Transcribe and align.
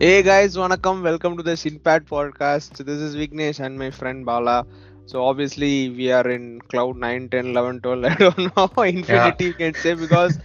Hey 0.00 0.22
guys, 0.26 0.54
vanakkam. 0.60 1.02
Welcome 1.06 1.36
to 1.38 1.42
the 1.48 1.54
Shinpad 1.60 2.02
podcast. 2.12 2.76
This 2.88 3.00
is 3.06 3.14
Vignesh 3.20 3.58
and 3.66 3.78
my 3.82 3.88
friend 3.98 4.24
Bala. 4.28 4.54
So 5.06 5.24
obviously 5.24 5.90
we 5.98 6.10
are 6.10 6.28
in 6.34 6.60
cloud 6.72 6.96
9, 6.96 7.28
10, 7.28 7.46
11, 7.52 7.80
12. 7.80 8.04
I 8.04 8.14
don't 8.22 8.56
know. 8.56 8.82
Infinity 8.82 9.46
you 9.46 9.54
can 9.54 9.74
say 9.74 9.94
because 9.94 10.38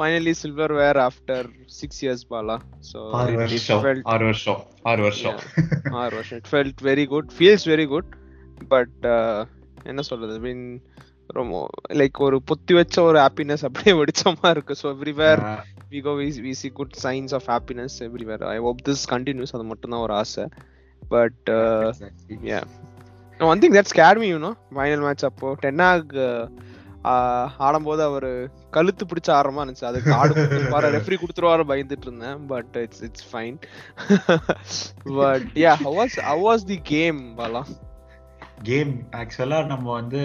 finally 0.00 0.34
silverware 0.34 0.96
after 0.96 1.38
six 1.66 2.02
years, 2.02 2.24
Bala. 2.24 2.58
So 2.90 3.00
ஆறு 3.20 3.32
it, 3.32 3.34
it 3.34 3.42
வருஷம் 3.42 3.82
felt 3.86 4.04
ஆறு 4.14 4.24
வருஷம் 4.30 4.62
ஆறு 4.92 5.02
வருஷம் 5.08 5.38
ஆறு 6.02 6.14
வருஷம் 6.18 6.40
it 6.42 6.48
felt 6.54 6.86
very 6.90 7.06
good. 7.14 7.32
Feels 7.40 7.64
very 7.74 7.86
good. 7.94 8.08
But 8.74 8.94
uh, 9.16 9.40
என்ன 9.92 10.02
சொல்றது 10.10 10.34
I 10.40 10.44
mean 10.48 10.62
ரொம்ப 11.39 11.67
லைக் 12.01 12.17
ஒரு 12.27 12.37
பொத்தி 12.51 12.73
வச்ச 12.73 13.01
ஒரு 13.03 13.19
ஹாப்பினஸ் 13.19 13.65
அப்படியே 13.67 13.95
வெடிச்சமா 14.01 14.49
இருக்கு 14.55 14.75
so 14.83 14.85
everywhere 14.95 15.43
we 15.91 15.99
go 16.05 16.13
we, 16.19 16.25
we 16.45 16.53
see 16.59 16.69
good 16.77 16.93
signs 17.03 17.31
of 17.35 17.43
happiness 17.51 17.93
everywhere. 18.05 18.41
I 18.53 18.57
hope 18.65 18.79
this 18.87 19.01
continues. 19.11 19.51
அது 19.55 19.65
மட்டும் 19.69 19.93
தான் 19.93 20.03
ஒரு 20.05 20.13
ஆசை. 20.13 20.45
But 21.13 21.49
yeah. 22.49 22.63
No, 23.39 23.45
one 23.51 23.61
thing 23.61 23.73
that 23.77 23.87
scared 23.93 24.19
me 24.21 24.27
you 24.33 24.39
know 24.45 24.51
final 24.79 24.99
match 25.05 25.23
அப்போ 25.29 25.53
டென்னாக் 25.63 26.11
ஆடும்போது 27.65 28.01
அவர் 28.09 28.29
கழுத்து 28.75 29.03
பிடிச்ச 29.05 29.29
ஆடுறமா 29.37 29.63
இருந்துச்சு. 29.65 29.85
அதுக்கு 29.89 30.13
ஆடு 30.13 30.91
ரெஃப்ரி 30.97 31.17
கொடுத்துருவாரு 31.23 31.65
பயந்துட்டு 31.71 32.07
இருந்தேன். 32.09 32.45
But 32.45 32.75
it's 32.83 33.03
it's 33.07 33.27
fine 33.31 33.57
but 35.19 35.47
yeah 35.65 35.73
how 35.83 35.97
was 35.99 36.17
how 36.29 36.43
was 36.47 36.69
the 36.71 36.79
game 36.93 37.21
Bala? 37.37 37.63
Game 38.57 38.91
ஆக்சுவலா 39.17 39.59
நம்ம 39.67 39.87
வந்து 39.93 40.19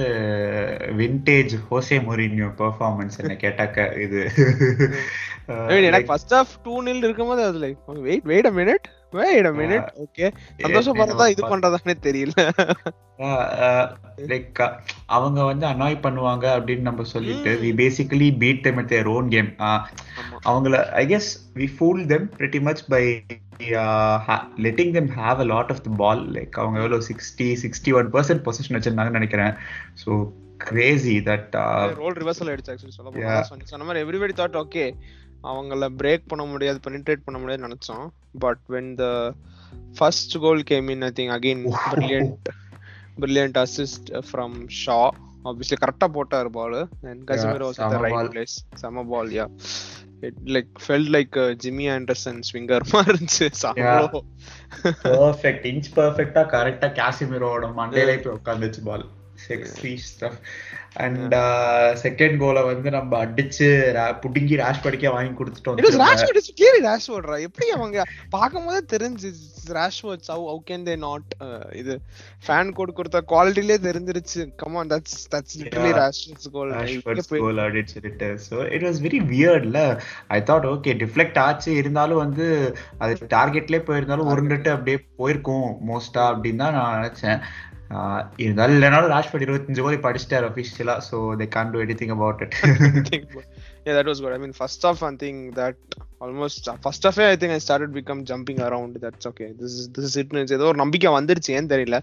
விண்டேஜ் 1.01 1.55
ஹோசே 1.67 1.97
மொரினியோ 2.07 2.49
பெர்ஃபார்மன்ஸ் 2.61 3.21
என்ன 3.23 3.37
கேட்டாக்க 3.43 3.77
இது. 3.99 4.23
எனக்கு 5.79 6.09
ஃபர்ஸ்ட் 6.09 6.35
ஹாஃப் 6.35 6.53
டூ 6.65 6.75
நில் 6.83 7.05
இருக்கும்போது 7.05 7.43
அது 7.45 7.59
like 7.63 7.79
wait 8.05 8.27
wait 8.27 8.49
a 8.51 8.55
minute 8.59 8.85
wait 9.13 9.49
a 9.49 9.53
minute 9.53 9.89
okay 10.03 10.27
சந்தோஷப்படுறதா 10.63 11.27
இது 11.29 11.43
பண்றதானே 11.53 11.95
தெரியல. 12.07 12.35
லைக் 14.31 14.61
அவங்க 15.09 15.41
வந்து 15.45 15.67
அனாய் 15.67 16.03
பண்ணுவாங்க 16.05 16.45
அப்படின்னு 16.57 16.89
நம்ம 16.89 17.05
சொல்லிட்டு 17.13 17.51
we 17.63 17.71
basically 17.81 18.29
beat 18.41 18.65
them 18.65 18.81
at 18.83 18.91
their 18.91 19.11
own 19.15 19.29
game 19.31 19.51
அவங்கள 20.43 20.77
I 21.01 21.05
guess 21.07 21.31
we 21.61 21.67
fool 21.77 22.03
them 22.13 22.27
pretty 22.39 22.61
much 22.69 22.83
by 22.93 23.03
letting 24.67 24.93
them 24.97 25.11
have 25.19 25.41
a 25.45 25.47
lot 25.53 25.73
of 25.75 25.83
the 25.87 25.91
ball 26.03 26.23
like 26.37 26.57
அவங்க 26.61 26.79
எவ்வளோ 26.83 26.99
sixty 27.09 27.49
sixty 27.65 27.93
one 27.99 28.09
percent 28.15 28.45
possession 28.47 28.77
வச்சிருந்தாங்கன்னு 28.79 29.21
நினைக்கிறேன். 29.21 29.53
So 30.03 30.11
crazy 30.67 31.15
that 31.29 31.55
role 32.03 32.17
reversal 32.23 32.51
ஆயிடுச்சு 32.51 32.73
actually 32.73 32.97
சொல்ல 32.97 33.71
சொன்ன 33.73 33.87
மாதிரி 33.89 34.03
everybody 34.05 34.35
thought 34.41 34.59
okay 34.63 34.85
அவங்கள 35.51 35.87
break 36.01 36.29
பண்ண 36.33 36.45
முடியாது 36.45 36.79
பெனிட்ரேட் 36.87 37.27
பண்ண 37.27 37.39
முடியாது 37.39 37.67
நினைச்சோம். 37.69 38.05
But 38.45 38.63
when 38.75 38.93
the 39.01 39.07
first 39.99 40.35
goal 40.45 40.63
came 40.71 40.89
in 40.95 41.05
I 41.09 41.13
think 41.19 41.35
again 41.39 41.63
brilliant 41.93 42.49
brilliant 43.21 43.59
assist 43.65 44.11
from 44.29 44.57
Shaw 44.83 44.99
obviously 45.45 45.77
கரெக்டா 45.83 46.07
போட்டார் 46.13 46.51
ball 46.51 46.79
and 47.11 47.23
Casemiro 47.31 47.67
was 47.69 47.81
at 47.81 47.95
the 47.95 48.01
right 48.01 48.33
place 48.33 48.57
சம 48.75 49.05
ball 49.05 49.31
yeah 49.31 49.47
it 50.21 50.41
like 50.49 50.71
felt 50.87 51.11
like 51.11 51.37
Jimmy 51.65 51.87
Anderson 51.91 52.39
swinger 52.49 52.87
மாதிரி 52.93 53.13
இருந்துச்சு. 53.13 53.47
சாமோ 53.63 54.21
perfect 55.07 55.67
inch 55.67 55.91
பர்ஃபெக்ட்டா 55.97 56.45
கரெக்டா 56.55 56.91
காசிமிரோட 57.01 57.73
மண்டையில 57.81 58.15
போய் 58.23 58.37
உட்காந்துச்சு 58.39 58.83
ball 58.83 59.05
sexy 59.47 59.93
stuff 60.09 60.39
and 61.05 61.35
second 62.05 62.37
கோல 62.43 62.63
வந்து 62.71 62.89
நம்ம 62.97 63.19
அடிச்சு 63.25 63.69
புடுங்கி 64.25 64.57
ராஷ்பர்டுக்கே 64.63 65.13
வாங்கி 65.17 65.33
கொடுத்துட்டோம் 65.39 65.79
was 65.87 66.01
Rashford 66.05 66.39
it's 66.41 66.55
clearly 66.59 66.83
Rashford 66.91 67.31
எப்படி 67.49 67.69
அவங்க 67.77 68.05
பாக்கும்போது 68.37 68.81
தெரிஞ்சு 68.95 69.31
Rashford 69.79 70.31
how 70.35 70.45
how 70.51 70.63
can 70.71 70.87
they 70.89 70.97
not 71.07 71.31
இது 71.81 71.95
ஃபேன் 72.47 72.73
கோட் 72.79 72.97
கொடுத்த 72.99 73.19
குவாலிட்டிலே 73.33 73.79
தெரிஞ்சிருச்சு. 73.89 74.41
Come 74.63 74.77
on 74.81 74.91
that's 74.93 75.19
that's 75.35 75.57
literally 75.61 75.93
Rashford's 76.01 76.51
goal 76.57 76.73
goal 77.45 77.65
அடிச்சு 77.67 77.97
சொல்லிட்டு 77.97 78.29
சோ 78.49 78.57
இட் 78.77 78.87
வாஸ் 78.89 79.01
வெரி 79.07 79.21
வியர்ட்ல 79.33 79.81
ஐ 80.37 80.41
தாட் 80.51 80.69
ஓகே 80.75 80.93
டிஃப்ளெக்ட் 81.03 81.41
ஆச்சு. 81.47 81.71
இருந்தாலும் 81.81 82.23
வந்து 82.25 82.47
அது 83.03 83.13
டார்கெட்லயே 83.37 83.83
போயிருந்தாலும் 83.89 84.31
உருண்டுட்டு 84.35 84.71
அப்படியே 84.77 84.99
போயிருக்கும் 85.21 85.69
மோஸ்டா 85.91 86.25
அப்படின்னு 86.33 86.63
தான் 86.65 86.77
நான் 86.79 86.97
நினைச்சேன். 86.99 87.41
இருந்தாலும் 88.45 88.77
இல்லைனாலும் 88.77 89.13
ராஷ்பர்ட் 89.15 89.45
இருபத்தஞ்சு 89.47 89.85
கோல் 89.87 90.05
படிச்சிட்டாரு 90.07 90.47
அஃபிஷியலா 90.51 90.97
so 91.11 91.19
they 91.41 91.47
can't 91.57 91.73
do 91.75 91.81
anything 92.03 92.15
about 92.19 92.43
it 92.47 92.57
yeah 93.87 93.95
that 93.97 94.09
was 94.11 94.19
good 94.23 94.33
i 94.35 94.41
mean 94.43 94.53
first 94.59 94.83
off 94.89 94.99
one 95.07 95.17
thing 95.23 95.39
that 95.59 95.79
almost 96.25 96.69
first 96.85 97.07
off 97.09 97.17
i 97.33 97.37
think 97.41 97.53
i 97.57 97.61
started 97.65 97.91
become 98.01 98.21
jumping 98.31 98.59
around 98.67 98.93
that's 99.05 99.27
okay 99.31 99.49
this 99.61 99.73
is 99.79 99.85
this 99.95 100.05
is 100.09 100.15
it 100.23 100.37
ஏதோ 100.57 100.67
ஒரு 100.73 100.79
நம்பிக்கை 100.83 101.11
வந்துருச்சு 101.17 101.57
ஏன் 101.59 101.71
தெரியல 101.73 101.99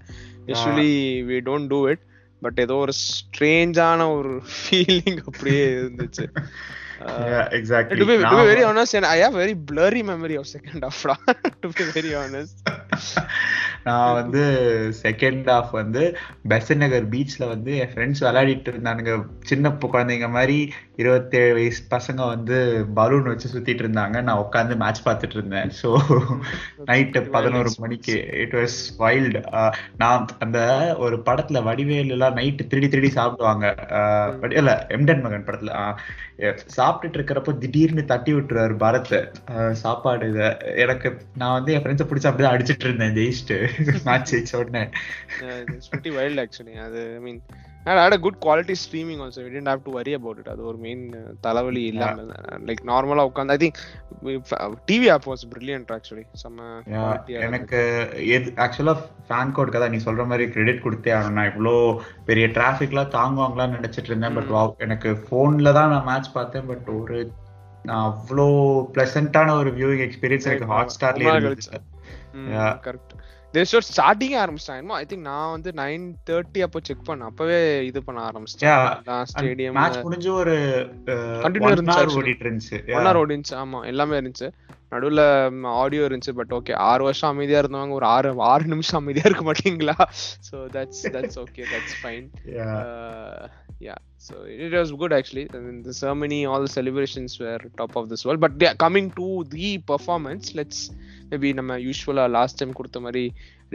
usually 0.49 0.91
we 1.29 1.37
don't 1.49 1.69
do 1.75 1.79
it 1.93 2.01
but 2.45 2.59
ஏதோ 2.65 2.75
ஒரு 2.85 2.93
ஸ்ட்ரேஞ்சான 3.05 4.09
ஒரு 4.17 4.33
feeling 4.57 5.21
அப்படியே 5.29 5.63
இருந்துச்சு 5.79 6.25
yeah 7.31 7.45
exactly 7.57 7.97
to 7.99 8.05
be, 8.09 8.15
to 8.31 8.35
be 8.39 8.45
very 8.51 8.63
honest 8.69 8.93
and 8.97 9.05
i 9.13 9.17
have 9.23 9.33
very 9.43 9.53
blurry 9.69 10.01
memory 10.09 10.35
of 10.39 10.45
second 10.55 10.79
half 10.85 10.97
to 11.61 11.67
be 11.77 11.85
very 11.97 12.11
honest 12.21 12.57
நான் 13.83 14.17
வந்து 14.19 14.41
செகண்ட் 15.03 15.47
ஹாஃப் 15.51 15.71
வந்து 15.71 16.03
பெசன் 16.51 16.81
நகர் 16.83 17.05
பீச்ல 17.13 17.43
வந்து 17.47 17.71
என் 17.81 17.91
ஃப்ரெண்ட்ஸ் 17.93 18.23
விளையாடிட்டு 18.25 18.71
இருந்தானுங்க. 18.73 19.13
சின்ன 19.51 19.71
குழந்தைங்க 19.85 20.29
மாதிரி 20.29 20.57
இருபத்தேழு 21.01 21.51
வயசு 21.57 21.81
பசங்க 21.95 22.21
வந்து 22.33 22.57
பலூன் 22.93 23.29
வச்சு 23.31 23.51
சுத்திட்டு 23.53 23.83
இருந்தாங்க. 23.85 24.17
நான் 24.27 24.43
உட்காந்து 24.45 24.75
மேட்ச் 24.83 25.05
பார்த்துட்டு 25.07 25.37
இருந்தேன். 25.39 25.69
ஸோ 25.81 25.89
நைட்டு 26.91 27.21
பதினோரு 27.35 27.71
மணிக்கு. 27.77 28.15
இட் 28.43 28.55
வாஸ் 28.59 28.79
வைல்டு 29.03 29.41
நான் 30.03 30.27
அந்த 30.45 30.59
ஒரு 30.97 31.17
படத்துல 31.29 31.61
வடிவேல் 31.69 32.15
எல்லாம் 32.17 32.37
நைட்டு 32.37 32.69
திருடி 32.73 32.89
திருடி 32.89 33.11
சாப்பிடுவாங்க. 33.19 33.67
இல்ல 34.61 34.73
எம்டன் 34.97 35.25
மகன் 35.27 35.47
படத்துல. 35.49 35.73
சாப்பிட்டுட்டு 36.77 37.17
இருக்கிறப்போ 37.17 37.57
திடீர்னு 37.57 38.05
தட்டி 38.05 38.33
விட்டுருவாரு 38.33 38.75
பரத் 38.77 39.71
சாப்பாடு 39.71 40.29
இத. 40.29 40.57
எனக்கு 40.57 41.17
நான் 41.37 41.53
வந்து 41.53 41.73
என் 41.73 41.81
ஃப்ரெண்ட்ஸை 41.81 42.09
பிடிச்சி 42.09 42.27
அப்படியே 42.27 42.49
அடிச்சிட்டு 42.49 42.93
இருந்தேன் 42.93 43.13
ஜெயிச்சுட்டு. 43.13 43.57
மேட்ச் 44.05 44.35
ஜெயிச்ச 44.35 44.59
உடனே. 44.59 44.89
ஆக்சுவலி 45.39 45.79
pretty 45.95 46.77
அது 46.77 47.13
I 47.13 47.19
mean 47.19 47.41
I 47.85 47.93
had 47.93 48.13
a 48.13 48.17
good 48.17 48.39
quality 48.39 48.75
streaming 48.75 49.19
also. 49.21 49.43
We 49.43 49.49
didn't 49.49 49.67
have 49.67 49.83
to 49.85 49.91
worry 49.91 50.13
about 50.13 50.37
it. 50.41 50.47
அது 50.53 50.61
ஒரு 50.69 50.77
மெயின் 50.85 51.03
தலைவலி 51.45 51.83
இல்லாம 51.91 52.23
லைக் 52.67 52.81
நார்மலா 52.89 53.23
உட்காந்து 53.29 53.53
I 53.55 53.59
think 53.63 53.79
TV 54.89 55.07
app 55.15 55.27
was 55.31 55.43
brilliant 55.53 55.91
actually 55.97 56.25
செம்ம 56.43 56.67
எனக்கு 57.47 57.79
எது 58.37 58.51
ஆக்சுவலா 58.65 58.95
ஃபேன் 59.29 59.53
கோட்க்கு 59.57 59.81
தான் 59.83 59.93
நீ 59.95 60.01
சொல்ற 60.07 60.25
மாதிரி 60.31 60.47
கிரெடிட் 60.55 60.83
கொடுத்தே 60.85 61.13
ஆகணும். 61.17 61.37
நான் 61.39 61.51
இவ்வளோ 61.51 61.75
பெரிய 62.29 62.47
டிராஃபிக்லாம் 62.57 63.13
தாங்குவாங்களான்னு 63.17 63.77
நினைச்சிட்டு 63.79 64.11
இருந்தேன் 64.13 64.37
பட் 64.39 64.83
எனக்கு 64.87 65.11
போன்ல 65.31 65.73
தான் 65.79 65.93
நான் 65.95 66.07
மேட்ச் 66.11 66.35
பார்த்தேன் 66.37 66.67
பட் 66.71 66.89
ஒரு 66.99 67.19
நான் 67.89 68.05
அவ்வளோ 68.09 68.47
பிளசண்டான 68.95 69.55
ஒரு 69.61 69.71
வியூவிங் 69.79 70.05
எக்ஸ்பீரியன்ஸ் 70.09 70.49
எனக்கு 70.51 70.71
ஹாட் 70.75 70.95
ஸ்டார்ல 70.97 71.35
இருந்துச்சு 71.39 71.81
கரெக்ட் 72.87 73.15
தேஷோர் 73.53 73.85
ஸ்டார்டிங் 73.89 74.33
ஆரம்பிச்சிட்டாங்க 74.41 74.97
ஐ 75.01 75.05
திங்க் 75.11 75.27
நான் 75.29 75.51
வந்து 75.51 75.71
நைன் 75.81 76.03
தேர்ட்டி 76.29 76.61
அப்போ 76.65 76.79
செக் 76.83 77.03
பண்ண 77.03 77.29
அப்பவே 77.31 77.85
இது 77.85 78.03
பண்ண 78.03 78.19
ஆரம்பிச்சிட்டேன். 78.29 79.23
ஸ்டேடியம் 79.31 79.77
மேட்ச் 79.79 79.97
முடிஞ்சு 80.07 80.33
ஒரு 80.33 80.55
கண்டினியூ 81.45 81.71
இருந்துச்சு 81.75 82.19
ஓடிட்டு 82.21 82.45
இருந்துச்சு. 82.47 82.79
ஒன் 82.97 83.07
ஹவர் 83.09 83.21
ஓடிச்சு 83.21 83.55
ஆமா 83.63 83.85
எல்லாமே 83.85 84.19
இருந்துச்சு. 84.19 84.49
நடுவுல 84.93 85.21
ஆடியோ 85.81 86.05
இருந்துச்சு 86.09 86.33
பட் 86.39 86.53
ஓகே 86.57 86.75
ஆறு 86.89 87.03
வருஷம் 87.03 87.31
அமைதியா 87.33 87.61
இருந்தவங்க 87.61 87.97
ஒரு 88.01 88.05
ஆறு 88.05 88.29
ஆறு 88.51 88.65
நிமிஷம் 88.65 89.01
அமைதியா 89.01 89.25
இருக்க 89.29 89.43
மாட்டீங்களா? 89.49 89.95
So 90.49 90.55
that's 90.75 91.03
that's 91.15 91.39
okay 91.45 91.65
that's 91.73 91.97
fine 92.01 92.29
yeah 93.87 93.97
so 94.17 94.33
it 94.63 94.71
was 94.77 94.89
good 95.01 95.13
actually. 95.17 95.43
I 95.57 95.59
mean, 95.65 95.75
the 95.83 95.93
ceremony 95.93 96.45
all 96.45 96.61
the 96.65 96.71
celebrations 96.77 97.39
were 97.39 97.59
top 97.77 97.95
of 97.95 98.09
this 98.09 98.25
world. 98.25 98.41
But 98.45 98.51
yeah, 98.63 98.73
coming 98.73 99.07
maybe 101.31 101.51
நம்ம 101.59 101.77
யூஸ்வலா 101.87 102.25
லாஸ்ட் 102.37 102.59
டைம் 102.61 102.77
கொடுத்த 102.79 102.99
மாதிரி 103.05 103.23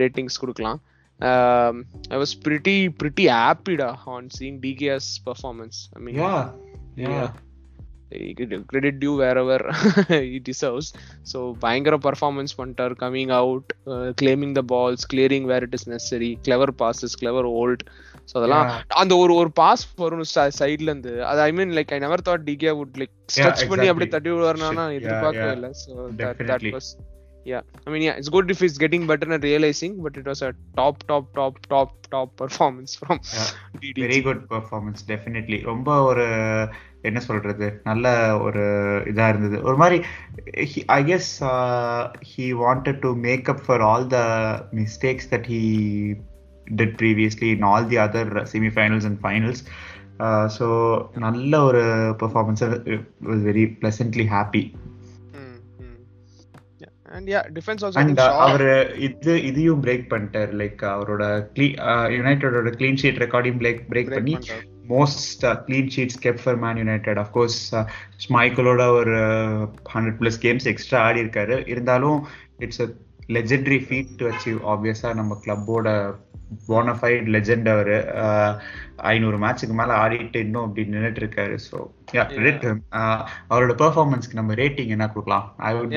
ரேட்டிங்ஸ் 0.03 0.41
கொடுக்கலாம் 0.43 0.81
um, 1.21 1.87
I 2.11 2.17
was 2.17 2.35
pretty 2.35 2.89
pretty 2.89 3.27
happy 3.27 3.77
da, 3.77 3.97
on 4.07 4.31
seeing 4.31 4.61
DK's 4.61 5.19
performance. 5.21 5.89
I 5.97 6.01
mean, 6.01 6.17
yeah, 6.17 6.51
yeah. 6.97 7.31
credit 8.69 9.01
due 9.01 9.17
wherever 9.17 9.59
he 10.09 10.39
deserves. 10.39 10.89
So, 11.23 11.39
பயங்கர 11.65 11.97
performance 12.09 12.53
பண்ணிட்டார் 12.59 12.95
coming 13.05 13.31
out, 13.31 13.73
uh, 13.87 14.13
claiming 14.21 14.53
the 14.59 14.65
balls, 14.73 15.05
clearing 15.05 15.47
where 15.51 15.63
it 15.65 15.75
is 15.79 15.87
necessary, 15.87 16.33
clever 16.49 16.71
passes, 16.83 17.15
clever 17.23 17.45
hold. 17.57 17.83
So 18.29 18.35
அதெல்லாம் 18.41 18.69
அந்த 19.01 19.15
ஒரு 19.23 19.33
ஒரு 19.41 19.51
pass 19.59 19.83
வரும் 20.03 20.29
சைட்ல 20.59 20.87
இருந்து 20.91 21.11
அது 21.31 21.41
I 21.47 21.51
mean 21.57 21.73
like 21.79 21.91
I 21.97 21.99
never 22.05 22.23
thought 22.29 22.47
DK 22.47 22.71
would 22.79 22.95
like 23.01 23.13
stretch 23.35 23.65
பண்ணி 23.73 23.87
அப்படியே 23.91 24.11
தட்டி 24.15 24.31
விடுவார்னா 24.33 24.85
எதிர்பார்க்கவே 24.99 25.51
இல்லை 25.57 25.71
so 25.83 26.07
that 26.51 26.65
was 26.77 26.89
yeah. 27.51 27.63
I 27.87 27.91
mean 27.93 28.03
yeah 28.07 28.17
it's 28.19 28.31
good 28.35 28.51
if 28.55 28.61
he's 28.65 28.79
getting 28.83 29.03
better 29.11 29.29
at 29.37 29.43
realizing 29.49 29.93
but 30.05 30.17
it 30.21 30.27
was 30.31 30.41
a 30.49 30.51
top 30.79 30.97
top 31.11 31.25
top 31.39 31.55
top 31.73 31.91
top 32.15 32.29
performance 32.43 32.93
from 33.03 33.19
DDG. 33.83 33.97
Very 34.05 34.19
good 34.27 34.43
performance 34.53 35.03
definitely 35.11 35.59
ரொம்ப 35.71 35.89
ஒரு 36.11 36.27
என்ன 37.09 37.21
சொல்றது? 37.21 37.67
நல்ல 37.89 38.13
ஒரு 38.45 38.63
இதா 39.13 39.25
இருந்தது. 39.33 39.57
ஒரு 39.69 39.77
மாதிரி 39.83 39.99
I 40.97 41.01
guess 41.11 41.33
he 42.31 42.47
wanted 42.63 43.01
to 43.05 43.11
make 43.27 43.51
up 43.55 43.65
for 43.67 43.85
all 43.91 44.07
the 44.15 44.21
mistakes 44.81 45.29
that 45.35 45.49
he 45.55 45.63
did 46.81 46.95
previously 47.03 47.51
in 47.57 47.67
all 47.71 47.91
the 47.93 47.99
other 48.07 48.33
semifinals 48.55 49.09
and 49.11 49.21
finals 49.25 49.63
so 50.57 50.67
நல்ல 51.27 51.63
ஒரு 51.69 51.85
performance 52.23 52.65
very 53.49 53.67
pleasantly 53.83 54.27
happy. 54.35 54.65
Yeah 57.23 57.43
defense 57.57 57.83
also 57.87 57.99
I 58.01 58.03
and 58.03 58.19
அவர் 58.19 58.97
இது 58.99 59.35
இதையும் 59.51 59.83
break 59.83 60.07
பண்ணிட்டார். 60.13 60.51
Like 60.61 60.81
அவரோட 60.95 61.23
யுனைடெடோட 62.17 62.71
clean 62.79 62.99
sheet 63.03 63.21
ரெக்கார்டையும் 63.25 63.61
break 63.63 63.81
break 63.93 64.11
பண்ணி. 64.15 64.35
Most 64.89 65.45
clean 65.67 65.91
sheets 65.97 66.19
kept 66.25 66.41
for 66.45 66.59
Man 66.65 66.77
United 66.77 67.21
of course 67.23 67.61
ஸ்மைக்கலோட 68.25 68.89
ஒரு 69.01 69.17
ஹண்ட்ரட் 69.95 70.19
பிளஸ் 70.21 70.41
கேம்ஸ் 70.47 70.67
எக்ஸ்ட்ரா 70.73 71.01
ஆடி 71.01 71.23
இருக்காரு. 71.23 71.69
இருந்தாலும் 71.75 72.27
it's 72.59 72.81
a 72.81 72.89
legendary 73.29 73.81
feat 73.89 74.15
to 74.17 74.31
achieve 74.31 74.59
ஆப்வியஸா 74.75 75.15
நம்ம 75.15 75.41
கிளப்போட 75.47 76.15
போனஃபைட் 76.67 77.29
லெஜெண்ட் 77.35 77.69
அவரு 77.69 77.97
ஐநூறு 79.11 79.39
மேட்சுக்கு 79.43 79.75
மேல 79.75 79.93
ஆடிட்டு 80.03 80.41
இன்னும் 80.45 80.65
அப்படி 80.67 80.85
நின்னுட்டு 80.89 81.23
இருக்காரு 81.23 81.57
ஸோ 81.67 81.79
அவரோட 83.49 83.73
பெர்ஃபார்மன்ஸ்க்கு 83.83 84.41
நம்ம 84.41 84.55
ரேட்டிங் 84.55 84.93
என்ன 84.97 85.09
கொடுக்கலாம் 85.09 85.47
I 85.61 85.73
would 85.77 85.95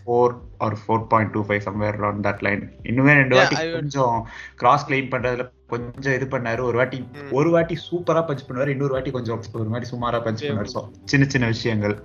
four 0.00 0.34
or 0.64 0.76
four 0.80 1.04
point 1.12 1.32
two 1.34 1.42
five 1.48 1.62
somewhere 1.68 1.98
around 2.00 2.24
that 2.28 2.42
line 2.46 2.62
இன்னுமே 2.90 3.14
ரெண்டு 3.20 3.38
வாட்டி 3.38 3.58
கொஞ்சம் 3.76 4.16
கிராஸ் 4.54 4.86
கிளைம் 4.88 5.12
பண்றதுல 5.14 5.44
கொஞ்சம் 5.68 6.14
இது 6.16 6.26
பண்ணாரு 6.32 6.60
ஒரு 6.68 6.76
வாட்டி. 6.80 6.98
ஒரு 7.32 7.50
வாட்டி 7.50 7.76
சூப்பரா 7.86 8.22
பஞ்ச் 8.28 8.46
பண்ணுவாரு 8.48 8.74
இன்னொரு 8.74 8.94
வாட்டி 8.96 9.12
கொஞ்சம் 9.12 9.40
ஒரு 9.60 9.70
மாதிரி 9.74 9.88
சுமாரா 9.92 10.20
பஞ்ச். 10.26 10.44
பண்ணுவாரு 10.44 10.72
So, 10.74 10.82
சின்ன 11.12 11.26
சின்ன 11.34 11.48
விஷயங்கள் 11.54 11.96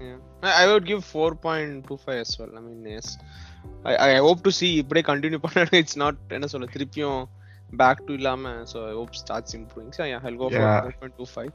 Yeah. 0.00 0.16
I 0.42 0.52
I 0.60 0.68
would 0.68 0.86
give 0.86 1.02
4.25 1.10 2.14
as 2.16 2.30
well. 2.38 2.52
I 2.54 2.62
mean, 2.62 2.80
yes. 2.88 3.06
I, 3.16 3.53
I 4.08 4.18
hope 4.26 4.42
to 4.46 4.52
see 4.58 4.70
இப்படியே 4.82 5.04
கண்டினியூ 5.08 5.40
பண்ணாரு 5.46 5.72
இட்ஸ் 5.80 5.98
நாட் 6.02 6.20
என்ன 6.30 6.46
சொல்ல 6.52 6.68
திருப்பியும் 6.74 7.22
பேக் 7.72 8.00
டு 8.06 8.12
இல்லாம 8.14 8.52
so 8.72 8.78
I 8.90 8.94
hope 8.98 9.16
starts 9.20 9.54
improving 9.58 9.92
so 9.98 10.02
yeah 10.12 10.18
hell 10.26 10.38
go 10.42 10.48
Yeah. 10.52 10.78
Four 10.94 11.14
two 11.18 11.26
five 11.34 11.52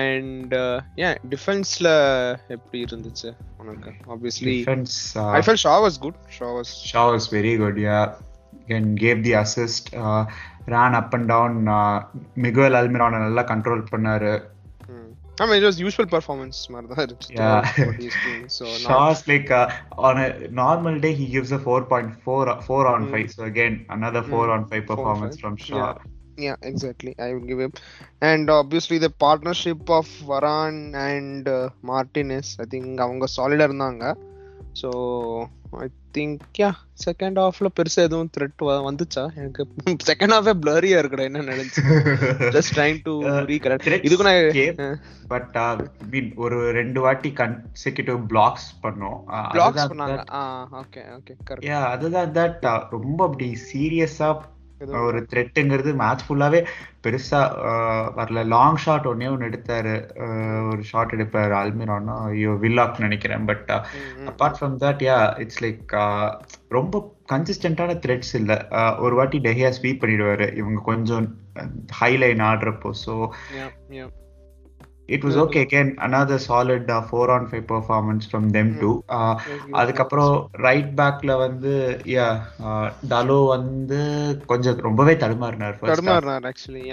and 0.00 0.54
yeah 1.02 1.10
டிஃபென்ஸ்ல 1.34 1.88
எப்படி 2.56 2.80
இருந்துச்சு 2.86 3.30
உனக்கு? 3.58 3.90
Obviously 4.14 4.54
defence 4.58 4.96
I 5.38 5.40
feel 5.46 5.62
Shaw 5.66 5.74
was 5.86 5.98
good 5.98 6.20
Shaw 6.38 6.50
was 6.58 6.72
Shaw 6.92 7.04
was 7.10 7.28
very 7.36 7.54
good 7.56 7.80
yeah 7.88 7.98
and 8.78 8.92
gave 9.00 9.20
the 9.28 9.34
assist 9.42 9.90
ran 10.74 10.94
up 11.00 11.14
and 11.14 11.28
down 11.28 11.58
Miguel 12.42 12.78
அல்மிரான 12.80 13.20
நல்லா 13.26 13.42
control 13.52 13.84
பண்ணாரு. 13.92 14.32
I 15.40 15.46
mean, 15.46 15.62
it 15.62 15.66
was 15.66 15.80
usual 15.80 16.06
performance 16.06 16.68
மாதிரி 16.72 16.88
தான் 16.90 17.00
இருந்துச்சு 17.04 17.34
Yeah. 17.36 17.60
what 17.86 17.98
he's 18.02 18.16
doing. 18.26 18.48
So 18.48 18.64
not, 18.64 18.80
Shaw's 18.82 19.28
like 19.28 19.50
uh, 19.50 19.66
on 20.08 20.18
a 20.18 20.28
normal 20.62 20.98
day 20.98 21.12
he 21.14 21.26
gives 21.26 21.52
a 21.52 21.58
4.4 21.58 22.62
4 22.62 22.86
on 22.86 23.02
Mm. 23.04 23.10
5 23.10 23.30
so 23.30 23.44
again 23.44 23.86
another 23.88 24.22
4 24.22 24.46
Mm. 24.46 24.54
on 24.56 24.66
5 24.66 24.86
performance 24.86 25.36
five. 25.36 25.42
from 25.42 25.56
Shaw 25.66 25.78
Yeah. 25.78 25.94
yeah, 26.38 26.56
exactly. 26.62 27.14
I 27.18 27.32
would 27.32 27.46
give 27.46 27.60
him. 27.60 27.72
And 28.22 28.50
obviously 28.50 28.98
the 28.98 29.10
partnership 29.18 29.90
of 29.90 30.06
Varan 30.28 30.76
and 31.08 31.48
uh, 31.48 31.58
Martinez, 31.82 32.56
I 32.58 32.64
think 32.64 33.00
அவங்க 33.00 33.26
சாலிடா 33.36 33.66
இருந்தாங்க 33.68 34.04
think 36.16 36.40
yeah 36.58 36.68
second 37.06 37.38
ஹாஃப்ல 37.40 37.68
பெருசா 37.76 38.00
எதுவும் 38.08 38.30
thread 38.36 38.62
வந்துச்சா? 38.88 39.22
எனக்கு 39.34 39.62
second 40.10 40.34
ஹாஃபே 40.36 40.54
பிளரியா 40.64 40.98
இருக்குடா 41.02 41.26
என்ன 41.28 41.40
நினைச்சு. 41.40 41.82
Just 42.56 42.74
trying 42.76 43.00
to 43.02 43.14
Uh, 43.22 43.40
recorrect 43.50 44.04
இதுக்கு 44.08 44.26
நான் 44.28 45.00
பட் 45.28 45.56
மீன் 46.10 46.30
ஒரு 46.36 46.72
ரெண்டு 46.72 47.00
வாட்டி 47.00 47.30
கன்செக்யூட்டிவ் 47.30 48.20
பிளாக்ஸ் 48.32 48.68
பண்ணோம். 48.82 49.18
Uh, 49.28 49.46
பிளாக்ஸ் 49.54 49.90
பண்ணாங்க. 49.92 50.18
ஓகே 50.82 51.02
ஓகே 51.18 51.36
கரெக்ட் 51.50 51.68
yeah 51.70 51.84
அதுதான் 51.94 52.32
தட் 52.38 52.66
ரொம்ப 52.90 53.20
அப்படி 53.24 53.48
சீரியஸா 53.72 54.30
ஒரு 54.80 55.26
த்ரெட்டுங்கிறது 55.30 55.90
மேட்ச் 55.94 56.24
ஃபுல்லாவே 56.26 56.60
பெருசா 57.02 57.40
uh, 57.68 58.04
வரல. 58.16 58.46
லாங் 58.46 58.76
ஷாட் 58.76 59.06
ஒன்னே 59.06 59.28
ஒன்னு 59.30 59.48
எடுத்தாரு. 59.48 59.94
ஒரு 60.72 60.82
ஷாட் 60.82 61.14
எடுப்பாரு 61.16 61.54
அல்மிரானா 61.60 62.16
ஐயோ 62.24 62.50
வில்லாக் 62.50 62.98
நினைக்கிறேன் 62.98 63.44
but 63.44 63.70
apart 64.30 64.58
from 64.60 64.76
that 64.80 65.02
yeah 65.08 65.38
it's 65.38 65.64
like 65.64 65.94
ரொம்ப 66.68 67.14
கன்சிஸ்டன்டான 67.32 67.96
த்ரெட்ஸ் 68.06 68.34
இல்ல. 68.34 68.68
ஒரு 68.98 69.14
வாட்டி 69.14 69.38
டெஹியா 69.38 69.70
ஸ்வீப் 69.80 70.02
பண்ணிடுவாரு. 70.04 70.56
இவங்க 70.56 70.80
கொஞ்சம் 70.80 71.28
high line 72.00 72.42
ஆடுறப்போ. 72.50 72.90
So 73.06 73.14
it 75.14 75.24
was. 75.26 75.38
Okay 75.44 75.60
again 75.66 75.90
another 76.06 76.44
solid 76.46 76.90
four 77.08 77.32
on 77.36 77.46
five 77.50 77.64
performance 77.72 78.28
from 78.30 78.48
them 78.56 78.72
too 78.80 78.90
அதுக்கப்புறம் 79.80 80.34
ரைட் 80.66 80.92
பேக்ல 81.00 81.38
வந்து 81.38 81.72
யா 82.14 82.28
டலோ 83.12 83.40
வந்து 83.48 84.00
கொஞ்சம் 84.52 84.84
ரொம்பவே 84.88 85.14
தடுமாறினார். 85.24 85.78
தடுமாறினார் 85.90 86.46
actually 86.50 86.84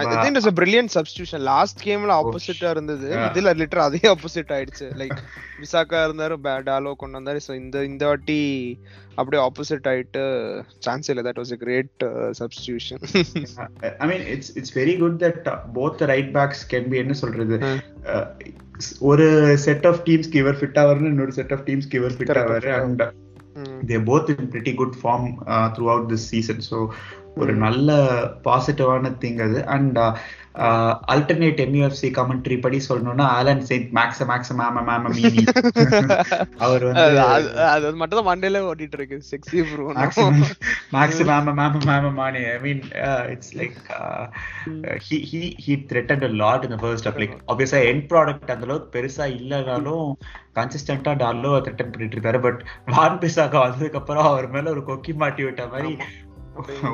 I 0.00 0.04
think 0.24 0.38
it's 0.38 0.48
a 0.50 0.54
brilliant 0.58 0.90
substitution. 0.96 1.40
Last 1.50 1.80
கேம்ல 1.86 2.12
ஆப்போசிட்டா 2.20 2.68
இருந்தது. 2.74 3.08
இதுல 3.28 3.52
லிட்டர் 3.60 3.82
அதே 3.86 4.00
ஆப்போசிட் 4.12 4.52
ஆயிடுச்சு. 4.56 4.86
லைக் 5.00 5.18
இருந்தாரு 6.06 6.36
டாலோ 6.70 6.94
கொண்டு 7.02 7.18
வந்தாரு. 7.18 7.40
சோ 7.46 7.54
இந்த 7.54 7.84
இந்த 7.84 8.06
வாட்டி 8.06 8.38
அப்படியே 9.14 9.40
ஆப்போசிட் 9.48 9.88
ஆயிட்டு 9.92 10.22
சான்ஸ் 10.78 11.10
இல்ல. 11.10 11.22
That 11.22 11.40
was 11.42 11.52
a 11.56 12.04
substitution 12.40 13.02
I 14.02 14.08
mean 14.12 14.24
it's 14.34 14.52
it's 14.60 14.74
very 14.80 14.96
good 15.02 15.18
that 15.24 15.46
both 15.78 16.06
right 16.12 16.32
backs 16.38 16.64
can 16.74 16.88
be 16.88 16.98
என்ன 17.04 17.16
சொல்றது. 17.22 17.58
Uh, 18.14 18.24
ஒரு 19.00 19.26
செட் 19.56 19.86
ஆஃப் 19.86 20.02
டீம்ஸ்க்கு 20.08 20.36
இவர் 20.36 20.58
ஃபிட் 20.62 20.80
ஆவாரு 20.80 21.06
இன்னொரு 21.12 21.32
செட் 21.32 21.52
ஆஃப் 21.52 21.64
டீம்ஸ்க்கு 21.68 22.00
இவர் 22.00 22.16
fit 22.16 22.38
ஆவாரு. 22.42 22.70
And 22.80 23.02
they 23.90 23.98
both 24.10 24.30
in 24.34 24.50
pretty 24.54 24.74
good 24.74 24.96
form 25.02 25.28
throughout 25.94 26.10
this 26.12 26.26
season 26.32 26.62
so 26.70 26.78
ஒரு. 27.42 27.52
நல்ல 27.66 27.90
பாசிட்டிவான 28.48 29.14
thing 29.22 29.40
அது. 29.46 29.60
அண்ட் 29.76 29.98
அல்டர்னேட் 31.12 31.58
எம்யூஎஃப்சி 31.64 32.08
கமெண்ட்ரி 32.18 32.56
படி 32.64 32.78
சொல்லணும்னா 32.86 33.24
ஆலன் 33.38 33.64
செயின்ட் 33.70 33.90
மேக்ஸ் 33.98 34.22
மேக்ஸ் 34.30 34.52
மேம 34.60 34.84
மேம 34.86 35.10
மீனி 35.16 35.42
அவர் 36.64 36.84
வந்து 36.88 37.20
அது 37.72 37.90
மட்டும் 38.02 38.18
தான் 38.20 38.28
மண்டேல 38.30 38.62
ஓட்டிட்டு 38.70 38.96
இருக்கு. 39.00 39.18
செக்ஸி 39.32 39.60
ப்ரோ 39.72 39.88
மேக்ஸ் 40.94 41.22
மேம 41.32 41.54
மேம 41.60 41.84
மேம 41.90 42.14
மானி 42.20 42.42
I 42.54 42.56
mean 42.66 42.82
it's 43.34 43.54
like 43.60 43.78
he 45.06 45.16
he 45.30 45.42
he 45.64 45.72
threatened 45.90 46.24
a 46.28 46.32
lot 46.42 46.60
in 46.66 46.70
the 46.74 46.80
first 46.86 47.04
half. 47.06 47.16
Like 47.22 47.34
obviously 47.52 47.82
end 47.92 48.02
product 48.12 48.48
அந்த 48.54 48.66
அளவுக்கு 48.68 48.88
பெருசா 48.96 49.26
இல்லனாலும் 49.38 50.08
கன்சிஸ்டன்டா 50.58 51.12
டாலோ 51.24 51.52
த்ரெட்டன் 51.64 51.92
பண்ணிட்டு 51.94 52.16
இருக்காரு. 52.18 52.38
பட் 52.46 52.60
வான் 52.94 53.20
பிசாக்கா 53.24 53.60
வந்ததுக்கு 53.66 54.00
அப்புறம் 54.02 54.28
அவர் 54.32 54.48
மேல 54.54 54.70
ஒரு 54.76 54.84
கொக்கி 54.90 55.14
மாட்டி 55.22 55.44
விட்ட 55.46 55.64
மாதிரி 55.74 55.92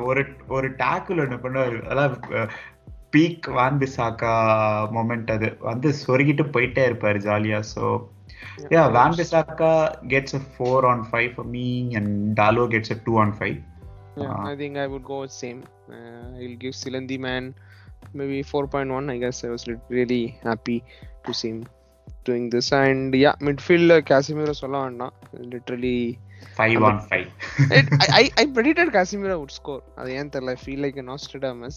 ஒரு 0.09 0.23
ஒரு 0.57 0.69
டேக்கிள் 0.83 1.23
ஒண்ணு 1.25 1.39
பண்ணுவாரு 1.45 1.79
அதான் 1.91 2.15
பீக் 3.15 3.47
வான் 3.59 3.79
பிசாக்கா 3.83 4.33
மொமெண்ட் 4.97 5.31
அது 5.37 5.49
வந்து 5.71 5.89
சொருகிட்டு 6.05 6.47
போயிட்டே 6.57 6.85
இருப்பாரு 6.93 7.21
ஜாலியா 7.29 7.61
so 7.75 7.85
yeah 8.73 8.87
van 8.95 9.13
bisaka 9.19 9.69
gets 10.13 10.33
a 10.39 10.41
4 10.41 10.89
on 10.91 10.99
5 11.11 11.35
for 11.37 11.45
me 11.53 11.67
and 11.99 12.09
dalo 12.39 12.63
gets 12.75 12.91
a 12.95 12.97
2 12.97 13.19
on 13.23 13.31
5 13.41 13.53
Yeah, 14.17 14.33
Uh, 14.33 14.41
I 14.51 14.57
think 14.61 14.75
I 14.77 14.87
would 14.93 15.05
go 15.05 15.19
with 15.23 15.35
same. 15.43 15.61
Uh, 15.89 16.25
I'll 16.39 16.57
give 16.63 16.75
Silandi 16.81 17.17
man 17.27 17.45
maybe 18.19 18.39
4.1. 18.45 19.05
I 19.15 19.19
guess 19.23 19.39
I 19.47 19.51
was 19.55 19.63
lit- 19.69 19.87
really 19.89 20.25
happy 20.43 20.79
to 21.27 21.33
see 21.33 21.51
him 21.53 21.61
doing 22.25 22.45
this. 22.55 22.69
And 22.81 23.15
yeah, 23.15 23.37
midfield 23.49 23.91
uh, 23.91 24.01
Casemiro 24.11 24.55
சொல்ல 24.63 24.83
வேண்டாம் 24.85 25.15
literally 25.55 25.97
5 26.61 26.83
on 26.91 26.97
5 27.11 27.27
it, 27.79 27.87
I, 28.05 28.07
I 28.21 28.25
I 28.43 28.47
predicted 28.57 28.89
Casemiro 28.97 29.37
would 29.43 29.53
score. 29.61 29.83
அது 30.01 30.11
ஏன் 30.21 30.33
தெரியல 30.35 30.55
I 30.57 30.61
feel 30.67 30.81
like 30.87 30.97
a 31.03 31.07
Nostradamus 31.11 31.77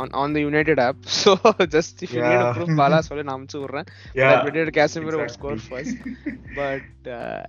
on 0.00 0.08
on 0.22 0.28
the 0.36 0.42
United 0.50 0.78
app. 0.88 0.98
So 1.20 1.32
just 1.76 2.02
if 2.06 2.12
you 2.16 2.22
need 2.28 2.40
a 2.46 2.48
Yeah. 2.48 2.54
proof, 2.56 2.70
Bala 2.80 2.98
சொல்லி 3.08 3.24
நான் 3.28 3.36
அமுச்சு 3.38 3.58
விடுறேன். 3.64 3.88
I 4.32 4.36
predicted 4.44 4.70
Casemiro 4.78 5.18
would 5.22 5.34
score 5.38 5.56
exactly. 5.56 5.70
first. 5.70 5.96
But 6.60 6.86
uh, 7.18 7.42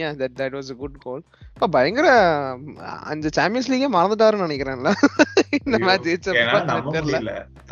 yeah, 0.00 0.12
that 0.20 0.32
that 0.40 0.52
was 0.58 0.68
a 0.74 0.78
good 0.82 0.96
goal. 1.06 1.20
அப்ப 1.56 1.68
பயங்கர 1.76 2.06
அந்த 3.12 3.28
champions 3.36 3.70
லீகே 3.72 3.88
மறந்துட்டாருன்னு 3.98 4.46
நினைக்கிறேன்ல 4.46 4.90
இந்த 5.66 5.76
match 5.86 6.06
ஜெயிச்சப்ப. 6.08 7.22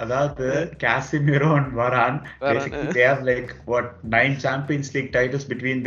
அதாவது 0.05 0.47
Casemiro 0.83 1.51
and 1.59 1.69
Varane, 1.81 2.17
Varane, 2.45 2.53
basically 2.55 2.89
they 2.97 3.05
have 3.11 3.21
like 3.33 3.51
what 3.73 3.89
nine 4.17 4.35
Champions 4.45 4.89
League 4.95 5.11
titles 5.19 5.45
between 5.53 5.79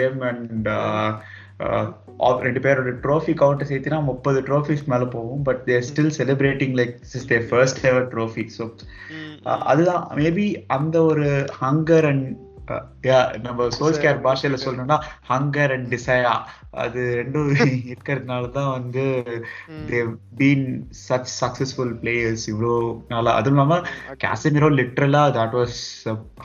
ரெண்டு 2.42 2.60
பேரோட 2.60 2.92
trophy 3.04 3.34
count 3.34 3.70
சேர்த்தினா 3.70 4.00
முப்பது 4.04 4.40
trophies 4.42 4.88
மேல 4.88 5.06
போகும் 5.08 5.44
but 5.44 5.62
they're 5.66 5.88
still 5.90 6.16
celebrating 6.18 6.76
like 6.76 6.96
is 7.18 7.28
their 7.28 7.48
first 7.50 7.86
ever 7.86 8.10
trophy 8.14 8.46
so 8.58 8.66
அதுதான். 9.70 10.04
மேபி 10.18 10.46
அந்த 10.68 10.98
ஒரு 11.04 11.28
ஹங்கர் 11.62 12.06
அண்ட் 12.06 12.28
நம்ம 13.44 13.66
சோல்ஸ்கேர் 13.76 14.18
பாஷையில 14.26 14.58
சொல்லணும்னா 14.64 14.98
ஹங்கர் 15.30 15.74
அண்ட் 15.76 15.88
டிசையா 15.94 16.34
அது 16.76 17.02
ரெண்டும் 17.20 17.52
இருக்கிறதுனால 17.92 18.50
தான் 18.52 18.72
வந்து 18.72 19.04
பீன் 20.38 20.66
சச் 21.06 21.32
சக்சஸ்ஃபுல் 21.40 21.94
பிளேயர்ஸ் 22.02 22.46
இவ்வளோ 22.52 22.74
நாளா. 23.10 23.34
அதுவும் 23.40 23.58
இல்லாம 23.58 23.78
Casemiro 24.26 24.70
லிட்ரலா 24.80 25.24
that 25.38 25.56
was 25.60 25.80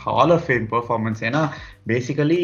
hall 0.05 0.35
of 0.37 0.47
fame 0.47 0.69
performance 0.75 1.23
ஏன்னா 1.23 1.43
பேசிக்கலி 1.87 2.41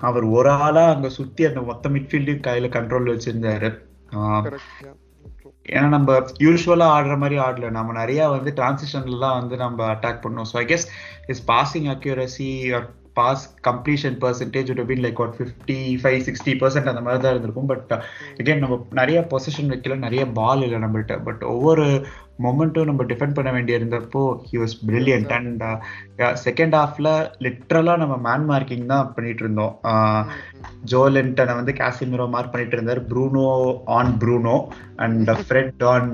அவர் 0.00 0.24
ஒரு 0.38 0.50
ஆளா 0.50 0.84
அங்க 0.94 1.08
சுத்தி 1.08 1.44
அந்த 1.44 1.60
மொத்த 1.60 1.88
மிட்ஃபீல்டையும் 1.88 2.44
கையில 2.46 2.68
கண்ட்ரோல் 2.76 3.12
வச்சிருந்தாரு. 3.12 3.70
ஏன்னா 5.68 5.88
நம்ம 5.88 6.12
யூஸ்வலா 6.38 6.86
ஆடுற 6.96 7.14
மாதிரி 7.18 7.36
ஆடல. 7.40 7.70
நம்ம 7.70 7.92
நிறைய 7.92 8.28
வந்து 8.28 8.50
டிரான்சிஷன்ல 8.56 9.20
தான் 9.20 9.38
வந்து 9.40 9.56
நம்ம 9.56 9.86
அட்டாக் 9.92 10.22
பண்ணோம். 10.24 10.48
So 10.52 10.56
I 10.62 10.64
guess 10.64 10.86
is 11.26 11.42
passing 11.50 11.88
accuracy 11.94 12.48
pass 13.20 13.44
completion 13.68 14.18
percentage 14.24 14.68
would 14.70 14.80
have 14.82 14.90
been 14.92 15.04
like 15.06 15.20
what 15.22 15.34
fifty 15.38 15.78
five 16.02 16.20
sixty 16.28 16.52
percent 16.62 16.90
அந்த 16.92 17.02
மாதிரி 17.04 17.22
தான் 17.22 17.34
இருந்திருக்கும். 17.34 17.70
பட் 17.72 17.92
again 18.42 18.58
நம்ம 18.64 18.78
நிறைய 19.00 19.20
பொசிஷன் 19.32 19.70
வைக்கல 19.74 19.96
நிறைய 20.06 20.24
பால் 20.40 20.64
இல்லை 20.66 20.80
நம்மள்ட்ட. 20.84 21.14
பட் 21.28 21.42
ஒவ்வொரு 21.54 21.86
மொமெண்ட்டும் 22.44 22.88
நம்ம 22.88 23.04
டிஃபெண்ட் 23.10 23.36
பண்ண 23.38 23.50
வேண்டிய 23.54 23.78
இருந்தப்போ 23.78 24.20
he 24.48 24.56
was 24.60 24.74
brilliant 24.88 25.32
and 25.38 25.64
second 26.44 26.74
ஹாஃப்ல 26.78 27.08
லிட்ரலா 27.46 27.94
நம்ம 28.02 28.14
மேன் 28.26 28.46
மார்க்கிங் 28.50 28.86
தான் 28.92 29.10
பண்ணிட்டு 29.16 29.42
இருந்தோம். 29.44 29.74
ஜோ 30.92 31.00
லென்டனை 31.16 31.54
வந்து 31.60 31.74
காசிமிரோ 31.80 32.26
மார்க் 32.34 32.52
பண்ணிட்டு 32.54 32.78
இருந்தார். 32.78 33.02
Bruno 33.10 33.46
on 33.98 34.12
Bruno 34.22 34.56
and 35.06 35.32
Fred 35.48 35.84
on 35.94 36.10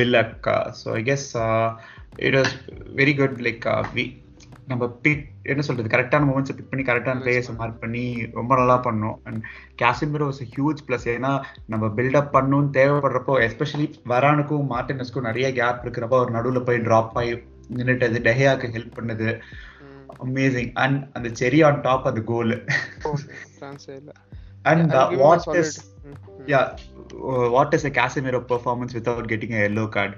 Willock 0.00 0.50
so 0.82 0.88
I 1.00 1.02
guess 1.10 1.28
it 2.26 2.38
was 2.40 2.54
very 3.00 3.14
good 3.22 3.38
like 3.48 3.66
we 3.96 4.04
நம்ம 4.72 4.88
பிக் 5.06 5.24
என்ன 5.52 5.62
சொல்றது 5.68 5.92
கரெக்டான 5.94 6.26
மூமெண்ட்ஸ் 6.28 6.56
பிக் 6.58 6.70
பண்ணி 6.70 6.84
கரெக்டான 6.90 7.22
பிளேயர்ஸ் 7.24 7.50
மார்க் 7.58 7.80
பண்ணி 7.84 8.04
ரொம்ப 8.38 8.52
நல்லா 8.60 8.76
பண்ணோம். 8.86 9.18
And 9.28 9.42
Casemiro 9.82 10.26
was 10.30 10.42
huge 10.52 10.84
plus 10.88 11.08
ஏன்னா 11.14 11.32
நம்ம 11.72 11.92
பில்டப் 11.96 12.32
பண்ணணும்னு 12.36 12.70
தேவைப்படுறப்போ 12.78 13.34
எஸ்பெஷலி 13.48 13.88
வரானுக்கும் 14.14 14.70
மார்டினஸ்க்கும் 14.74 15.28
நிறைய 15.30 15.48
கேப் 15.60 15.82
இருக்கிறப்போ 15.84 16.18
அவர் 16.20 16.36
நடுவில் 16.38 16.66
போய் 16.68 16.84
ட்ராப் 16.88 17.18
ஆகி 17.22 17.34
நின்றுட்டது 17.78 18.20
டெஹியாக்கு 18.28 18.68
ஹெல்ப் 18.76 18.96
பண்ணது. 19.00 19.28
அமேசிங் 20.24 20.72
அண்ட் 20.82 20.98
அந்த 21.18 21.28
செரி 21.40 21.60
ஆன் 21.66 21.78
டாப் 21.80 22.06
அந்த 22.08 22.20
goal 22.30 22.52
and 24.70 24.94
what 25.22 25.46
is 25.60 25.76
yeah 26.46 26.76
what 27.54 27.74
is 27.74 27.84
a 27.84 27.90
Casemiro 27.90 28.46
performance 28.46 28.94
without 28.94 29.28
getting 29.28 29.54
a 29.54 29.60
yellow 29.60 29.86
card? 29.88 30.12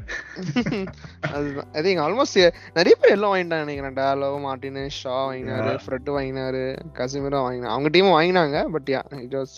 அதுதான். 1.34 1.68
ஐ 1.72 1.82
திங்க் 1.82 2.02
ஆல்மோஸ்ட் 2.04 2.38
நிறைய 2.72 2.94
பேர் 3.00 3.10
எல்லாம் 3.10 3.32
வாங்கிட்டாங்க 3.34 3.66
நினைக்கிறேன். 3.66 3.92
டாலோ 3.92 4.28
மார்டினு 4.46 4.86
ஷா 4.88 5.28
வாங்கினாரு 5.28 5.72
ஃப்ரெட் 5.84 6.10
வாங்கினாரு 6.16 6.64
கசிமிரோ 7.00 7.40
வாங்கினாங்க 7.46 7.74
அவங்க 7.76 7.90
டீமும் 7.94 8.16
வாங்கினாங்க 8.18 8.64
but 8.70 8.90
yeah 8.94 9.02
it 9.20 9.34
was 9.34 9.56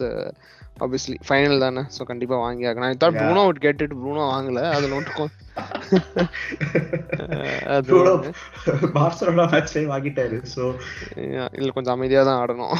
obviously 0.84 1.16
final 1.26 1.62
தானே. 1.64 1.82
ஸோ 1.96 2.02
கண்டிப்பா 2.10 2.36
வாங்கி 2.44 2.64
ஆகணும் 2.70 2.88
I 2.90 2.96
thought 3.02 3.18
Bruno 3.20 3.42
would 3.48 3.64
get 3.66 3.82
it 3.86 3.96
Bruno 4.02 4.24
வாங்கல. 4.34 4.62
அதுல 4.76 4.94
மட்டும் 4.98 5.30
பார்சலோனா 8.96 9.44
மேட்ச்லயே 9.52 9.86
வாங்கிட்டாரு. 9.92 10.36
இல்ல 11.58 11.70
கொஞ்சம் 11.76 11.94
அமைதியா 11.96 12.22
தான் 12.28 12.40
ஆடணும். 12.42 12.74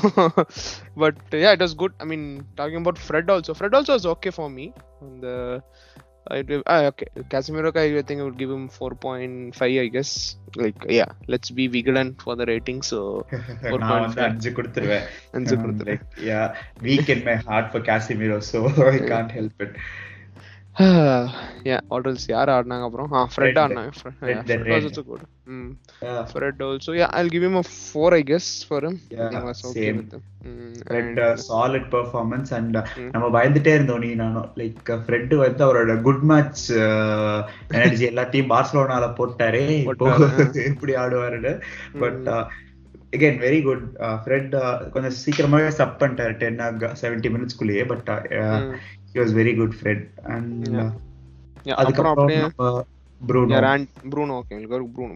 But 1.05 1.23
yeah 1.45 1.53
it 1.57 1.65
was 1.67 1.76
good 1.83 1.97
I 2.05 2.09
mean 2.12 2.26
talking 2.61 2.83
about 2.85 3.03
Fred 3.07 3.33
also 3.35 3.55
Fred 3.61 3.76
also 3.79 3.95
was 3.97 4.09
okay 4.15 4.33
for 4.37 4.53
me 4.59 4.67
அந்த 5.09 5.26
I 6.30 6.45
ah, 6.66 6.85
okay. 6.87 7.06
Casemiro, 7.30 7.75
I 7.76 8.02
think 8.02 8.21
I 8.21 8.25
would 8.25 8.38
give 8.38 8.50
him 8.50 8.68
4.5, 8.68 9.80
I 9.80 9.87
guess. 9.88 10.37
Like, 10.56 10.85
yeah, 10.88 11.06
let's 11.28 11.50
be 11.50 11.66
vigilant 11.68 12.23
for 12.23 12.37
the 12.37 12.47
rating. 12.47 12.83
So, 12.83 13.26
um, 15.45 15.78
like, 15.87 16.00
yeah, 16.16 16.56
weak 16.80 17.09
in 17.09 17.25
my 17.25 17.37
heart 17.37 17.73
for 17.73 17.80
Casemiro, 17.80 18.42
so 18.42 18.66
I 18.90 19.00
can't 19.00 19.30
help 19.30 19.52
it. 19.61 19.76
yeah 21.68 21.80
else 21.99 22.25
யார் 22.33 22.50
ஆடினாங்க 22.54 22.87
அப்புறம்? 22.88 23.11
ஆ 23.12 23.21
Fred 23.33 23.59
ஆடினாங்க. 23.62 23.90
Fred 23.99 24.73
also 24.76 25.02
good 25.02 25.23
hmm. 25.47 25.71
Fred 26.30 26.61
also 26.66 26.92
yeah 26.99 27.06
I'll 27.18 27.30
give 27.35 27.45
him 27.47 27.56
a 27.56 27.64
4 27.64 28.11
i 28.18 28.23
guess 28.30 28.49
for 28.62 28.80
him. 28.87 28.97
Yeah, 29.11 29.38
was 29.45 29.62
okay 29.64 29.87
same. 29.87 30.00
with 30.00 30.12
him. 30.16 30.25
Fred 30.80 31.21
solid 31.47 31.88
performance 31.95 32.50
and 32.50 32.76
நம்ம 33.11 33.26
பயந்துட்டே 33.37 33.73
இருந்தோம் 33.75 33.99
நீ 33.99 34.11
நானும். 34.14 34.49
Like 34.56 34.92
Fred 35.06 35.35
வந்து 35.37 35.64
அவரோட 35.66 35.95
குட் 36.02 36.23
மேட்ச் 36.23 36.64
எனர்ஜி 37.71 38.06
எல்லாத்தையும் 38.09 38.52
பார்சலோனால 38.54 39.09
போட்டாரே. 39.18 39.64
இப்போ 39.85 40.11
எப்படி 40.66 40.95
ஆடுவாருன்னு. 41.04 41.54
But 41.99 42.23
again 43.17 43.41
very 43.47 43.61
good 43.69 43.85
Fred 44.25 44.55
கொஞ்சம் 44.95 45.17
சீக்கிரமாவே 45.25 45.71
சப் 45.81 45.97
பண்ணிட்டாரு 46.03 46.37
ten 46.43 46.61
seventy 47.03 47.31
மினிட்ஸ்குள்ளேயே 47.37 47.87
but 47.93 48.11
mm, 48.45 48.71
he 49.13 49.19
was 49.23 49.35
very 49.41 49.55
good 49.63 49.77
Fred 49.81 50.07
and 50.37 50.69
Yeah. 50.77 50.91
yeah, 51.69 51.77
அப்புறம் 51.83 52.21
அதுக்கப்புறம் 52.21 52.87
Bruno 53.29 53.57
Bruno. 54.13 54.45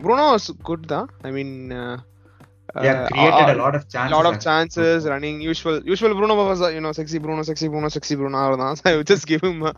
Bruno 0.04 0.33
was 0.33 0.50
good, 0.69 0.85
though. 0.85 1.09
I 1.23 1.30
mean, 1.30 1.50
uh, 1.71 1.99
yeah 2.83 3.02
uh, 3.02 3.09
created 3.09 3.49
uh, 3.49 3.54
a 3.54 3.59
lot 3.62 3.75
of 3.75 3.88
chances 3.88 4.12
lot 4.12 4.26
of 4.26 4.40
chances, 4.40 5.07
running. 5.07 5.40
Usual, 5.40 5.83
usual 5.85 6.14
Bruno 6.14 6.35
was, 6.35 6.62
uh, 6.62 6.69
you 6.69 6.80
know, 6.80 6.92
sexy 6.92 7.19
Bruno, 7.19 7.42
sexy 7.42 7.69
Bruno, 7.69 7.88
sexy 7.88 8.14
Bruno. 8.14 8.75
So 8.75 8.83
I 8.85 8.97
would 8.97 9.07
just 9.07 9.26
give 9.26 9.42
him, 9.42 9.62
uh, 9.62 9.73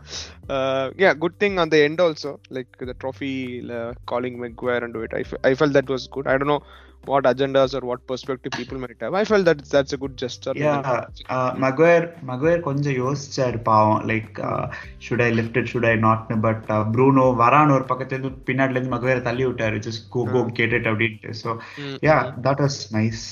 uh, 0.49 0.91
yeah, 0.97 1.13
good 1.13 1.37
thing 1.39 1.59
on 1.59 1.69
the 1.69 1.83
end 1.83 1.99
also, 1.99 2.39
like 2.49 2.67
the 2.79 2.93
trophy 2.93 3.69
uh, 3.69 3.93
calling 4.05 4.39
Maguire 4.39 4.83
and 4.83 4.93
do 4.93 5.01
it. 5.01 5.13
I, 5.13 5.23
fe- 5.23 5.43
I 5.43 5.53
felt 5.55 5.73
that 5.73 5.89
was 5.89 6.07
good. 6.07 6.27
I 6.27 6.37
don't 6.37 6.47
know 6.47 6.63
what 7.05 7.25
agendas 7.25 7.73
or 7.73 7.81
what 7.81 8.05
perspective 8.05 8.51
people 8.53 8.77
might 8.77 8.99
have. 8.99 9.13
I 9.13 9.23
felt 9.25 9.45
that 9.45 9.63
that's 9.65 9.93
a 9.93 9.97
good 9.97 10.15
gesture. 10.17 10.53
Yeah, 10.57 10.89
uh, 11.29 11.49
Maguire 11.63 12.05
Maguire 12.25 12.61
கொஞ்சம் 12.61 12.97
யோசிச்சாரு 12.99 13.59
பாவம் 13.63 14.03
like 14.11 14.39
should 15.05 15.23
I 15.25 15.29
lift 15.33 15.57
it 15.57 15.69
should 15.71 15.85
I 15.85 15.95
not 15.99 16.33
but 16.41 16.63
Bruno 16.93 17.25
Varane 17.41 17.73
ஒரு 17.77 17.85
பக்கத்துல 17.89 18.17
இருந்து 18.17 18.33
பின்னாடில 18.49 18.77
இருந்து 18.77 18.95
Maguire 18.95 19.25
தள்ளி 19.29 19.45
விட்டாரு 19.45 19.79
just 19.87 20.05
go 20.09 20.23
go 20.33 20.43
get 20.59 20.75
it 20.79 20.89
அப்படின்ட்டு 20.91 21.33
so 21.41 21.49
yeah. 22.03 22.17
That 22.47 22.63
was 22.65 22.79
nice 22.93 23.23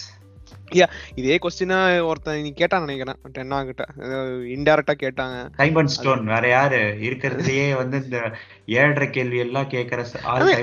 இதே 1.16 1.40
கொஸ்டினா 1.44 2.06
ஒருத்தன் 2.06 2.42
நீ 2.42 2.52
கேட்டான் 2.52 2.86
நினைக்கிறேன். 2.86 3.20
டென்னா 3.38 3.66
கிட்ட. 3.66 3.86
இன்டைரக்டா 4.56 4.94
கேட்டாங்க. 5.04 5.50
டைம் 5.56 5.76
அண்ட் 5.76 5.88
ஸ்டோன் 5.88 6.26
வேற 6.26 6.48
யாரு? 6.48 6.96
இருக்கிறதுலயே 7.00 7.76
வந்து 7.76 8.04
இந்த 8.04 8.32
ஏழரை 8.66 9.10
கேள்வி 9.10 9.38
எல்லாம் 9.38 9.70
Stone. 9.72 10.54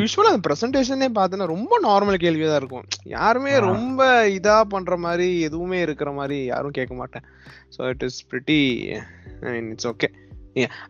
யூஸ்வலா 0.00 0.32
அந்த 0.32 0.42
பிரசன்டேஷனே 0.48 1.08
பார்த்தனா 1.14 1.46
ரொம்ப 1.46 1.80
நார்மல் 1.82 2.22
கேள்வியா 2.24 2.46
தான் 2.46 2.56
இருக்கும். 2.56 2.84
யாருமே. 3.02 3.58
ரொம்ப 3.58 4.28
இதா 4.28 4.60
பண்ற 4.60 4.96
மாதிரி 4.96 5.40
எதுவுமே 5.40 5.80
இருக்கிற 5.80 6.10
மாதிரி 6.10 6.44
யாரும் 6.44 6.70
கேட்க 6.70 6.94
மாட்டேன். 6.94 7.22
So 7.76 7.88
it 7.88 8.02
is 8.02 8.26
pretty 8.30 8.60
I 9.42 9.50
mean 9.52 9.70
it's 9.70 9.86
okay 9.86 10.08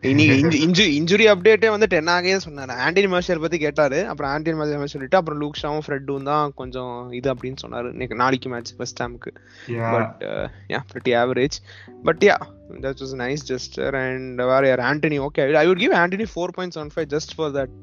இன்னைக்கு 0.09 0.85
இன்ஜுரி 0.97 1.25
அப்டேட்டே 1.31 1.69
வந்து 1.69 1.87
டென் 1.87 2.07
ஆகவே 2.07 2.37
சொன்னாரு 2.45 2.75
ஆண்டனி 2.85 3.09
மார்ஷியல் 3.13 3.41
பத்தி 3.41 3.57
கேட்டாரு 3.57 3.99
அப்புறம் 4.05 4.31
ஆண்டனி 4.33 4.57
மார்ஷியல் 4.59 4.93
சொல்லிட்டு 4.93 5.17
அப்புறம் 5.17 5.39
லூக் 5.39 5.59
ஷாவும் 5.63 5.85
ஃப்ரெட்டும் 5.87 6.23
தான் 6.23 6.53
கொஞ்சம் 6.53 7.11
இது 7.11 7.33
அப்படின்னு 7.33 7.61
சொன்னாரு 7.65 7.91
இன்னைக்கு 7.91 8.15
நாளைக்கு 8.15 8.49
மேட்ச் 8.49 8.73
வெஸ்ட் 8.77 9.03
ஹாமுக்கு 9.03 9.33
Yeah. 9.67 9.91
but 9.91 10.23
uh, 10.23 10.47
yeah, 10.69 10.83
pretty 10.93 11.13
average. 11.13 11.55
But 12.03 12.21
yeah, 12.21 12.41
that 12.79 12.99
was 12.99 13.13
a 13.13 13.17
nice 13.17 13.43
gesture. 13.43 13.95
And 13.95 14.41
uh, 14.41 14.45
where 14.45 14.79
Anthony, 14.81 15.19
okay, 15.19 15.55
I 15.55 15.67
would 15.67 15.79
give 15.79 15.91
Anthony 15.93 16.25
4.75 16.25 17.09
just 17.09 17.33
for 17.33 17.49
that 17.51 17.73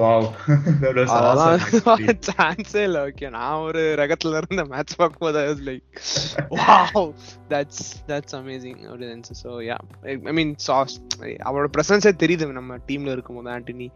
wow. 0.00 0.20
That 0.82 0.96
was 0.96 1.10
awesome 1.10 1.54
actually. 1.62 2.14
சான்ஸே 2.30 2.82
இல்ல 2.88 2.98
okay 3.08 3.30
நான் 3.30 3.62
ஒரு 3.66 3.82
ரகத்துல 4.02 4.40
இருந்த 4.42 4.64
match 4.64 4.94
பார்க்கும்போது 4.96 5.40
I 5.42 5.46
was 5.50 5.64
like 5.70 5.84
wow 6.60 7.10
that's 7.52 7.82
that's 8.10 8.36
amazing 8.40 8.80
அப்படி 8.88 9.06
இருந்துச்சு 9.08 9.36
so 9.44 9.52
yeah 9.68 9.78
I 10.30 10.34
mean 10.38 10.54
sauce 10.68 10.96
அவரோட 11.48 11.70
பிரசன்ஸே 11.76 12.14
தெரியுது 12.24 12.52
நம்ம 12.60 12.78
டீம்ல 12.90 13.16
இருக்கும்போது 13.18 13.52
Antony 13.58 13.90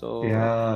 so 0.00 0.08
Yeah. 0.30 0.70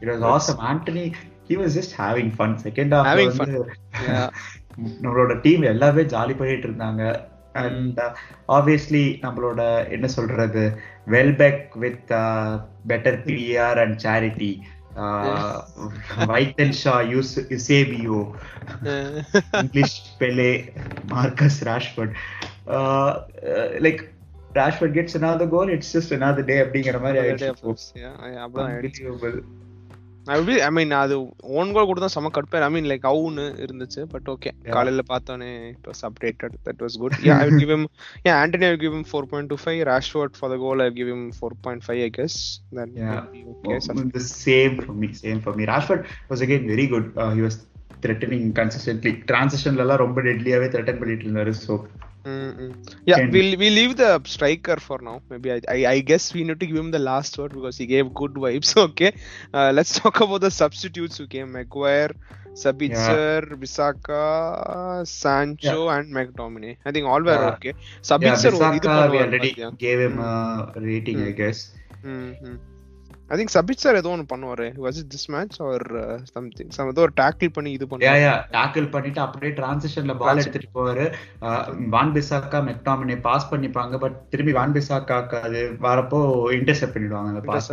It 0.00 0.08
was 0.08 0.22
awesome. 0.22 0.58
Anthony, 0.62 1.02
he 1.48 1.56
was 1.56 1.74
just 1.74 1.92
having 1.94 2.28
fun. 2.30 2.50
Second 2.58 2.92
half 2.92 3.06
Having 3.06 3.32
வந்து 3.36 3.60
Yeah. 4.08 4.28
நம்மளோட 5.02 5.32
டீம் 5.40 5.64
எல்லாமே 5.70 6.02
ஜாலி 6.12 6.34
பண்ணிட்டு 6.36 6.66
இருந்தாங்க 6.68 7.02
அண்ட் 7.52 8.00
ஆப்வியஸ்லி 8.48 9.04
நம்மளோட 9.22 9.88
என்ன 9.88 10.06
சொல்றது 10.08 10.64
Welbeck 11.06 11.76
with 11.76 12.12
better 12.88 13.18
PR 13.26 13.80
and 13.84 13.96
charity 14.06 14.52
and 16.60 16.76
Shaw 16.82 17.00
use 17.14 17.32
Eusebio 17.54 18.20
English 19.62 19.98
Pele 20.18 20.50
Marcus 21.14 21.60
Rashford 21.64 22.14
like 23.86 24.02
Rashford 24.54 24.94
gets 24.94 25.16
another 25.16 25.46
goal 25.46 25.68
it's 25.68 25.92
just 25.92 26.12
another 26.12 26.42
day 26.42 26.58
அப்படிங்கிற 26.64 27.00
மாதிரி 27.00 27.18
ஆயிடுச்சு. 27.22 27.50
ஐ 30.26 30.70
மீன் 30.70 30.92
அது 30.94 31.14
ஓன் 31.58 31.70
கோல் 31.74 31.86
கூட 31.86 32.00
தான் 32.00 32.12
செம 32.14 32.30
கடுப்பேன் 32.34 32.64
ஐ 32.66 32.70
மீன் 32.70 32.88
லைக் 32.90 33.06
அவுன்னு 33.10 33.44
இருந்துச்சு 33.64 34.00
பட் 34.12 34.28
ஓகே. 34.34 34.50
காலையில 34.68 35.02
பார்த்தோன்னே 35.10 35.48
it 35.70 35.86
was 35.90 36.02
updated 36.08 36.56
that 36.66 36.82
was 36.84 36.96
good 36.98 37.16
yeah 37.28 37.36
I 37.40 37.46
will 37.48 37.60
give 37.60 37.72
him 37.74 37.86
yeah 38.26 38.34
Antony 38.42 38.66
I 38.66 38.76
give 38.76 38.94
him 38.96 39.06
4.25 39.12 39.88
Rashford 39.90 40.36
for 40.38 40.52
the 40.54 40.58
goal 40.58 40.82
I 40.82 40.90
give 40.98 41.10
him 41.14 41.26
4.5 41.40 42.04
I 42.06 42.10
guess 42.18 42.38
Yeah. 42.96 43.18
Okay 43.52 43.78
the 44.12 44.24
same 44.36 44.76
for 44.84 44.94
me 44.94 45.08
same 45.14 45.40
for 45.40 45.54
me. 45.54 45.64
Rashford 45.66 46.02
was 46.30 46.40
again 46.40 46.64
very 46.66 46.86
good. 46.86 47.06
Uh, 47.16 47.30
he 47.30 47.42
was 47.42 47.56
threatening 48.02 48.44
consistently. 48.52 49.12
Transitionல 49.32 49.84
எல்லாம் 49.86 50.02
ரொம்ப 50.04 50.20
டெட்லியாவே 50.22 50.68
threaten 50.68 50.96
பண்ணிட்டு 51.00 51.26
இருந்தாரு 51.26 51.54
so 51.64 51.74
Mm-mm. 52.24 52.74
Yeah, 53.06 53.18
and 53.18 53.32
we'll 53.32 53.56
we 53.56 53.70
leave 53.70 53.96
the 53.96 54.20
striker 54.24 54.76
for 54.76 54.98
now. 55.00 55.22
Maybe 55.30 55.52
I, 55.52 55.60
I, 55.68 55.86
I 55.86 56.00
guess 56.00 56.34
we 56.34 56.44
need 56.44 56.60
to 56.60 56.66
give 56.66 56.76
him 56.76 56.90
the 56.90 56.98
last 56.98 57.38
word 57.38 57.52
because 57.54 57.78
he 57.78 57.86
gave 57.86 58.12
good 58.12 58.34
vibes. 58.34 58.76
Okay, 58.90 59.12
uh, 59.54 59.72
let's 59.74 59.98
talk 59.98 60.20
about 60.20 60.42
the 60.42 60.50
substitutes 60.50 61.16
who 61.16 61.26
came: 61.26 61.52
Maguire, 61.52 62.10
Sabitzer, 62.52 63.48
yeah. 63.48 63.56
Bisaka, 63.56 65.06
Sancho, 65.06 65.86
yeah. 65.86 65.98
and 65.98 66.12
McDominay. 66.12 66.76
I 66.84 66.92
think 66.92 67.06
all 67.06 67.22
were 67.22 67.32
uh, 67.32 67.54
okay. 67.54 67.74
Sabitzer, 68.02 68.52
yeah, 68.52 68.78
Bisaka, 68.78 69.10
we 69.10 69.18
already 69.18 69.54
gave 69.78 70.00
him 70.00 70.14
hmm. 70.14 70.20
a 70.20 70.72
rating, 70.76 71.16
mm-hmm. 71.16 71.26
I 71.26 71.30
hmm. 71.30 71.36
guess. 71.36 71.72
Mm-hmm. 72.04 72.54
ம். 73.30 73.34
I 73.34 73.38
think 73.38 73.50
Sabitzer 73.54 73.92
ஏதோ 73.98 74.08
ஒன்று 74.12 74.24
பண்ணுவாரு. 74.30 74.64
It? 74.88 75.10
This 75.12 75.24
match 75.34 75.56
or 75.66 75.80
uh, 76.00 76.14
something. 76.36 76.68
Some 76.76 76.88
ஏதோ 76.92 77.00
ஒரு 77.06 77.12
tackle 77.20 77.50
பண்ணி 77.56 77.70
இது 77.76 77.84
யா 77.84 77.90
பண்ணுவாரு 77.90 78.22
யா 78.24 78.32
tackle 78.56 78.86
பண்ணிட்டு 78.94 79.20
அப்படியே 79.24 79.52
டிரான்சிஷன்ல 79.58 80.14
பால். 80.22 80.40
எடுத்துட்டு 80.42 80.70
போவாரு. 80.78 81.04
வான் 81.94 82.12
பிசாக்கா 82.16 82.60
மெக்டாமினே 82.70 83.16
பாஸ் 83.28 83.48
பண்ணிப்பாங்க. 83.52 84.00
பட் 84.04 84.16
திரும்பி 84.32 84.54
வான் 84.58 84.74
பிசாக்காக்கு 84.78 85.38
அது 85.48 85.62
வரப்போ 85.86 86.20
இன்டர்செப்ட் 86.58 86.94
பண்ணிடுவாங்க 86.96 87.32
அந்த 87.34 87.44
பாஸ். 87.50 87.70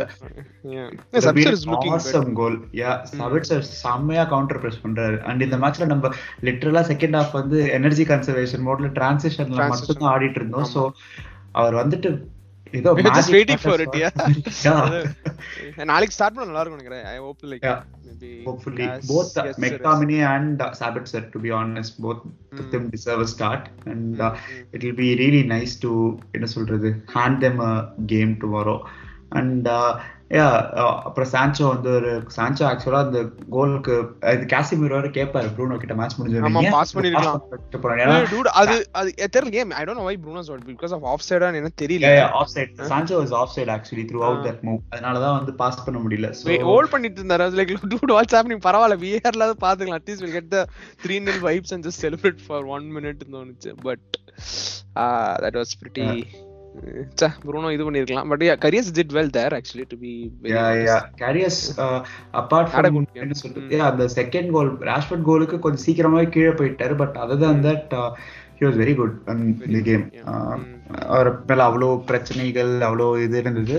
ஆசம் 1.98 2.32
கோல் 2.40 2.58
யா 2.82 2.92
சபிட்சர் 3.18 3.68
செம்மையா 3.82 4.24
கவுண்டர் 4.34 4.62
பிரஸ் 4.64 4.82
பண்றாரு. 4.86 5.20
அண்ட் 5.30 5.46
இந்த 5.48 5.58
மேட்ச்ல 5.64 5.90
நம்ம 5.94 6.14
லிட்டரலா 6.48 6.84
செகண்ட் 6.92 7.18
ஹாஃப் 7.20 7.38
வந்து 7.40 7.58
எனர்ஜி 7.80 8.06
கன்சர்வேஷன் 8.14 8.66
மோட்ல 8.70 8.90
டிரான்சிஷன்ல. 9.00 9.60
மட்டும் 9.74 10.02
தான் 10.02 10.12
ஆடிட்டு 10.14 10.40
இருந்தோம். 10.42 10.68
சோ 10.74 10.82
அவர் 11.60 11.74
வந்துட்டு 11.82 12.10
ஏதோ 12.78 12.90
We 12.92 13.02
were 13.02 13.10
just 13.10 13.30
magic 13.30 13.34
waiting 13.36 13.58
for 13.64 13.76
matters 13.78 13.84
it, 13.84 13.90
for- 14.54 14.64
Yeah. 14.66 15.84
நாளைக்கு 15.90 16.14
ஸ்டார்ட் 16.16 16.34
பண்ண 16.34 16.48
நல்லா 16.48 16.62
இருக்கும் 16.62 16.80
நினைக்கிறேன் 16.80 17.06
I 17.12 17.16
hope 17.26 17.44
like. 17.50 17.66
Maybe 18.08 18.30
Hopefully, 18.48 18.86
both 19.12 19.30
uh, 19.38 19.44
McTominay 19.64 20.20
and 20.34 20.62
uh, 20.62 20.70
Sabitzer, 20.80 21.22
to 21.34 21.38
be 21.38 21.50
honest, 21.50 22.00
both 22.06 22.20
of 22.52 22.66
them 22.72 22.84
deserve 22.94 23.20
a 23.26 23.28
start, 23.34 23.64
and 23.92 24.20
uh, 24.20 24.32
it 24.74 24.80
will 24.84 24.96
be 25.02 25.10
really 25.22 25.42
nice 25.56 25.74
to 25.84 25.92
என்ன 26.36 26.46
சொல்றது 26.56 26.90
hand 27.16 27.38
them 27.46 27.58
a 27.70 27.74
game 28.06 28.32
tomorrow. 28.44 28.78
And 29.32 29.64
uh, 29.78 29.90
yeah, 30.30 30.48
uh, 30.76 30.94
அப்புறம் 31.06 31.28
Sancho 31.30 31.66
வந்து 31.66 31.90
ஒரு 31.98 32.10
Sancho 32.34 32.64
ஆக்சுவலா 32.70 32.98
அந்த 33.04 33.20
கோலுக்கு 33.54 33.94
இது 34.32 34.44
காசிமிர் 34.50 34.94
வர 34.96 35.08
கேட்பாரு 35.14 35.48
ப்ரூனோ 35.54 35.76
கிட்ட 35.82 35.94
மேட்ச் 35.94 36.16
ஆமா, 36.48 36.62
pass 36.74 36.90
பண்ணிருக்கலாம். 36.96 37.38
டூட் 38.32 38.50
அது 38.60 38.74
அது 38.98 39.08
தெரியல 39.28 39.52
game 39.54 39.72
I 39.78 39.84
don't 39.84 40.00
know 40.00 40.06
why 40.08 40.16
Bruno's 40.24 40.50
out 40.52 40.66
because 40.70 40.94
of 40.96 41.06
of 41.12 41.24
சைடா 41.28 41.48
என்ன 41.54 41.72
தெரியல. 41.82 42.10
Offside 42.54 42.74
Sancho 42.90 43.16
was 43.22 43.34
offside 43.56 43.72
actually 43.76 44.04
throughout 44.28 44.44
that 44.48 44.60
move 44.68 44.80
அதனால 44.92 45.22
தான் 45.24 45.36
வந்து 45.38 45.54
பாஸ் 45.62 45.84
பண்ண 45.86 46.00
முடியல. 46.04 46.30
So, 46.40 46.58
ஹோல்ட் 46.68 46.92
பண்ணிட்டு 46.94 47.20
இருந்தாரு. 47.22 47.48
லைக் 47.58 47.72
டூட் 47.94 48.14
வாட்ஸ் 48.16 48.36
ஹேப்பனிங் 48.38 48.64
பரவாயில்ல 48.68 48.98
விஆர்ல 49.04 49.48
பாத்துக்கலாம் 49.64 50.00
at least 50.00 50.24
will 50.24 50.36
get 50.38 50.52
the 50.56 50.60
3 51.02 51.20
nil 51.26 51.38
vibes 51.46 51.72
and 51.76 51.84
just 51.84 52.00
celebrate 52.06 52.40
for 52.42 52.60
1 52.74 52.92
minute 52.98 53.24
தோணுச்சு. 53.32 53.72
பட் 53.86 54.08
தட் 55.44 55.58
வாஸ் 55.58 55.74
பிரிட்டி 55.80 56.06
சா 56.06 56.12
ப்ரூனோ 57.44 57.70
இது 57.74 57.84
பண்ணிருக்கலாம் 57.86 58.28
but 58.32 58.42
yeah 58.42 58.54
carriers 58.64 58.90
did 58.98 59.14
well 59.16 59.32
there 59.36 59.54
actually 59.58 59.86
to 59.92 59.98
be 60.02 60.12
uh, 61.78 61.98
Had 62.74 62.86
a 62.86 62.88
from 62.88 62.96
good 62.96 63.08
game. 63.08 63.22
என்ன 63.24 63.36
சொல்றது 63.42 63.76
Mm. 63.78 63.86
அந்த 63.90 64.04
second 64.18 64.50
goal 64.56 64.70
Rashford 64.90 65.26
கோலுக்கு 65.30 65.58
கொஞ்சம் 65.58 65.84
சீக்கிரமாவே 65.86 66.28
கீழே 66.36 66.52
போயிட்டாரு 66.60 66.96
but 66.96 67.16
other 67.24 67.40
uh, 67.94 68.10
in 69.32 69.42
Very 69.54 69.66
the 69.66 69.72
good, 69.72 69.84
game 69.88 70.04
yeah. 70.12 70.28
uh, 70.32 70.54
Mm. 70.54 70.66
அவர் 71.08 71.28
மேல 71.48 71.62
அவ்வளோ 71.68 71.88
பிரச்சனைகள் 72.10 72.72
அவ்வளோ 72.88 73.08
இது 73.24 73.38
இருந்தது 73.42 73.78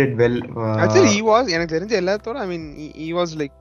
did 0.00 0.12
well 0.22 0.36
uh, 0.56 0.74
actually 0.82 1.12
he 1.16 1.22
was 1.30 1.46
எனக்கு 1.56 1.74
தெரிஞ்ச 1.76 1.94
எல்லாத்தோட 2.02 2.38
I 2.44 2.48
mean 2.54 2.66
he 3.02 3.10
was 3.20 3.32
like 3.42 3.54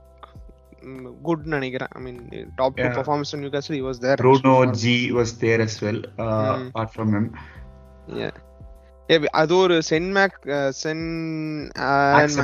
good 1.22 1.46
நினைக்கிறேன் 1.54 1.92
I 1.98 2.02
mean 2.02 2.20
top. 2.56 2.76
Performance 2.98 3.34
in 3.36 3.46
there 4.00 4.18
Bruno 4.24 4.54
actually 4.56 4.66
for- 4.66 4.76
G 4.82 5.14
was 5.20 5.32
there 5.44 5.62
as 5.62 5.76
well 5.86 6.00
uh, 6.18 6.32
Mm. 6.56 6.66
apart 6.68 6.92
from 6.98 7.10
him 7.18 7.28
Yeah. 8.16 8.34
அது 9.40 9.54
ஒரு 9.56 9.76
சென் 9.90 10.08
மேக் 10.18 10.38
சென். 10.80 11.04
Maths 12.16 12.38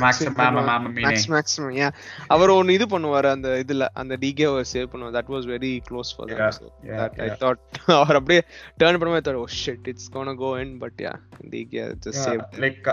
maximum 1.34 1.94
அவர் 2.34 2.54
ஒன்னு 2.56 2.76
இது 2.78 2.86
பண்ணுவாரு 2.94 3.28
அந்த 3.34 3.48
இதுல 3.62 3.88
அந்த 4.02 4.16
டிகே 4.24 4.48
சேவ் 4.72 4.90
பண்ணுவார். 4.92 5.14
That 5.18 5.32
was 5.34 5.48
very 5.54 5.72
close 5.90 6.12
for 6.16 6.32
that 6.32 7.20
I. 7.26 7.28
Thought 7.44 7.62
அவர் 8.00 8.18
அப்படியே 8.20 8.42
டர்ன் 8.82 8.98
பண்ணும்போது 9.00 9.26
thought 9.28 9.42
oh 9.44 9.46
shit 9.62 9.88
it's 9.92 10.10
gonna 10.16 10.34
go 10.44 10.50
in 10.64 10.74
but 10.84 11.00
yeah 11.06 11.14
De Gea 11.54 11.86
just 12.06 12.24
save 12.28 12.42
like 12.66 12.90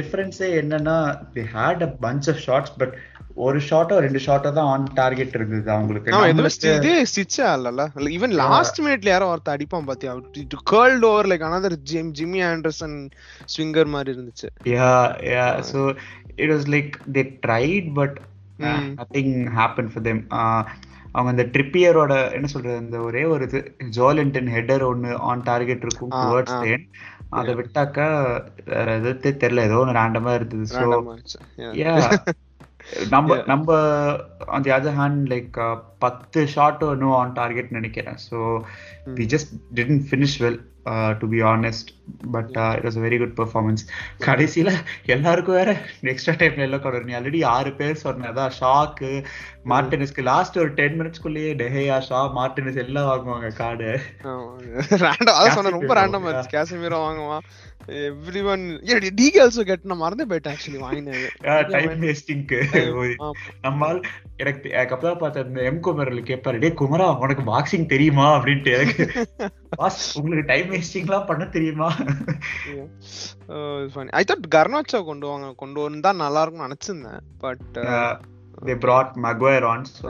டிஃபரன்ஸே 0.00 0.50
என்னன்னா 0.62 0.98
they 1.34 1.46
had 1.58 1.80
a 1.88 1.92
bunch 2.06 2.26
of 2.34 2.38
shots 2.48 2.70
but 2.82 2.92
ஒரு 3.46 3.58
ஷாட்டோ 3.66 3.96
ரெண்டு 4.04 4.20
ஷாட்டோ 4.24 4.50
தான் 4.56 4.68
on 4.70 4.86
target 4.94 5.34
இருந்தது 5.38 5.70
அவங்களுக்கு. 5.74 6.10
இது 6.78 6.92
ஸ்டிச் 7.10 7.36
ஆகல 7.50 7.84
ஈவன் 8.16 8.34
லாஸ்ட் 8.40 8.80
மினிட்ல 8.84 9.12
யாரோ 9.12 9.26
ஒருத்த 9.32 9.54
அடிப்பான் 9.56 9.86
பாத்தியா? 9.90 10.12
Curled 10.72 11.06
over 11.10 11.28
like 11.32 11.44
another 11.48 11.76
Jim 11.90 12.10
Jimmy 12.18 12.40
Anderson 12.48 12.96
swinger 13.54 13.92
மாதிரி 13.94 14.10
இருந்துச்சு. 14.16 14.48
Yeah 14.74 15.02
yeah. 15.32 15.52
So 15.62 15.80
it 16.38 16.48
was 16.48 16.66
like 16.68 16.92
they 17.16 17.24
tried 17.46 17.88
but 17.94 18.14
uh, 18.18 18.78
Mm. 18.78 18.88
nothing 18.94 19.28
happened 19.50 19.92
for 19.92 20.02
them. 20.02 20.20
Uh, 20.30 20.62
அவங்க 21.12 21.30
அந்த 21.30 21.44
ட்ரிப்பியரோட 21.54 22.32
என்ன 22.32 22.46
சொல்றது 22.46 22.76
அந்த 22.76 22.98
ஒரே 23.00 23.22
ஒரு 23.24 23.44
இது 23.44 23.60
ஜோலின்டன் 23.96 24.50
ஹெட்டர் 24.56 24.82
ஒன்னு 24.82 25.16
ஆன் 25.28 25.42
டார்கெட் 25.42 25.82
இருக்கும் 25.82 26.10
டுவர்ட்ஸ். 26.10 26.60
தேன் 26.62 26.84
அதை 27.30 27.54
விட்டாக்கா 27.54 28.06
வேற 28.64 28.94
எது 29.00 29.34
தெரியல 29.42 29.64
ஏதோ 29.68 29.78
ஒன்று 29.78 29.98
ரேண்டமா 30.00 30.34
இருந்தது. 30.34 30.66
ஸோ. 30.76 30.86
யா 31.80 31.94
நம்ம. 33.14 33.36
நம்ம 33.46 33.70
on 34.46 34.62
the 34.62 34.70
other 34.70 34.98
hand 35.00 35.24
like 35.32 35.58
பத்து 35.98 36.46
ஷாட் 36.46 36.84
நோ 37.02 37.10
ஆன் 37.16 37.32
டார்கெட் 37.32 37.76
நினைக்கிறேன். 37.78 38.18
So 38.30 38.38
we 39.18 39.26
just 39.34 39.52
didn't 39.74 40.06
finish 40.10 40.38
well 40.44 40.60
to 41.18 41.28
be 41.28 41.42
honest 41.42 41.90
but 42.30 42.56
it 42.74 42.84
was 42.84 43.00
very 43.06 43.18
good 43.18 43.36
performance 43.36 43.82
கடைசியில 44.18 44.72
எல்லாருக்கும் 45.06 45.54
வேற 45.54 45.76
எக்ஸ்ட்ரா 46.00 46.34
டைம்ல 46.34 46.58
எல்லாம் 46.58 46.82
கொண்டு 46.82 47.04
நீ 47.04 47.12
ஆல்ரெடி 47.12 47.44
ஆறு 47.44 47.72
பேர் 47.72 47.94
சொன்னேன். 47.94 48.30
அதான் 48.30 48.56
ஷாக்கு 48.60 49.24
மார்டினஸ்க்கு 49.64 50.22
லாஸ்ட் 50.22 50.58
ஒரு 50.58 50.70
டென் 50.74 50.94
மினிட்ஸ்க்குள்ளேயே 51.00 51.50
டெஹேயா 51.62 51.96
ஷா 52.00 52.20
மார்டினஸ் 52.36 52.78
எல்லாம் 52.84 53.08
வாங்குவாங்க 53.10 53.48
கார்டு. 53.54 53.88
ரேண்டம் 55.02 55.36
அதான் 55.38 55.56
சொன்னேன் 55.56 55.76
ரொம்ப 55.78 55.94
ரேண்டம் 56.00 56.26
ஆச்சு. 56.30 56.52
கேசமீரோ 56.56 57.00
வாங்குவான். 57.06 57.44
Every 58.08 58.42
one 58.52 58.64
De Gea 59.18 59.38
also 59.44 59.62
get 59.68 59.86
நான் 59.90 60.02
மறந்தே 60.02 60.24
போயிட்டேன் 60.30 60.54
ஆக்சுவலி 60.54 60.80
வாங்கினது. 60.84 61.28
டைம் 61.74 62.02
வேஸ்டிங்க்கு 62.04 62.58
நம்மால் 63.60 64.00
எனக்கு 64.36 64.68
அப்பதான் 64.80 65.20
பார்த்தேன் 65.22 65.48
இந்த 65.48 65.62
எம் 65.62 65.82
குமரில் 65.86 66.28
கேட்பாரு 66.30 66.58
டே 66.58 66.68
குமரா 66.82 67.06
உனக்கு 67.18 67.44
பாக்ஸிங் 67.52 67.86
தெரியுமா? 67.86 68.26
அப்படின்ட்டு 68.36 68.74
எனக்கு. 68.78 69.06
பாஸ் 69.80 70.18
உங்களுக்கு 70.18 70.50
டைம் 70.52 70.70
வேஸ்டிங்லாம் 70.72 71.26
பண்ண 71.26 71.44
தெரியுமா? 71.44 71.90
ஐ 74.10 74.24
தாட் 74.30 74.50
கர்னாச்சோ 74.56 75.04
கொண்டு 75.04 75.26
வாங்க 75.26 75.52
கொண்டு 75.52 75.80
வந்தா 75.80 76.12
நல்லா 76.12 76.42
இருக்கும்னு 76.42 76.68
நினைச்சிருந்தேன் 76.68 77.24
but 77.38 77.78
they 78.68 78.74
brought 78.84 79.10
Maguire 79.26 79.66
on 79.72 79.84
so 79.98 80.08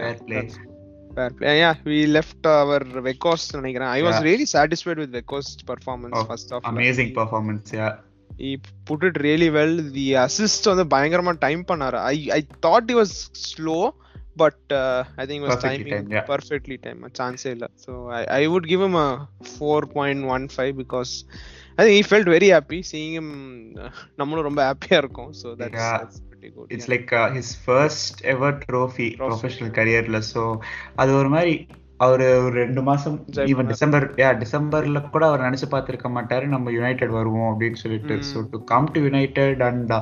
fair 0.00 0.16
play. 0.28 0.44
Fair 1.16 1.30
play. 1.38 1.52
Yeah, 1.60 1.76
we 1.90 1.98
left 2.16 2.44
our 2.46 2.80
Vekos. 3.06 3.44
I 3.98 4.02
was 4.08 4.16
Yeah. 4.16 4.26
really 4.28 4.46
satisfied 4.56 4.98
with 5.02 5.12
Vekos' 5.18 5.50
performance 5.70 6.16
Oh, 6.18 6.24
first 6.30 6.50
off. 6.56 6.62
Amazing 6.72 7.12
performance 7.20 7.72
yeah 7.80 7.88
He 8.44 8.50
put 8.88 9.00
it 9.08 9.16
really 9.26 9.48
well. 9.56 9.72
The 9.96 10.04
assist 10.26 10.62
வந்து 10.70 10.84
பயங்கரமா 10.94 11.32
time 11.46 11.62
பண்ணாரு. 11.70 11.98
I 12.12 12.16
I 12.38 12.42
thought 12.64 12.84
he 12.92 12.96
was 13.00 13.10
slow, 13.48 13.82
but 14.42 14.58
uh, 14.82 15.00
I 15.20 15.26
think 15.26 15.38
he 15.40 15.46
was 15.46 15.52
Perfectly 15.54 15.84
timing 15.84 15.94
timed, 15.94 16.14
yeah. 16.16 16.24
perfectly 16.32 16.76
timed. 16.84 17.08
Chance 17.18 17.44
இல்ல. 17.54 17.66
So 17.84 17.92
I 18.18 18.22
I 18.38 18.46
would 18.52 18.66
give 18.72 18.82
him 18.86 18.96
a 19.06 19.10
4.15 19.58 20.72
because 20.82 21.12
I 21.78 21.84
think 21.84 21.94
he 21.98 22.04
felt 22.12 22.28
very 22.36 22.50
happy 22.56 22.80
seeing 22.92 23.14
him. 23.20 23.28
Uh, 23.84 23.90
நம்மளும் 24.20 24.46
ரொம்ப 24.48 24.62
ஹாப்பியா 24.68 24.98
இருக்கும். 25.04 25.32
So 25.42 25.48
that's, 25.60 25.78
Yeah. 25.82 25.92
that's 26.00 26.18
pretty 26.40 26.54
good. 26.56 26.70
It's. 26.74 26.90
Like 26.92 27.10
his 27.36 27.54
first 27.64 28.20
ever 28.34 28.56
trophy 28.64 29.06
Trophy, 29.08 29.08
professional. 29.20 29.76
கரியர்ல 29.78 30.20
so 30.32 30.42
அது 31.02 31.12
ஒரு 31.20 31.28
மாதிரி 31.28 31.54
அவரு 32.04 32.26
ஒரு 32.44 32.54
ரெண்டு 32.62 32.82
மாசம் 32.82 33.16
ஈவன். 33.50 33.70
டிசம்பர் 33.72 34.04
யா 34.20 34.28
டிசம்பர்ல 34.42 35.00
கூட 35.14 35.24
அவர் 35.26 35.44
நினைச்சு 35.46 35.66
பார்த்திருக்க 35.72 36.08
மாட்டாரு 36.14 36.46
நம்ம 36.46 36.70
யுனைடெட் 36.76 37.12
வருவோம் 37.16 37.48
அப்படின்னு 37.50 37.80
சொல்லிட்டு. 37.82 38.14
So 38.30 38.48
to 38.52 38.58
come 38.64 38.88
to 38.92 39.00
United 39.00 39.62
and 39.68 39.92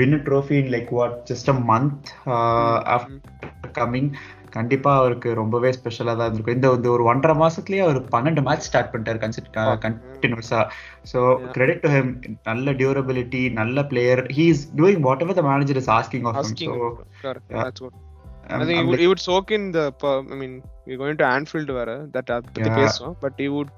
win 0.00 0.16
trophy 0.28 0.56
in 0.62 0.72
like 0.74 0.90
what 0.90 1.14
just 1.30 1.50
a 1.54 1.56
month 1.70 2.10
after 2.96 3.72
coming 3.78 4.10
கண்டிப்பா 4.56 4.90
அவருக்கு 5.00 5.28
ரொம்பவே 5.40 5.70
ஸ்பெஷலா 5.76 6.12
தான் 6.18 6.26
இருந்திருக்கும். 6.26 6.56
இந்த 6.58 6.68
இந்த 6.78 6.88
ஒரு 6.96 7.04
ஒன்றரை 7.10 7.34
மாசத்துலயே 7.42 7.82
அவர் 7.86 7.98
பன்னெண்டு 8.14 8.42
மேட்ச் 8.48 8.66
ஸ்டார்ட் 8.68 8.92
பண்ணிட்டாரு 8.92 9.18
கண்டினியூஸா 9.86 10.60
ஸோ 11.12 11.20
கிரெடிட் 11.56 11.82
டு 11.84 11.90
ஹிம் 11.96 12.10
நல்ல 12.50 12.74
டியூரபிலிட்டி 12.80 13.42
நல்ல 13.60 13.84
player 13.92 14.22
he 14.38 14.46
is 14.54 14.64
doing 14.80 15.04
whatever 15.26 15.38
the 15.40 15.44
manager 15.50 15.80
is 15.82 15.92
asking 15.98 16.26
of 16.30 16.40
him 16.40 16.56
so 17.22 17.90
I 18.46 18.64
think 18.64 18.78
he 18.78 18.84
would, 18.84 19.00
he 19.02 19.06
would 19.10 19.20
soak 19.20 19.50
in 19.50 19.62
the. 19.72 19.84
I 20.04 20.36
mean, 20.40 20.54
we're 20.86 20.98
going 21.02 21.16
to 21.20 21.26
Anfield 21.36 21.70
வேற. 21.78 21.90
That 22.14 22.26
பத்தி 22.46 22.70
பேசுவோம். 22.80 23.14
But 23.22 23.34
he 23.42 23.48
would 23.54 23.70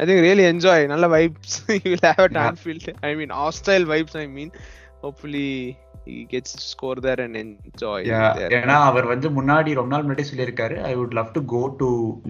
I 0.00 0.06
think 0.06 0.20
really 0.28 0.46
enjoy. 0.52 0.78
நல்ல 0.92 1.06
vibes. 1.14 1.52
He 1.82 1.88
will 1.92 2.04
have 2.08 2.22
at 2.28 2.36
Anfield. 2.44 2.84
I 3.08 3.14
mean 3.20 3.32
hostile 3.40 3.84
vibes 3.92 4.14
I 4.22 4.26
mean. 4.36 4.50
Hopefully 5.04 5.48
he 6.06 6.16
gets 6.32 6.50
to 6.56 6.62
score 6.72 6.96
there 7.06 7.20
and 7.24 7.36
enjoy 7.42 8.00
ஏன்னா 8.58 8.76
அவர் 8.90 9.06
வந்து 9.12 9.28
முன்னாடி 9.38 9.70
ரொம்ப 9.78 9.90
நாள் 9.94 10.04
முன்னாடி 10.06 10.24
சொல்லியிருக்காரு 10.30 10.76
I 10.90 10.92
would 11.00 11.16
love 11.18 11.32
to 11.36 11.42
go 11.54 11.62
to 11.80 11.88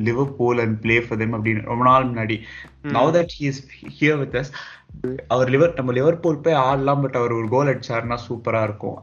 Liverpool 0.08 0.62
and 0.64 0.76
play 0.84 0.96
for 1.06 1.20
them 1.22 1.36
அப்படின்னு 1.38 1.68
ரொம்ப 1.72 1.84
நாள் 1.90 2.08
முன்னாடி. 2.10 2.38
Now 2.98 3.10
that 3.18 3.34
he 3.38 3.44
is 3.52 3.60
here 3.98 4.18
with 4.22 4.38
us 4.42 4.52
அவர் 5.34 5.48
லிவர் 5.54 5.76
நம்ம 5.78 5.92
லிவர்பூல் 5.98 6.42
போய் 6.46 6.60
ஆடலாம் 6.68 7.02
பட் 7.04 7.16
அவர் 7.20 7.36
ஒரு 7.38 7.48
கோல் 7.54 7.70
அடிச்சாருன்னா 7.72 8.18
சூப்பரா 8.28 8.62
இருக்கும். 8.68 8.96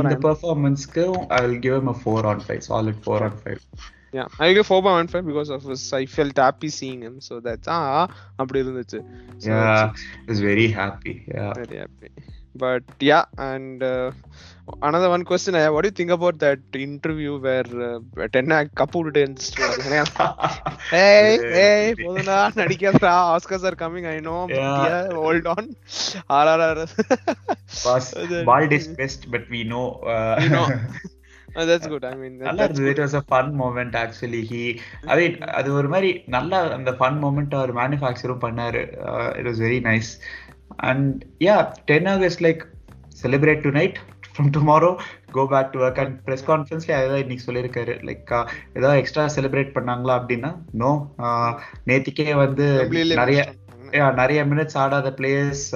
இந்த 0.00 0.16
பெர்ஃபார்மன்ஸ்க்கு 0.26 1.04
I 1.36 1.40
will 1.46 1.60
give 1.66 1.76
him 1.78 1.92
a 1.94 1.98
4 2.06 2.32
on 2.32 2.40
5 2.48 2.60
solid 2.70 2.98
4 3.06 3.20
on 3.28 3.36
5 3.54 3.60
yeah 4.16 4.28
i 4.44 4.54
give 4.56 4.68
4 4.74 4.80
by 4.84 4.92
1 4.98 5.08
5 5.18 5.26
because 5.30 5.50
of 5.56 5.64
his 5.70 5.82
i 5.98 6.04
felt 6.16 6.36
happy 6.46 6.70
seeing 6.78 7.00
him. 7.06 7.16
So 7.26 7.34
that's 7.46 7.68
ah 7.78 8.04
அப்படி 8.40 8.58
இருந்துச்சு. 8.64 9.00
Yeah 9.50 10.30
is 10.32 10.40
very 10.50 10.68
happy 10.80 11.14
yeah. 11.36 11.52
Very 11.62 11.78
happy. 11.84 12.10
But 12.62 12.84
yeah 13.10 13.24
and 13.50 13.82
uh, 13.82 14.10
another 14.82 15.08
one 15.14 15.24
question 15.30 15.54
I 15.54 15.62
have, 15.64 15.74
what 15.74 15.82
do 15.84 15.88
you 15.88 15.96
think 16.00 16.10
about 16.10 16.38
that 16.44 16.60
interview 16.86 17.32
where 17.46 17.68
uh, 17.88 18.28
Tenna 18.34 18.58
விட்டுட்டு 18.94 19.20
இருந்துச்சு 19.22 19.52
hey 20.94 21.20
hey 21.56 21.82
போதுனா 22.04 22.38
நடிக்காதடா 22.60 23.14
Oscars 23.34 23.66
are 23.70 23.78
coming 23.84 24.08
I 24.14 24.16
know 24.30 24.38
yeah 24.58 24.98
hold 25.20 25.46
on 25.54 25.64
RRR 26.42 26.78
was 27.86 28.08
bald 28.50 28.74
is 28.78 28.88
best 29.02 29.30
but 29.34 29.46
we 29.54 29.62
know 29.74 29.86
uh, 30.14 30.34
you 30.44 30.50
know 30.56 30.66
Oh, 31.56 31.64
that's 31.68 31.86
good. 31.92 32.04
I 32.08 32.14
mean, 32.20 32.32
நல்லா 32.48 32.64
இருந்தது 32.66 32.90
it 32.92 33.00
was 33.02 33.16
a 33.20 33.24
fun 33.32 33.46
moment 33.60 33.92
actually. 34.02 34.42
He 34.50 34.62
I 35.12 35.16
mean 35.20 35.32
அது 35.58 35.68
ஒரு 35.78 35.88
மாதிரி 35.94 36.10
நல்ல 36.34 36.60
அந்த 36.76 36.90
fun 36.98 37.18
moment 37.24 37.54
அவர் 37.58 37.72
மேனுஃபேக்சரும் 37.80 38.42
பண்ணாரு 38.44 38.82
it 39.38 39.48
was 39.50 39.62
very 39.66 39.78
nice 39.88 40.10
and 40.90 41.24
yeah 41.46 41.56
ten 41.90 42.10
Hag said 42.14 42.42
like 42.46 42.62
celebrate 43.22 43.64
tonight 43.78 43.98
from 44.32 44.50
tomorrow 44.56 44.90
go 45.36 45.44
back 45.52 45.70
to 45.74 45.78
work 45.84 46.02
and 46.02 46.16
press 46.26 46.44
கான்ஃபரன்ஸ்ல 46.50 46.92
அதான் 46.98 47.22
இன்னைக்கு 47.24 47.46
சொல்லியிருக்காரு. 47.46 47.94
லைக் 48.08 48.34
ஏதாவது 48.78 49.00
எக்ஸ்ட்ரா 49.02 49.24
செலிப்ரேட் 49.36 49.72
பண்ணாங்களா 49.78 50.16
அப்படின்னா 50.20 50.50
நோ 50.82 50.90
நேத்திக்கே 51.90 52.36
வந்து 52.44 52.66
நிறைய 53.22 53.40
நிறைய 54.20 54.40
மினிட்ஸ் 54.52 54.78
ஆடாத 54.84 55.10
players 55.18 55.66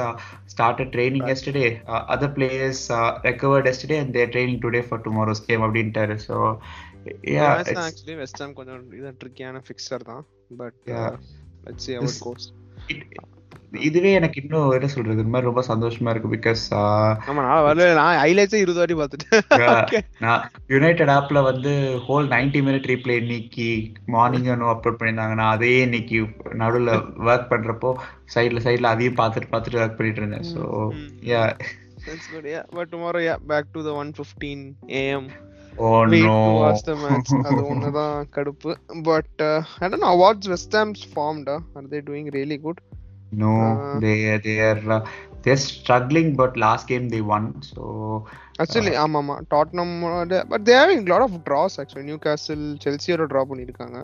started 0.53 0.88
training 0.95 1.23
yesterday. 1.31 1.69
Uh, 1.91 2.01
other 2.15 2.29
players 2.38 2.81
uh, 2.97 3.11
recovered 3.29 3.67
yesterday 3.71 3.99
and 4.03 4.11
they're 4.15 4.33
training 4.35 4.59
today 4.65 4.83
for 4.88 4.99
tomorrow's 5.07 5.41
game 5.49 5.62
அப்படின்ட்டாரு. 5.67 6.17
So 6.27 6.37
yeah 7.35 7.53
actually 7.87 8.17
west 8.23 8.38
ham 8.43 8.51
கொஞ்சம் 8.59 8.83
இது 8.99 9.12
ட்ரிக்கியான 9.23 9.62
ஃபிக்ஸர் 9.69 10.05
தான். 10.11 10.23
But 10.61 10.83
let's 11.67 11.87
see 11.87 11.95
how 11.99 12.05
it 12.11 12.21
goes. 12.27 12.45
இதுவே 13.73 14.11
எனக்கு 14.13 14.39
இன்னும் 14.43 14.73
என்ன 14.77 14.89
சொல்றது 14.95 15.19
இந்த 15.19 15.33
மாதிரி 15.35 15.49
ரொம்ப 15.51 15.63
சந்தோஷமா 15.69 16.13
இருக்கு 16.13 16.33
பிகாஸ் 16.35 16.63
நான் 17.39 17.65
வரல 17.67 17.89
நான் 18.01 18.21
ஹைலைட்ஸே 18.23 18.63
இருபது 18.65 18.81
வாட்டி 18.81 18.97
பார்த்துட்டேன் 19.01 20.07
நான் 20.25 20.43
யுனைடெட் 20.75 21.13
ஆப்ல 21.17 21.43
வந்து 21.51 21.73
ஹோல் 22.07 22.29
நைன்டி 22.35 22.63
மினிட் 22.69 22.91
ரீப்ளே 22.93 23.19
இன்னைக்கு 23.23 23.69
மார்னிங் 24.15 24.49
அப்லோட் 24.75 24.99
பண்ணியிருந்தாங்க 24.99 25.37
நான் 25.43 25.55
அதையே 25.57 25.79
இன்னைக்கு 25.89 26.19
நடுவில் 26.63 26.93
ஒர்க் 27.29 27.53
பண்றப்போ 27.53 27.93
சைட்ல 28.35 28.65
சைட்ல 28.67 28.93
அதையும் 28.95 29.21
பார்த்துட்டு 29.23 29.53
பார்த்துட்டு 29.55 29.83
ஒர்க் 29.85 29.99
பண்ணிட்டு 30.01 30.23
இருந்தேன் 30.23 30.51
so 30.55 30.65
yeah 31.33 31.45
That's 32.05 32.27
good, 32.27 32.45
yeah. 32.45 32.65
But 32.69 32.91
tomorrow, 32.91 33.21
yeah, 33.21 33.37
back 33.39 33.67
to 33.75 33.81
the 33.81 33.93
1:15 33.95 34.75
a.m. 34.91 35.25
Oh 35.79 36.01
Wait 36.05 36.23
no! 36.23 36.33
to 36.39 36.53
watch 36.63 36.83
the 36.83 36.97
match. 36.97 37.31
அது 37.47 37.61
ஒண்ணுதான் 37.73 38.17
கடுப்பு. 38.29 38.73
I 39.81 39.89
don't 39.89 40.01
know 40.01 40.17
what's 40.17 40.49
West 40.49 40.73
Ham's 40.73 41.05
formed. 41.05 41.49
Uh? 41.49 41.61
Are 41.77 41.87
they 41.87 42.01
doing 42.01 42.27
really 42.31 42.59
good? 42.59 42.81
No, 43.33 43.51
uh, 43.51 43.99
they 44.01 44.16
they 44.45 44.55
are 44.61 44.81
uh, 44.95 45.03
they're 45.42 45.57
struggling, 45.57 46.27
but 46.40 46.57
last 46.57 46.87
game 46.90 47.05
they 47.12 47.21
won. 47.31 47.45
So 47.68 47.83
actually, 48.62 48.92
Tottenham 49.55 49.95
but 50.51 50.64
they 50.66 50.75
having 50.81 51.05
lot 51.12 51.25
of 51.27 51.37
draws 51.47 51.77
actually 51.83 52.05
Newcastle 52.27 52.64
செல்சியோட 52.85 53.27
draw 53.31 53.42
பண்ணிருக்காங்க. 53.51 53.97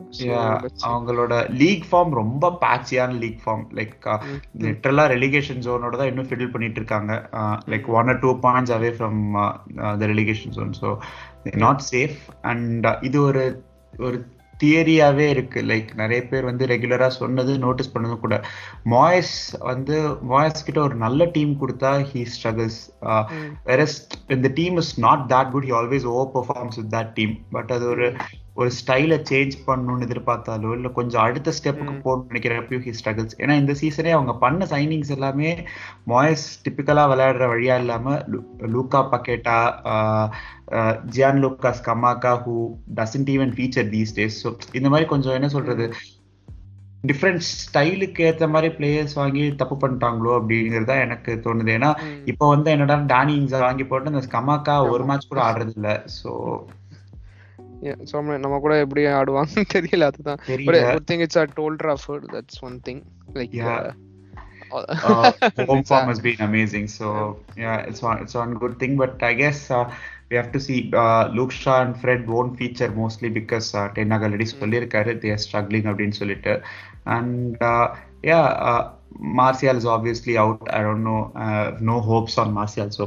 அவங்களோட 0.91 1.43
league 1.63 1.85
form 1.91 2.17
ரொம்ப 2.21 2.51
பேட்சியான 2.65 3.19
league 3.25 3.43
form 3.45 3.67
like 3.81 4.09
லிட்டரலா 4.65 5.07
relegation 5.15 5.63
ஜோனோட 5.69 6.01
தான் 6.01 6.11
இன்னும் 6.13 6.31
fill 6.31 6.53
பண்ணிட்டு 6.57 6.81
இருக்காங்க. 6.83 7.13
Like 7.75 7.93
one 7.99 8.11
or 8.15 8.23
two 8.25 8.33
points 8.47 8.75
away 8.79 8.93
from 8.99 9.21
the 10.03 10.11
relegation 10.15 10.57
zone 10.59 10.75
so 10.83 10.91
not 11.67 11.85
safe 11.93 12.19
and 12.53 12.89
இது 13.11 13.21
ஒரு 13.29 13.45
ஒரு 14.07 14.19
தியரியாவே 14.63 15.27
இருக்கு. 15.35 15.61
லைக் 15.71 15.91
நிறைய 16.01 16.21
பேர் 16.31 16.49
வந்து 16.51 16.67
ரெகுலரா 16.73 17.09
சொன்னது 17.19 17.53
நோட்டீஸ் 17.65 17.93
பண்ணதும் 17.95 18.23
கூட. 18.25 18.37
மாய்ஸ் 18.95 19.37
வந்து 19.71 19.97
மாய்ஸ் 20.33 20.67
கிட்ட 20.69 20.81
ஒரு 20.87 20.97
நல்ல 21.05 21.31
டீம் 21.37 21.53
கொடுத்தா 21.63 21.93
ஹீ 22.11 22.23
ஸ்ட்ரகிள்ஸ் 22.35 22.81
வேறஸ் 23.71 23.99
இந்த 24.37 24.51
team 24.61 24.79
is 24.85 24.93
not 25.07 25.25
that 25.35 25.53
good 25.55 25.69
he 25.71 25.75
always 25.81 26.09
overperforms 26.37 26.79
with 26.81 26.93
that 26.97 27.15
team 27.19 27.35
but 27.57 27.73
அது 27.77 27.87
ஒரு 27.95 28.09
ஒரு 28.59 28.71
ஸ்டைலை 28.77 29.17
சேஞ்ச் 29.31 29.55
பண்ணணும்னு 29.67 30.07
எதிர்பார்த்தாலோ 30.07 30.71
இல்லை 30.77 30.91
கொஞ்சம் 30.93 31.23
அடுத்த 31.23 31.53
ஸ்டெப்புக்கு 31.59 31.95
போகணும்னு 32.05 32.31
நினைக்கிறப்பையும் 32.31 32.85
ஹி 32.87 32.93
ஸ்ட்ரகிள்ஸ் 32.99 33.37
ஏன்னா 33.39 33.55
இந்த 33.55 33.75
சீசனே 33.81 34.11
அவங்க 34.11 34.33
பண்ண 34.37 34.67
சைனிங்ஸ் 34.67 35.15
எல்லாமே 35.17 35.51
மாயஸ் 36.07 36.47
டிப்பிக்கலா 36.65 37.05
விளையாடுற 37.13 37.47
வழியா 37.53 37.77
இல்லாம 37.79 38.17
Lucas 38.75 39.03
Paqueta 39.13 39.59
Gianluca 41.45 41.83
Scamacca 41.87 42.33
who 42.45 42.57
doesn't 43.01 43.33
even 43.35 43.55
feature 43.57 43.91
these 43.95 44.17
days 44.19 44.39
so 44.43 44.51
இந்த 44.73 44.89
மாதிரி 44.89 45.09
கொஞ்சம் 45.09 45.37
என்ன 45.39 45.49
சொல்றது? 45.49 45.87
டிஃப்ரெண்ட் 47.05 47.43
ஸ்டைலுக்கு 47.59 48.23
ஏத்த 48.29 48.47
மாதிரி 48.49 48.69
பிளேயர்ஸ் 48.77 49.15
வாங்கி 49.15 49.43
தப்பு 49.57 49.77
பண்ணிட்டாங்களோ 49.83 50.33
அப்படிங்கிறது 50.39 50.89
தான் 50.91 51.05
எனக்கு 51.07 51.33
தோணுது. 51.45 51.71
ஏன்னா 51.77 51.91
இப்போ 52.33 52.45
வந்து 52.49 52.69
என்னடா 52.71 52.97
டானி 53.13 53.35
இங்ஸா 53.41 53.61
வாங்கி 53.61 53.85
போட்டு 53.85 54.13
அந்த 54.13 54.25
கமாக்கா 54.37 54.75
ஒரு 54.91 55.05
மேட்ச் 55.05 55.31
கூட 55.31 55.41
ஆடுறது 55.45 55.75
இல்ல 55.77 55.91
ஸோ 56.19 56.33
நம்ம 58.46 58.60
கூட 58.66 58.74
எப்படி 58.86 59.02
ஆடுவாங்க 59.20 59.64
தெரியல 59.76 60.08
அதுதான் 60.12 60.40
ஒரு 60.68 61.04
thing 61.12 61.24
it's 61.26 61.42
at 61.44 61.48
toll 61.60 61.78
Trafford 61.84 62.26
that's 62.36 62.62
one 62.70 62.80
thing 62.90 63.04
like 63.38 63.56
uh, 64.74 65.32
home 65.70 65.84
form 65.84 66.08
has 66.08 66.20
been 66.20 66.40
amazing. 66.40 66.88
So 66.88 67.40
yeah, 67.56 67.78
it's 67.90 68.02
one 68.02 68.18
it's 68.24 68.34
one 68.34 68.54
good 68.56 68.80
thing. 68.80 68.94
But 68.98 69.22
I 69.24 69.34
guess 69.34 69.60
uh, 69.72 69.86
we 70.30 70.36
have 70.36 70.52
to 70.52 70.60
see 70.60 70.92
uh, 70.94 71.28
Luke 71.38 71.52
Shaw 71.52 71.82
and 71.86 71.96
Fred 72.02 72.28
won't 72.28 72.58
feature 72.58 72.90
mostly 72.92 73.30
because 73.30 73.68
uh, 73.76 73.90
Tenag 73.98 74.24
already 74.28 74.48
சொல்லியிருக்காரு 74.54 75.14
they 75.24 75.32
are 75.36 75.44
struggling 75.48 75.86
அப்படின்னு 75.92 76.20
சொல்லிட்டு 76.22 76.54
and 77.16 77.62
uh, 77.72 77.88
yeah 78.32 78.46
uh, 78.70 78.84
Martial 79.40 79.76
is 79.82 79.86
obviously 79.96 80.38
out. 80.44 80.62
I 80.78 80.82
don't 80.82 81.04
know. 81.04 81.22
Uh, 81.36 81.78
no 81.80 82.00
hopes 82.10 82.38
on 82.44 82.52
Martial. 82.60 82.90
So 82.98 83.06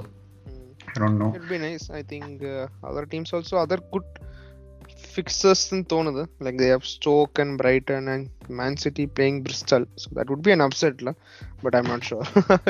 I 0.92 0.98
don't 1.02 1.18
know. 1.22 1.33
It'd 1.35 1.48
be 1.48 1.59
nice. 1.59 1.87
I 1.90 2.02
think 2.12 2.42
uh, 2.42 2.66
other 2.88 3.05
teams 3.07 3.33
also 3.33 3.57
other 3.64 3.79
good 3.94 4.07
Fixers 5.15 5.62
தோணுது 5.93 6.24
like 6.45 6.58
they 6.62 6.69
have 6.74 6.86
Stoke 6.93 7.38
and 7.43 7.54
Brighton 7.62 8.06
and 8.13 8.24
Man 8.60 8.76
City 8.84 9.06
playing 9.17 9.38
Bristol 9.45 9.84
so 10.02 10.10
that 10.17 10.30
would 10.32 10.43
be 10.47 10.54
an 10.58 10.63
upset 10.67 11.02
la 11.08 11.13
but 11.63 11.76
I'm 11.80 11.89
not 11.93 12.04
sure 12.10 12.24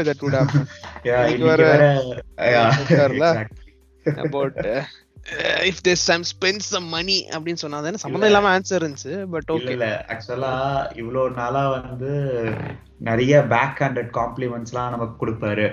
that 0.07 0.19
would 0.25 0.37
happen 0.39 0.65
yeah 1.09 1.21
like 1.27 1.45
were, 1.49 1.61
yeah 2.55 2.71
exactly. 2.83 3.71
about 4.25 4.55
uh, 4.65 4.81
if 5.69 5.77
this 5.83 6.01
time 6.09 6.23
spend 6.33 6.61
some 6.69 6.85
money 6.95 7.17
அப்படின்னு 7.35 7.61
சொன்னா 7.63 7.79
தானே 7.85 7.99
சம்மந்தம் 8.03 8.29
இல்லாம 8.31 8.49
answer 8.57 8.81
இருந்துச்சு 8.81 9.13
but 9.33 9.51
okay 9.55 9.73
இல்ல 9.77 9.89
ஆக்சுவலா 10.13 10.53
இவ்வளவு 11.01 11.35
நாளா 11.41 11.63
வந்து 11.75 12.11
நிறைய 13.09 13.33
பேக் 13.53 13.81
ஹேண்டட் 13.83 14.09
காம்ப்ளிமெண்ட்ஸ்லாம் 14.19 14.93
நமக்கு 14.95 15.15
கொடுப்பாரு 15.23 15.67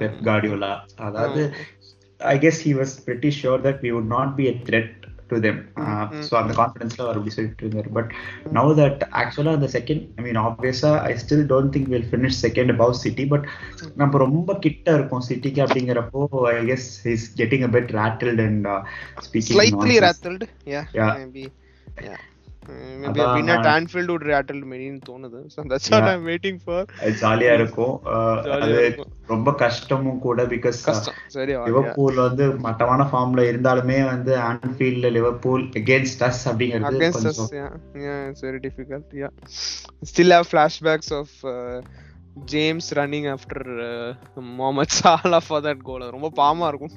பெப் 0.00 0.18
கார்டியோலா 0.28 0.72
அதாவது 1.06 1.42
I 2.20 2.36
guess 2.44 2.60
he 2.66 2.74
was 2.80 2.94
pretty 3.06 3.30
sure 3.40 3.64
that 3.68 3.80
we 3.86 3.92
would 3.96 4.12
not 4.16 4.34
be 4.40 4.46
a 4.52 4.54
threat 4.68 5.01
to 5.30 5.36
them 5.40 5.58
so 6.26 6.34
அந்த 6.40 6.52
கான்ஃபிடன்ஸ்ல 6.58 7.02
அவர் 7.04 7.18
அப்படி 7.18 7.34
சொல்லிட்டு 7.34 7.64
இருந்தார். 7.64 7.88
பட் 7.90 8.10
நவ் 8.52 8.72
தட் 8.80 9.02
ஆக்சுவலா 9.20 9.54
அந்த 9.58 9.68
செகண்ட் 9.74 10.02
ஐ 10.16 10.24
மீன் 10.24 10.40
ஆப்வியஸா 10.42 10.92
I 11.04 11.12
still 11.22 11.44
don't 11.52 11.72
think 11.74 11.88
will 11.88 12.08
finish 12.10 12.40
second 12.44 12.72
above 12.74 12.94
City 13.02 13.26
but 13.32 13.46
நம்ம 13.96 14.18
ரொம்ப 14.18 14.58
கிட்ட 14.60 14.88
இருக்கோம் 14.94 15.24
சிட்டிக்கு 15.28 15.62
அப்படிங்கிறப்போ 15.66 16.22
I 16.52 16.60
guess 16.66 16.88
is 17.14 17.26
getting 17.40 17.64
a 17.64 17.72
bit 17.76 17.92
rattled 18.00 18.42
and 18.46 18.68
speaking 19.26 19.56
slightly 19.56 19.98
rattled 20.06 20.46
yeah 20.72 20.82
Yeah. 20.94 21.12
Maybe 21.22 21.44
yeah 23.12 23.16
maybe 23.16 23.24
அதான் 23.24 23.36
வின் 23.38 23.50
அட் 23.54 23.60
நான்- 23.60 23.72
Anfield 23.74 24.12
would 24.12 24.26
rattle 24.30 24.60
many-ன்னு 24.72 25.00
தோணுது 25.08 25.40
so 25.54 25.58
that's 25.70 25.90
what 25.92 26.04
Yeah. 26.04 26.12
I'm 26.12 26.26
waiting 26.28 26.60
for 26.64 26.86
ஜாலியா 27.20 27.54
இருக்கும். 27.54 27.94
ஜாலியா 28.48 28.82
அது. 28.86 29.06
ரொம்ப 29.28 29.50
கஷ்டமும் 29.54 30.18
கூட 30.18 30.44
பிகாஸ் 30.46 30.78
சரி 31.36 31.52
லிவர்பூல் 31.68 32.16
வந்து 32.24 32.46
மட்டமான 32.60 33.02
ஃபார்ம்ல 33.10 33.44
இருந்தாலுமே 33.50 33.98
வந்து 34.04 34.32
ஆன்ஃபீல்ட்ல 34.48 35.10
லிவர்பூல் 35.10 35.64
அகேன்ஸ்ட் 35.80 36.24
அஸ் 36.28 36.42
அப்படிங்கிறது 36.50 36.98
against 36.98 37.20
us 37.22 37.38
கொஞ்சம் 37.40 37.52
yeah. 37.60 37.72
Yeah 38.06 38.20
it's 38.30 38.42
very 38.42 38.60
difficult 38.60 39.06
yeah. 39.14 39.32
Still 40.02 40.32
have 40.32 40.50
after 42.34 43.60
uh, 43.80 44.40
Mohamed 44.40 44.90
Salah 44.90 45.40
for 45.40 45.60
that 45.60 45.78
goal 45.82 46.02
அது 46.02 46.14
ரொம்ப 46.16 46.30
பாவமா 46.38 46.66
இருக்கும் 46.68 46.94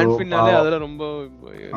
ஆன்ஃபீல்ட்னாலே. 0.00 0.52
அதுல 0.60 0.78
ரொம்ப 0.78 1.04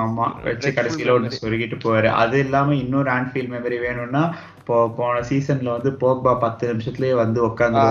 ஆமா 0.03 0.25
வச்சு 0.47 0.69
கடைசியில 0.77 1.15
memory. 1.15 1.39
சொருகிட்டு 1.41 1.77
போவாரு 1.83 2.09
அது 2.23 2.37
இல்லாம 2.45 2.75
இன்னொரு 2.75 3.11
ஆன்ஃபீல்ட் 3.11 3.53
மெமரி 3.55 3.77
வேணும்னா 3.85 4.23
இப்போ 4.59 4.77
போன 4.97 5.21
சீசன்ல 5.29 5.75
வந்து 5.77 5.91
போக்பா 6.03 6.33
பத்து 6.45 6.73
நிமிஷத்துலயே 6.73 7.13
வந்து 7.23 7.41
உட்காந்து. 7.49 7.85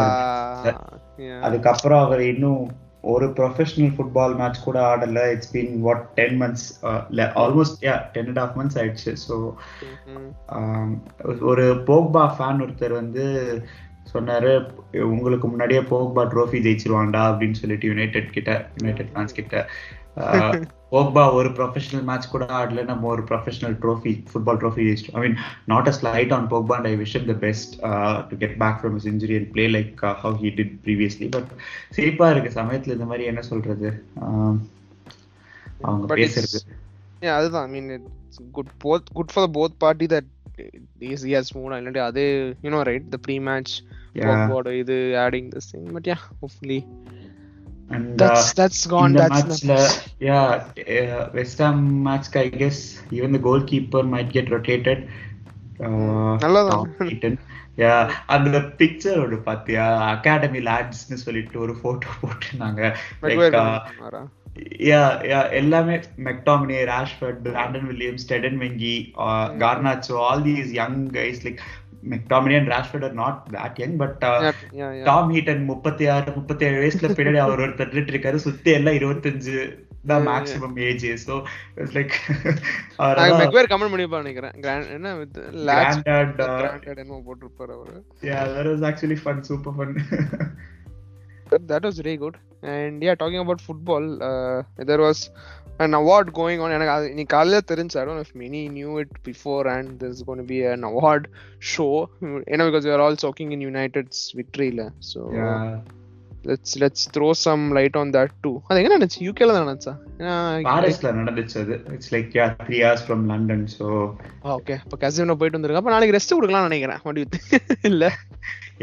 அதுக்கப்புறம் 1.42 2.02
அவர் 2.06 2.22
இன்னும் 2.32 2.60
ஒரு 3.12 3.26
ப்ரொஃபஷனல் 3.36 3.92
ஃபுட்பால் 3.96 4.36
மேட்ச் 4.38 4.64
கூட 4.64 4.78
ஆடல 4.92 5.20
it's 5.34 5.52
been 5.52 5.74
what 5.80 6.04
ten 6.14 6.36
months 6.40 6.66
almost 7.42 7.78
yeah 7.86 7.94
ten 8.14 8.28
and 8.30 8.40
half 8.42 8.56
months 8.60 8.78
ஆயிடுச்சு 8.82 9.12
ஸோ 9.26 9.34
Mhm. 9.86 10.26
ஒரு 11.50 11.64
போக்பா 11.88 12.22
ஃபேன் 12.36 12.62
ஒருத்தர் 12.64 12.94
வந்து 13.00 13.24
சொன்னாரு 14.16 14.52
உங்களுக்கு 15.02 15.48
முன்னாடியே 15.48 15.80
போக்பா 15.80 16.24
ட்ரோஃபி 16.32 16.60
ஜெயிச்சிருவான்டா 16.66 17.22
அப்படின்னு 17.30 17.60
சொல்லிட்டு 17.62 17.86
யுனைடெட் 17.86 18.32
கிட்ட 18.32 18.70
யுனைடெட் 18.76 19.12
ஃபேன்ஸ் 19.14 19.38
கிட்ட. 19.40 19.68
போக்பா 20.92 21.32
ஒரு 21.32 21.48
ப்ரொஃபஷனல் 21.48 22.02
மேட்ச் 22.02 22.28
கூட 22.30 22.44
ஆடல 22.44 22.84
நம்ம 22.84 23.06
ஒரு 23.06 23.22
ப்ரொஃபஷனல் 23.22 23.74
ட்ரோஃபி 23.82 24.12
ஃபுட்பால் 24.30 24.60
ட்ரோஃபி 24.60 24.82
ஜெயிச்சிட்டோம். 24.86 25.16
I 25.16 25.20
mean 25.20 25.36
not 25.64 25.88
a 25.88 25.92
slight 26.02 26.32
on 26.32 26.46
Pogba 26.46 26.72
and 26.72 26.84
I 26.84 26.96
wish 26.96 27.26
the 27.26 27.32
best 27.32 27.80
to 28.28 28.36
get 28.36 28.56
back 28.58 28.78
from 28.82 28.96
injury 29.04 29.36
and 29.36 29.48
play 29.54 29.66
like 29.76 30.02
uh, 30.02 30.14
how 30.14 30.32
he 30.42 30.50
did 30.60 30.70
previously. 30.84 31.28
But 31.30 31.52
சிரிப்பா 31.90 32.30
இருக்கு 32.30 32.60
சமயத்துல 32.60 32.96
இந்த 32.96 33.04
மாதிரி 33.04 33.24
என்ன 33.24 33.42
சொல்றது? 33.42 33.90
அவங்க 35.80 36.16
பேசுறது. 36.16 36.60
அதுதான். 37.20 37.72
I 37.72 37.80
mean 37.80 38.02
good 38.52 38.72
both 38.84 39.12
good 39.12 39.32
for 39.34 39.50
both 39.50 39.76
party 39.78 40.06
that 40.06 40.30
has 41.34 41.48
moved 41.56 41.72
on 41.74 41.78
இல்லாட்டி 41.80 42.02
அதே 42.10 42.26
you 42.64 42.70
know 42.76 42.82
right 42.90 43.06
the 43.14 43.18
pre 43.26 43.36
match 43.50 43.74
Yeah. 44.18 44.42
போட் 44.50 44.68
இது 44.82 44.96
adding 45.24 45.48
this 45.54 45.70
thing 45.72 45.88
but 45.96 46.08
yeah 46.12 46.18
hopefully 46.42 46.80
uh, 47.90 47.98
that's 48.20 48.46
that's 48.58 48.80
gone 48.92 49.12
that's 49.12 49.60
yeah 50.28 50.46
uh, 50.94 51.20
West 51.36 51.58
Ham 51.64 51.76
match 52.06 52.28
I 52.36 52.48
guess 52.62 52.78
even 53.10 53.30
the 53.36 53.42
goalkeeper 53.48 54.02
might 54.14 54.30
get 54.36 54.46
rotated 54.54 54.98
uh, 55.88 56.32
yeah 57.82 58.00
அந்த 58.26 58.58
picture 58.80 59.20
ஒன்று 59.24 59.38
பாத்தியா 59.48 59.84
academy 60.12 60.62
லாட்ஸ்னு 60.70 61.18
சொல்லிட்டு 61.24 61.60
ஒரு 61.66 61.74
photo 61.82 62.08
போட்டுருந்தாங்க 62.22 62.82
yeah 64.90 65.00
yeah 65.30 65.50
எல்லாமே 65.50 66.00
McTominay 66.24 66.78
Rashford 66.84 67.40
Brandon 67.46 67.88
Williams 67.90 68.28
Teden 68.28 68.58
Mengi 68.64 68.94
Garnacho 69.64 70.16
all 70.26 70.42
these 70.42 70.70
young 70.72 71.08
guys 71.08 71.40
like 71.46 71.60
McTominay 72.10 72.56
and 72.58 72.70
Rashford 72.72 73.04
are 73.04 73.12
not 73.12 73.40
that 73.54 73.80
young 73.80 73.96
but. 73.96 74.18
Tom 75.04 75.32
Heaton 75.34 75.64
முப்பத்தி 75.64 76.06
ஆறு 76.06 76.32
முப்பத்தி 76.36 76.64
ஏழு 76.66 76.78
வயசுல 76.82 77.10
பின்னாடி 77.18 77.36
அவர் 77.36 77.60
ஒரு 77.60 77.72
தட்டுட்டு 77.80 78.14
இருக்காரு. 78.14 78.34
சுத்தி 78.34 78.70
எல்லாம் 78.70 78.94
இருபத்தஞ்சு 78.94 79.56
தான் 80.06 80.26
maximum 80.26 80.76
age 80.88 81.06
so 81.26 81.36
like 81.96 82.14
Maguire 83.40 83.70
comment 83.72 83.92
பண்ணிருப்பா 83.92 84.22
நினைக்கிறேன். 84.24 84.54
என்ன 84.96 85.14
granddad 85.68 86.40
என்னமோ 86.94 87.22
போட்டிருப்பாரு 87.26 87.74
அவரு. 87.78 88.04
Yeah 88.22 88.44
that 88.54 88.66
was 88.72 88.82
actually 88.82 89.16
fun 89.26 89.44
super 89.50 89.74
fun. 89.80 89.92
that 91.50 91.82
was 91.82 91.98
very 91.98 92.16
good 92.16 92.36
and 92.62 93.02
yeah 93.02 93.14
talking 93.14 93.38
about 93.38 93.60
football 93.60 94.22
uh, 94.22 94.62
there 94.76 94.98
was 94.98 95.30
an 95.78 95.94
award 95.94 96.32
going 96.32 96.60
on 96.60 96.70
எனக்கு 96.70 96.92
அது 96.92 97.10
இன்னைக்கு 97.10 97.34
காலையில 97.36 97.60
தெரிஞ்சு 97.60 97.96
I 97.96 98.04
don't 98.04 98.16
know 98.18 98.20
if 98.20 98.34
many 98.34 98.68
knew 98.68 98.98
it 98.98 99.08
before 99.22 99.66
and 99.66 99.98
there's 100.00 100.22
going 100.22 100.38
to 100.38 100.44
be 100.44 100.64
an 100.64 100.84
award 100.84 101.28
show 101.58 102.08
you 102.20 102.56
know 102.56 102.70
because 102.70 102.84
we 102.84 102.90
are 102.90 103.00
all 103.00 103.16
soaking 103.16 103.52
in 103.52 103.60
United's 103.60 104.34
let's 106.48 106.70
let's 106.82 107.02
throw 107.14 107.30
some 107.44 107.62
light 107.76 107.96
on 108.00 108.08
that 108.16 108.30
too 108.44 108.54
அது 108.68 108.78
எங்க 108.80 108.90
நடந்துச்சு 108.92 109.20
யூகேல 109.28 109.54
தான் 109.56 109.64
நடந்துச்சா 109.66 109.94
பாரிஸ்ல 110.68 111.12
நடந்துச்சு 111.20 111.56
அது 111.64 111.76
it's 111.96 112.12
like 112.14 112.30
yeah 112.38 112.46
three 112.66 112.78
hours 112.84 113.04
from 113.06 113.24
London 113.32 113.64
so 113.76 113.86
okay 114.56 114.76
அப்ப 114.84 114.98
கசினோ 115.04 115.36
போயிட்டு 115.40 115.58
வந்திருக்க 115.58 115.82
அப்ப 115.82 115.94
நாளைக்கு 115.96 116.16
ரெஸ்ட் 116.18 116.36
கொடுக்கலாம்னு 116.36 116.70
நினைக்கிறேன் 116.70 117.20
you 117.22 117.28
think 117.34 117.84
இல்ல 117.90 118.04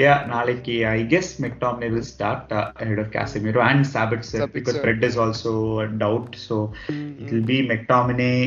யா 0.03 0.13
நாளைக்கு 0.33 0.75
I 0.95 0.99
guess 1.13 1.31
McTominay 1.45 1.89
will 1.95 2.09
start 2.13 2.53
ahead 2.83 2.99
of 3.03 3.09
Casemiro 3.15 3.61
and 3.69 3.83
Sabitzer 3.93 4.39
Sabitzer. 4.41 4.53
because 4.57 4.77
Fred 4.83 5.03
is 5.09 5.17
also 5.23 5.51
a 5.85 5.89
doubt 6.03 6.31
so 6.47 6.55
it 7.21 7.27
will 7.33 7.47
be 7.53 7.59
McTominay, 7.71 8.37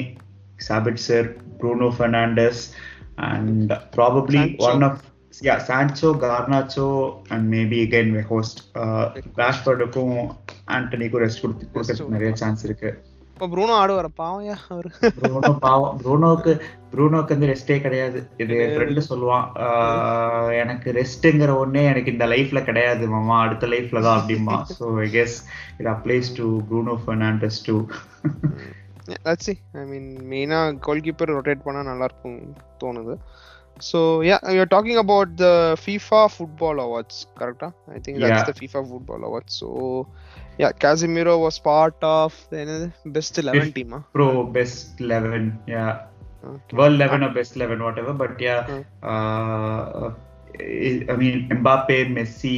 Sabitzer, 0.69 1.23
Bruno 1.61 1.89
Fernandes, 1.99 2.59
and 3.31 3.69
probably 3.93 4.43
Garnacho, 5.43 7.27
and 7.31 7.51
maybe 7.51 7.83
again 7.83 8.13
we 8.15 8.23
host 8.31 8.63
uh, 8.75 9.05
Rashfordக்கும் 9.41 10.17
ஆண்டனிக்கும் 10.77 11.23
rest 11.25 11.43
கொடுத்து 11.43 11.67
கொடுக்கறதுக்கு 11.75 12.15
நிறைய 12.15 12.31
chance 12.41 12.65
இருக்கு. 12.69 12.91
இப்ப 13.35 13.47
Bruno 13.53 13.73
ஆடுவார? 13.81 14.09
பாவம்யா 14.21 14.55
அவரு? 14.73 14.91
Bruno 15.17 15.51
பாவம். 15.65 15.97
ப்ரூனோக்கு 16.03 16.53
ப்ரூனோக்கு 16.93 17.35
வந்து 17.35 17.51
ரெஸ்டே 17.51 17.77
கிடையாது. 17.87 18.19
இது 18.43 18.57
ஃப்ரெண்டு 18.75 19.03
சொல்லுவான். 19.09 19.47
எனக்கு 20.63 20.89
ரெஸ்ட்ங்கிற 21.01 21.55
ஒண்ணே 21.63 21.83
எனக்கு 21.93 22.15
இந்த 22.15 22.27
லைஃப்ல 22.35 22.63
கிடையாது 22.69 23.07
மாமா. 23.15 23.37
அடுத்த 23.47 23.69
லைஃப்ல 23.75 24.03
தான் 24.07 24.19
அப்படிமா 24.21 24.57
so 24.79 24.87
I 25.07 25.09
guess 25.19 25.37
it 25.81 25.91
applies 25.95 26.31
to 26.39 26.47
Bruno 26.71 26.95
Fernandes 27.05 27.61
too 27.69 27.77
I 29.83 29.85
mean 29.91 30.09
மெயினா 30.33 30.61
கோல் 30.87 31.05
கீப்பர் 31.09 31.37
ரொட்டேட் 31.39 31.67
பண்ணா 31.67 31.83
நல்லா 31.91 32.09
இருக்கும் 32.11 32.41
தோணுது. 32.85 33.17
So 33.82 34.00
yeah 34.28 34.38
you're 34.56 34.72
talking 34.74 35.02
about 35.04 35.32
the 35.38 35.48
FIFA 35.84 36.22
football 36.34 36.82
awards 36.84 37.20
கரெக்டா 37.40 37.70
I 37.90 38.00
think 38.00 38.20
Yeah. 38.20 38.30
That's 38.30 38.50
the 38.50 38.56
FIFA 38.60 38.82
football 38.90 39.26
awards 39.30 39.58
so 39.62 39.70
yeah 40.60 40.70
Casemiro 40.84 41.36
was 41.44 41.60
part 41.68 42.06
of 42.14 42.40
என்னது 42.62 42.88
best 43.18 43.40
eleven 43.48 43.74
டீமா 43.78 44.00
bro 44.16 44.28
best 44.58 45.00
eleven 45.12 45.48
yeah 45.74 45.86
world 46.74 47.00
eleven 47.02 47.24
or 47.24 47.32
best 47.34 47.58
eleven 47.58 47.82
whatever 48.02 48.20
but 48.22 48.38
yeah 48.46 48.58
I 51.10 51.16
mean 51.18 51.40
Mbappe 51.56 51.98
Messi 52.16 52.56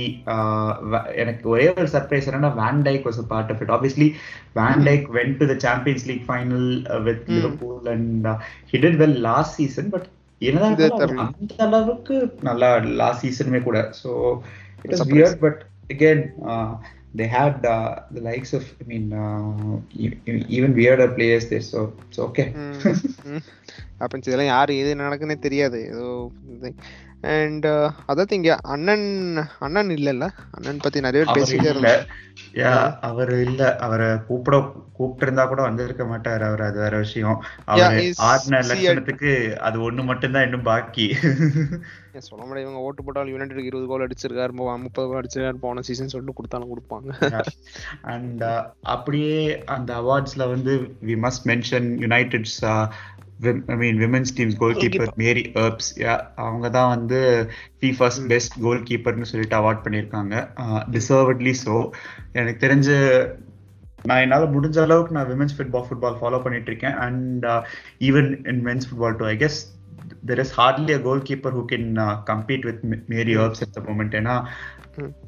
எனக்கு 1.16 1.46
ஒரே 1.50 1.66
ஒரு 1.74 1.90
surprise 1.94 2.28
என்னன்னா 2.30 2.52
van 2.58 2.82
Dijk 2.88 3.06
was 3.08 3.20
a 3.20 3.28
part 3.30 3.52
of 3.54 3.62
it 3.64 3.74
obviously 3.76 4.08
van 4.56 4.84
Dijk 4.88 5.06
went 5.18 5.38
to 5.40 5.48
the 5.52 5.58
Champions 5.66 6.08
League 6.10 6.26
final 6.30 6.68
with 7.08 7.24
Hmm. 7.24 7.36
Liverpool 7.38 7.88
and 7.94 8.28
he 8.72 8.82
did 8.86 9.00
well 9.02 9.18
last 9.28 9.56
season 9.60 9.90
but 9.96 10.08
என்னதான். 10.39 11.35
அந்த 11.41 11.55
அளவுக்கு 11.57 12.35
நல்லா 12.41 12.77
last 12.77 13.27
சீசனுமே 13.27 13.63
கூட. 13.63 13.93
So 14.05 14.39
it 14.83 14.93
is. 14.93 15.09
Weird 15.09 15.39
but 15.39 15.67
again 15.89 16.27
likes 18.15 18.53
of 18.53 18.63
I 18.89 18.89
mean 18.89 19.13
uh, 19.13 19.81
e- 19.97 20.19
e- 20.27 20.61
even 20.61 20.73
weirder 20.73 21.09
players 21.15 21.43
there. 21.51 21.59
So 21.59 21.91
it's 22.13 22.21
okay. 22.21 22.55
அப்போ 23.99 24.19
இதெல்லாம் 24.19 24.47
யாரு 24.47 24.79
எது 24.79 24.95
நடக்குன்னே 24.95 25.39
தெரியாது. 25.39 25.87
ஏதோ 25.87 26.31
அண்ட் 27.21 27.67
அதர் 27.67 28.31
திங் 28.31 28.57
அண்ணன் 28.63 29.37
அண்ணன் 29.59 29.89
இல்லல்ல? 29.89 30.29
அண்ணன் 30.51 30.83
பத்தி 30.83 31.01
நிறைய 31.01 31.33
பேர் 31.33 31.45
பேசிட்டே 31.45 31.75
இல்ல. 31.75 32.05
யா 32.53 32.99
அவர் 33.01 33.33
இல்ல. 33.41 33.77
அவரை 33.77 34.09
கூப்பிட 34.27 34.57
கூப்பிட்டு 34.93 35.23
இருந்தா 35.23 35.47
கூட 35.47 35.63
வந்திருக்க 35.63 36.05
மாட்டாரு 36.05 36.41
அவர். 36.41 36.63
அது 36.63 36.79
வேற 36.79 36.97
விஷயம். 36.99 37.45
அவர் 37.65 38.03
ஆடின 38.17 38.61
லட்சணத்துக்கு 38.61 39.57
அது 39.57 39.91
ஒண்ணு 39.91 40.05
மட்டும்தான் 40.05 40.43
இன்னும் 40.43 40.63
பாக்கி. 40.63 41.15
சொல்ல 42.19 42.45
முடியாது. 42.45 42.63
இவங்க 42.63 42.79
ஓட்டு 42.79 43.05
போட்டால் 43.05 43.29
யுனைடெட் 43.29 43.59
இருபது 43.59 43.87
கோல் 43.87 44.07
அடிச்சிருக்காரு 44.07 44.79
முப்பது 44.79 45.09
கோல் 45.09 45.21
அடிச்சிருக்காரு 45.21 45.59
போன 45.61 45.81
சீசன் 45.81 46.09
சொல்லிட்டு 46.09 46.35
கொடுத்தாலும் 46.35 46.73
கொடுப்பாங்க. 46.73 47.43
அண்ட் 48.03 48.45
அப்படியே 48.83 49.63
அந்த 49.65 49.95
அவார்ட்ஸ்ல 49.95 50.49
வந்து 50.49 50.97
we 51.07 51.17
must 51.27 51.45
mention 51.45 51.89
United's 52.05 52.89
I 53.69 53.77
mean 53.77 53.99
women's 53.99 54.33
team's 54.37 54.57
goalkeeper 54.77 55.13
Mary 55.17 55.43
Earps 55.57 55.91
அவங்க 56.37 56.69
தான் 56.69 56.89
வந்து 56.89 57.19
ஃபீஃபாஸ் 57.81 58.19
பெஸ்ட் 58.27 58.57
கோல் 58.63 58.83
கீப்பர்னு 58.83 59.31
சொல்லிட்டு 59.33 59.57
அவார்ட் 59.57 59.85
பண்ணியிருக்காங்க. 59.85 60.35
டிசர்வட்லி 60.91 61.55
ஸோ 61.65 61.75
எனக்கு 62.33 62.61
தெரிஞ்சு 62.67 62.97
நான் 64.05 64.21
என்னால் 64.21 64.53
முடிஞ்ச 64.53 64.77
அளவுக்கு 64.83 65.17
நான் 65.17 65.31
விமென்ஸ் 65.31 65.57
ஃபுட்பால் 65.57 65.87
ஃபுட்பால் 65.87 66.19
ஃபாலோ 66.21 66.39
பண்ணிட்டு 66.43 66.71
இருக்கேன் 66.71 66.97
and 66.99 67.47
even 68.01 68.31
in 68.47 68.63
men's 68.67 68.89
football 68.89 69.17
too 69.17 69.25
I 69.25 69.35
guess 69.37 69.59
there 70.25 70.41
is 70.41 70.53
hardly 70.59 70.93
a 70.93 71.01
goalkeeper 71.23 71.57
who 71.57 71.63
can 71.65 71.89
compete 72.25 72.67
with 72.67 72.83
Mary 73.09 73.35
Earps 73.37 73.63
at 73.63 73.75
the 73.77 73.83
moment 73.89 74.15
ஏன்னா 74.15 74.37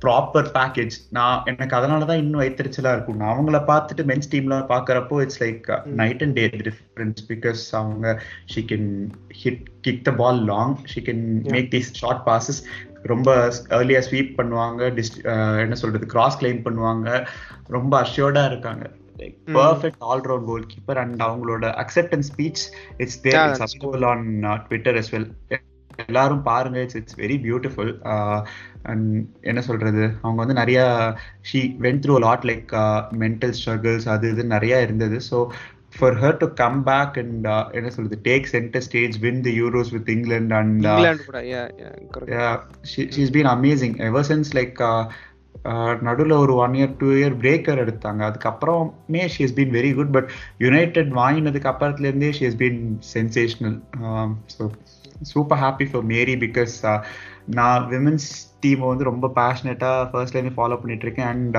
ப்ராப்பர் 0.05 0.49
பேக்கேஜ் 0.57 0.95
நான் 1.17 1.43
எனக்கு 1.51 1.75
அதனால 1.79 2.09
தான் 2.11 2.21
இன்னும் 2.23 2.43
வைத்தறிச்சலா 2.43 2.93
இருக்கும். 2.97 3.19
நான் 3.21 3.33
அவங்கள 3.33 3.59
பார்த்துட்டு 3.71 4.05
மென்ஸ் 4.11 4.31
டீம்ல 4.35 4.59
பார்க்கறப்போ 4.73 5.19
it's 5.25 5.41
like 5.45 5.67
night 6.03 6.23
and 6.27 6.37
day 6.41 6.45
difference 6.69 7.25
because 7.33 7.63
அவங்க 7.81 8.15
she 8.55 8.63
can 8.73 8.89
hit 9.43 9.65
kick 9.89 10.05
the 10.09 10.15
ball 10.23 10.41
long 10.53 10.77
she 10.93 11.03
can 11.09 11.25
make 11.57 11.71
these 11.75 11.91
short 12.03 12.25
passes 12.31 12.63
ரொம்ப 13.13 13.35
ஏர்லியா 13.77 14.01
ஸ்வீப் 14.09 14.33
பண்ணுவாங்க. 14.39 14.81
டிஸ் 14.97 15.15
என்ன 15.65 15.77
சொல்றது? 15.83 16.07
கிராஸ் 16.15 16.41
கிளைம் 16.43 16.65
பண்ணுவாங்க. 16.69 17.09
ரொம்ப 17.77 17.93
அஷ்யோர்டா 18.05 18.45
இருக்காங்க. 18.53 18.85
Perfect 19.57 20.05
all round 20.11 20.47
goalkeeper 20.73 20.99
and 21.01 21.23
அவங்களோட 21.27 21.65
acceptance 21.83 22.29
speech 22.31 22.63
it's 23.03 23.19
there 23.25 24.05
on 24.13 24.29
Twitter 24.69 24.99
as 25.01 25.11
well 25.15 25.29
எல்லாரும் 26.09 26.43
பாருங்க. 26.51 26.79
It's 26.85 26.99
it's 27.01 27.19
very 27.23 27.37
beautiful 27.47 27.93
and 28.91 29.09
என்ன 29.51 29.61
சொல்றது? 29.69 30.05
அவங்க 30.23 30.39
வந்து 30.43 30.61
நிறைய 30.63 30.81
she 31.51 31.61
went 31.87 32.01
through 32.05 32.17
lot 32.27 32.47
like 32.51 32.73
mental 33.25 33.55
struggles 33.61 34.09
அது 34.15 34.31
இது 34.35 34.45
நிறைய 34.55 34.83
இருந்தது. 34.87 35.19
So 35.31 35.39
for 35.99 36.19
her 36.23 36.37
to 36.43 36.47
come 36.61 36.79
back 36.91 37.17
and 37.23 37.47
என்ன 37.79 37.89
சொல்றது? 37.95 38.19
Take 38.29 38.53
centre 38.57 38.85
stage 38.89 39.17
win 39.25 39.41
the 39.47 39.55
Euros 39.63 39.91
with 39.97 40.13
England 40.17 40.57
and 40.61 40.87
she's 43.17 43.35
been 43.39 43.51
amazing 43.57 43.97
ever 44.11 44.29
since 44.31 44.53
like 44.61 44.81
நடுவில் 46.07 46.33
ஒரு 46.43 46.53
one 46.65 46.75
year 46.79 46.93
two 47.01 47.09
year 47.21 47.35
breaker 47.41 47.81
எடுத்தாங்க. 47.85 48.21
அதுக்கப்புறமே 48.29 49.23
she 49.33 49.41
has 49.45 49.57
been 49.59 49.75
very 49.79 49.91
good 49.99 50.15
but 50.17 50.31
United 50.65 51.11
வாங்கினதுக்கு 51.19 51.71
அப்புறத்துலேருந்தே 51.73 52.31
she 52.37 52.45
has 52.49 52.61
been 52.63 52.81
sensational 53.15 53.77
so 54.55 54.63
super 55.33 55.61
happy 55.63 55.87
for 55.91 56.07
Mary 56.13 56.35
because 56.45 56.75
நான் 57.59 57.85
women's 57.93 58.29
டீமை 58.63 58.87
வந்து 58.91 59.05
ரொம்ப 59.11 59.27
பேஷனட்டாக 59.39 60.09
ஃபர்ஸ்ட்லேருந்து 60.11 60.57
ஃபாலோ 60.57 60.79
பண்ணிட்டு 60.81 61.07
இருக்கேன் 61.07 61.29
and 61.33 61.57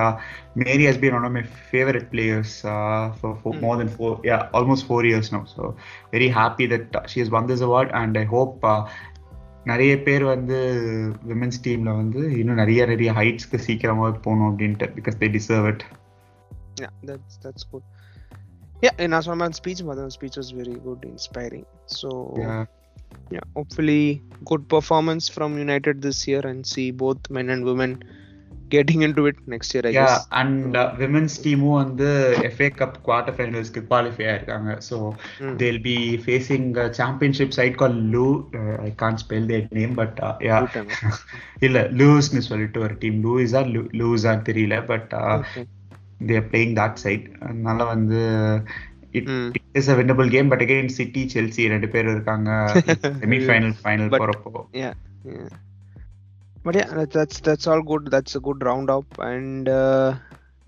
Mary 0.63 0.83
has 0.89 1.01
been 1.03 1.15
one 1.19 1.27
of 1.29 1.35
my 1.37 1.43
favourite 1.69 2.07
players 2.13 2.55
for 3.19 3.59
more 3.63 3.79
than 3.81 3.93
four 3.95 4.17
yeah 4.29 4.37
almost 4.59 4.87
four 4.89 5.07
years 5.11 5.31
no 5.35 5.41
so 5.55 5.63
very 6.11 6.29
happy 6.39 6.67
that 6.73 6.99
she 7.13 7.21
has 7.23 7.33
won 7.39 7.49
this 7.53 7.65
award 7.69 7.93
and 8.01 8.17
I 8.17 8.25
hope 8.35 8.67
நிறைய 9.71 9.93
பேர் 10.05 10.23
வந்து 10.25 10.59
women's 11.31 11.63
டீம்ல 11.65 11.91
வந்து 11.95 12.21
இன்னும் 12.41 12.61
நிறைய 12.63 12.85
நிறைய 12.85 13.11
ஹைட்ஸ்க்கு 13.19 13.57
சீக்கிரமா 13.67 14.07
போகணும் 14.27 14.49
அப்படின்ட்டு 14.51 14.87
because 14.99 15.19
they 15.23 15.29
deserve 15.39 15.67
it 15.73 15.83
yeah 16.79 16.91
that's 17.03 17.37
that's 17.37 17.63
good. 17.63 17.83
Yeah 18.81 18.95
and 18.97 19.13
as 19.13 19.27
one 19.27 19.53
speech 19.53 19.83
mother 19.83 20.09
speech 20.09 20.37
was 20.37 20.51
very 20.51 20.77
good 20.85 21.03
inspiring. 21.03 21.65
So 21.87 22.09
yeah. 23.31 23.45
hopefully 23.55 24.03
good 24.45 24.63
performance 24.69 25.27
from 25.29 25.51
united 25.59 26.01
this 26.01 26.21
year 26.27 26.43
and 26.45 26.65
see 26.65 26.89
both 27.03 27.29
men 27.29 27.49
and 27.49 27.63
women 27.63 27.91
getting 28.75 29.01
into 29.01 29.21
it 29.29 29.37
next 29.53 29.69
year 29.73 29.83
I 29.85 29.91
yeah 29.91 30.01
guess 30.01 30.27
and 30.39 30.75
uh, 30.75 30.83
women's 31.01 31.33
டீமும் 31.45 31.77
வந்து 31.81 32.09
FA 32.57 32.67
Cup 32.79 32.93
quarter 33.07 33.33
finalsக்கு 33.39 33.81
qualify 33.89 34.25
ஆயிருக்காங்க 34.31 34.73
so 34.89 34.97
Mm. 35.41 35.55
they'll 35.59 35.81
be 35.87 35.97
facing 36.27 36.65
a 36.77 36.89
championship 36.99 37.49
side 37.57 37.75
called 37.81 37.99
Lu 38.13 38.27
uh, 38.59 38.75
I 38.87 38.91
can't 39.01 39.19
spell 39.23 39.45
their 39.51 39.65
name 39.79 39.93
but 40.01 40.13
uh, 40.27 40.35
yeah 40.49 40.61
Good 40.65 40.73
time. 40.77 40.91
இல்ல 41.67 41.81
லூஸ்னு 41.99 42.43
சொல்லிட்டு 42.49 42.79
ஒரு 42.85 42.95
team 43.03 43.19
லூயிஸா 43.25 43.61
லூஸா 44.01 44.33
தெரியல 44.49 44.77
but. 44.91 45.11
They're 46.29 46.47
playing 46.49 46.73
that 46.79 46.97
side 47.03 47.27
அதனால 47.47 47.83
வந்து 47.93 48.21
it 49.11 49.27
Mm. 49.31 49.47
Is 49.79 49.89
a 49.91 49.97
winnable 49.99 50.29
game 50.35 50.49
but 50.51 50.63
again 50.65 50.93
City 50.97 51.21
Chelsea 51.33 51.63
ரெண்டு 51.73 51.89
பேர் 51.93 52.09
இருக்காங்க 52.13 52.49
செமி 53.23 53.39
ஃபைனல் 53.47 53.75
ஃபைனல் 53.83 54.09
But- 54.13 54.21
போறப்போ 54.23 54.61
yeah 54.81 54.93
yeah 55.29 55.51
but 56.65 56.75
yeah 56.79 56.89
that- 56.97 57.13
that's 57.13 57.37
that's 57.41 57.67
all 57.71 57.81
good 57.83 58.03
that's 58.15 58.35
a 58.35 58.43
good 58.47 58.59
roundup 58.69 59.07
and 59.29 59.69
uh, 59.77 60.09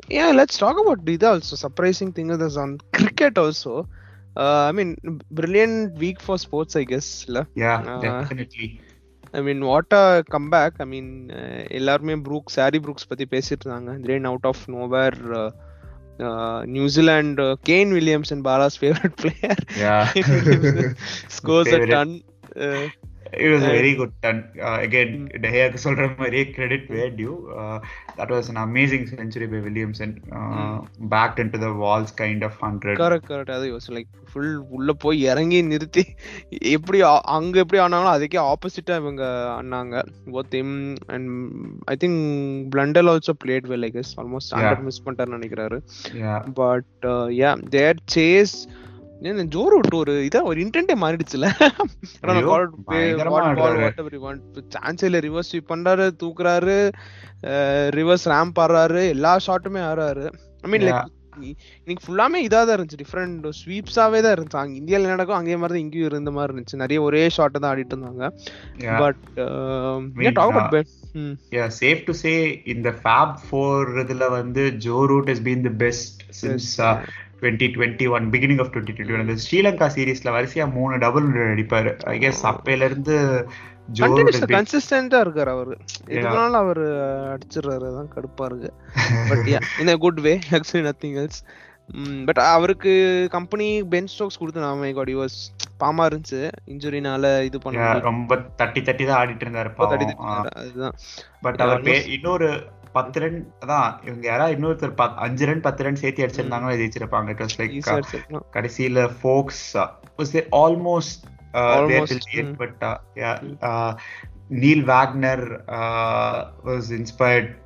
yeah 0.10 0.29
let's 0.39 0.56
talk 0.58 0.77
about 0.84 1.01
it 1.08 1.23
also 1.32 1.58
surprising 1.58 2.12
thing 2.17 2.29
is 2.38 2.58
on 2.58 2.71
cricket 2.97 3.36
also 3.38 3.73
uh, 4.36 4.62
i 4.69 4.73
mean 4.79 4.91
brilliant 5.32 5.77
week 5.97 6.19
for 6.19 6.38
sports 6.38 6.75
i 6.75 6.86
guess 6.86 7.10
la. 7.36 7.43
Yeah 7.63 7.73
Uh, 7.88 7.99
definitely 8.06 8.67
I 9.34 9.41
mean 9.41 9.62
what 9.69 9.93
a 9.99 10.06
comeback 10.34 10.75
I 10.84 10.88
mean 10.91 11.12
எல்லாருமே 11.79 12.15
Brooks 12.25 12.58
sorry 12.60 12.79
Brooks 12.86 13.08
பத்தி 13.12 13.27
பேசிட்டு 13.32 13.63
இருந்தாங்க 13.63 13.93
திடீர்னு 14.01 14.29
out 14.32 14.49
of 14.51 14.63
nowhere 14.75 15.19
uh, 16.19 16.63
New 16.65 16.88
Zealand 16.89 17.39
uh, 17.39 17.56
Kane 17.63 17.91
Williamson, 17.93 18.41
Bala's 18.41 18.76
favorite 18.78 19.15
player. 19.17 19.56
Yeah, 19.76 20.12
scores 21.28 21.69
favorite. 21.69 21.89
a 21.89 21.91
ton. 21.91 22.23
Uh, 22.56 22.89
a 23.34 23.60
very 23.60 23.96
good 23.96 24.12
turn 24.22 24.38
uh, 24.62 24.78
again 24.82 25.12
டெஹேக்கு 25.43 25.80
சொல்ற 25.86 26.04
மாதிரியே 26.17 26.46
credit 26.50 26.88
where 26.89 27.13
due 27.15 27.34
that 28.17 28.30
was 28.30 28.50
an 28.50 28.58
amazing 28.58 29.08
century 29.08 29.48
by 29.48 29.60
Williamson. 29.60 30.10
Uh, 30.32 30.76
backed 31.13 31.39
into 31.39 31.58
the 31.58 31.72
walls 31.74 32.12
kind 32.12 32.43
of 32.43 32.54
100 32.62 32.96
correct 32.98 33.30
correct 33.32 33.50
அது 33.50 33.67
யோசி 33.72 33.91
like 33.96 34.10
full 34.32 34.54
உள்ள 34.69 34.93
போய் 34.93 35.22
இறங்கி 35.24 35.62
நிறுத்தி 35.62 36.04
எப்படி 36.72 37.00
அங்க 37.36 37.60
எப்படி 37.60 37.82
ஆனாங்களோ 37.82 38.12
அதுக்கே 38.15 38.39
ஆப்போசிட்டா 38.52 38.96
இவங்க 38.96 39.24
ஆனாங்க. 39.58 39.96
Both 40.32 40.54
him 40.54 40.76
and 41.08 41.30
I 41.86 41.96
think 41.96 42.22
Blundell 42.69 43.08
also 43.08 43.36
played 43.46 43.67
well 43.74 43.84
I 43.84 43.91
guess 43.91 44.13
almost 44.17 44.54
hundred 44.56 44.86
miss 44.88 45.04
பண்ணிட்டாருன்னு 45.06 45.39
நினைக்கிறாரு. 45.39 45.80
But 46.54 47.06
yeah 47.41 47.52
their 47.69 48.00
chase 48.15 48.56
Joe 49.56 49.64
Root 49.74 49.96
ஒரு 50.02 50.14
இதா 50.28 50.40
ஒரு 50.52 50.60
இன்டென்ட்டே 50.64 50.96
மாறிடுச்சுல. 51.04 51.48
சான்ஸ் 54.76 55.04
இல்ல 55.08 55.20
ரிவர்ஸ் 55.28 55.50
ஸ்வீப் 55.52 55.72
பண்றாரு 55.74 56.06
தூக்குறாரு 56.24 56.78
ரிவர்ஸ் 58.00 58.26
ரேம்ப் 58.36 58.62
ஆடுறாரு 58.64 59.04
எல்லா 59.16 59.34
ஷாட்டுமே 59.48 59.84
ஆடுறாரு. 59.90 60.26
ஐ 60.66 60.70
மீன் 60.74 60.86
லைக் 60.88 61.12
இன்னைக்கு 61.84 62.04
ஃபுல்லாமே 62.06 62.40
இதா 62.46 62.60
தான் 62.68 62.76
இருந்துச்சு 62.76 63.00
டிஃப்ரெண்ட் 63.04 63.46
ஸ்வீப்ஸாவே 63.60 64.20
தான் 64.24 64.34
இருந்துச்சு. 64.36 64.60
அங்க 64.64 64.76
இந்தியால 64.82 65.10
நடக்கும் 65.14 65.38
அங்கே 65.38 65.56
மாதிரி 65.62 65.74
தான் 65.76 65.84
இங்கேயும் 65.86 66.10
இருந்த 66.12 66.32
மாதிரி 66.36 66.52
இருந்துச்சு. 66.54 66.82
நிறைய 66.84 67.00
ஒரே 67.08 67.24
ஷாட்டை 67.38 67.60
தான் 67.60 67.72
ஆடிட்டு 67.72 67.96
இருந்தாங்க. 67.96 68.28
But 69.04 69.24
talk 70.40 70.58
about 70.58 70.92
yeah 71.56 71.68
safe 71.82 72.00
to 72.08 72.14
say 72.22 72.36
இந்த 72.74 72.90
fab 73.04 73.32
4 73.50 74.04
இதுல 74.04 74.28
வந்து 74.38 74.64
Joe 74.86 75.00
Root 75.12 75.32
has 75.32 75.42
been 75.50 75.62
the 77.43 77.51
best 77.51 77.63
since 77.63 77.97
uh, 77.97 78.03
2021 78.03 78.32
beginning 78.32 78.60
of 78.60 78.67
2021 78.67 79.19
அந்த 79.19 79.34
ஸ்ரீலங்கா 79.34 79.91
சீரிஸ்ல 79.97 80.34
வரிசையா 80.38 80.71
மூணு 80.71 80.97
டபுள் 80.97 81.56
அடிப்பாரு. 81.56 82.03
ஐ 82.03 82.19
கெஸ் 82.19 82.43
அப்பையில 82.43 82.82
இருந்து 82.82 83.47
கன்சிஸ்டன்டா 83.93 85.19
இருக்காரு 85.23 85.47
அவரு. 85.47 85.77
எதுனாலும் 86.06 86.51
அவரு 86.51 86.88
அடிச்சிடுறாரு. 87.34 87.86
அதான் 87.91 88.12
கடுப்பா 88.15 88.45
இருக்கு. 88.45 88.73
But 89.29 89.63
in 89.79 89.97
good 89.97 90.19
way 90.19 90.39
actually 90.51 90.91
nothing 90.91 91.25
else 91.25 91.45
but 92.25 92.38
அவருக்கு 92.38 93.27
கம்பெனி 93.32 93.84
பென் 93.84 94.08
ஸ்டோக்ஸ் 94.08 94.38
கொடுத்து 94.38 94.62
நாம 94.62 94.91
காட் 94.91 95.10
யூஸ் 95.10 95.51
பாமா 95.77 96.08
இருந்துச்சு. 96.08 96.51
இன்ஜுரினால 96.67 97.43
இது 97.43 97.60
பண்ண. 97.60 97.99
ரொம்ப 97.99 98.36
தட்டி 98.56 98.82
தட்டி 98.82 99.06
தான் 99.06 99.27
ஆடிட்டு 99.27 99.41
இருந்தாரு. 99.41 99.75
அதுதான். 100.56 100.93
பட் 101.41 101.62
அவர் 101.62 102.08
இன்னொரு 102.08 102.63
பத்து 102.93 103.19
ரன் 103.19 103.53
அதான் 103.60 104.03
இவங்க 104.03 104.21
யாராவது 104.21 104.56
இன்னொருத்தர் 104.56 105.15
அஞ்சு 105.15 105.45
ரன் 105.45 105.62
பத்து 105.62 105.84
ரன் 105.84 105.95
சேர்த்து 105.95 106.25
அடிச்சிருந்தாங்கன்னா 106.25 106.82
ஜெயிச்சிருப்பாங்க 106.82 107.27
இட் 107.27 107.39
வாஸ் 107.39 107.58
லைக் 107.58 107.82
கடைசியில 108.53 109.12
Foakes 109.23 109.88
almost. 110.51 111.23
But 112.58 112.84
Neil 114.47 114.88
Wagner 114.88 115.60
was 116.65 116.89
inspired 116.89 117.62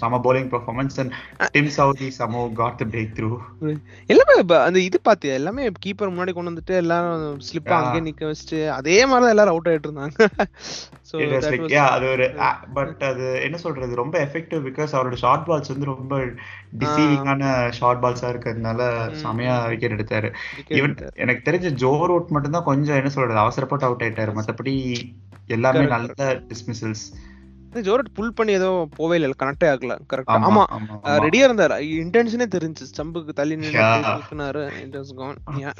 some 0.00 0.18
bowling 0.24 0.46
performance 0.52 0.94
and 1.02 1.10
Tim 1.54 1.70
Southee 1.76 2.06
somehow 2.18 2.44
got 2.60 2.74
the 2.80 2.86
breakthrough. 2.92 3.36
எல்லாமே 4.12 4.34
இப்ப 4.42 4.56
அந்த 4.66 4.78
இது 4.88 4.98
பாத்தியா? 5.08 5.32
எல்லாமே 5.40 5.62
கீப்பர் 5.84 6.12
முன்னாடி 6.12 6.32
கொண்டு 6.36 6.52
வந்துட்டு 6.52 6.74
எல்லாரும் 6.82 7.24
ஸ்லிப்பா 7.48 7.70
Yeah. 7.72 7.80
அங்கேயே 7.80 8.04
நிக்க 8.06 8.22
வச்சுட்டு 8.30 8.60
அதே 8.78 8.96
மாதிரி 9.10 9.24
தான் 9.24 9.34
எல்லாரும் 9.34 9.54
அவுட் 9.54 9.68
ஆயிட்டு 9.72 9.88
இருந்தாங்க. 9.88 10.16
சோ 11.08 11.16
அது 11.94 12.06
ஒரு 12.12 12.26
பட் 12.76 13.02
அது 13.10 13.24
என்ன 13.46 13.56
சொல்றது? 13.64 14.00
ரொம்ப 14.02 14.14
எஃபெக்டிவ் 14.26 14.62
பிகாஸ் 14.68 14.94
அவரோட 14.96 15.16
ஷார்ட் 15.24 15.46
பால்ஸ் 15.48 15.72
வந்து 15.72 15.90
ரொம்ப 15.92 16.12
டிசீவிங்கான 16.82 17.42
ஷார்ட் 17.78 18.02
பால்ஸா 18.04 18.30
இருக்கிறதுனால 18.34 18.80
செமையா 19.24 19.56
விக்கெட் 19.72 19.96
எடுத்தாரு. 19.96 20.30
ஈவன் 20.78 20.94
எனக்கு 21.24 21.44
தெரிஞ்ச 21.48 21.74
ஜோ 21.82 21.92
ரூட் 22.12 22.32
மட்டும் 22.36 22.56
தான் 22.56 22.68
கொஞ்சம் 22.70 22.98
என்ன 23.00 23.12
சொல்றது? 23.16 23.42
அவசரப்பட்டு 23.44 23.88
அவுட் 23.88 24.04
ஆயிட்டாரு. 24.06 24.34
மத்தபடி 24.38 24.74
எல்லாமே 25.56 25.84
நல்ல 25.94 26.10
டிஸ்மிசல்ஸ் 26.50 27.04
ஜோரட் 27.74 28.10
புல் 28.12 28.32
பண்ணி 28.32 28.52
ஏதோ 28.52 28.88
போவே 28.98 29.14
இல்ல 29.14 29.30
கனெக்டே 29.42 29.68
ஆகல 29.72 29.96
கரெக்டா 30.12 30.36
ஆமா 30.48 30.64
ரெடியா 31.26 31.46
இருந்தாரு. 31.48 31.78
இன்டென்ஷனே 32.02 32.46
தெரிஞ்சு 32.56 32.88
ஸ்டம்புக்கு 32.92 33.32
தள்ளி. 33.40 33.56
நின்னாரு 33.56 34.62
can 35.20 35.38
you 35.64 35.72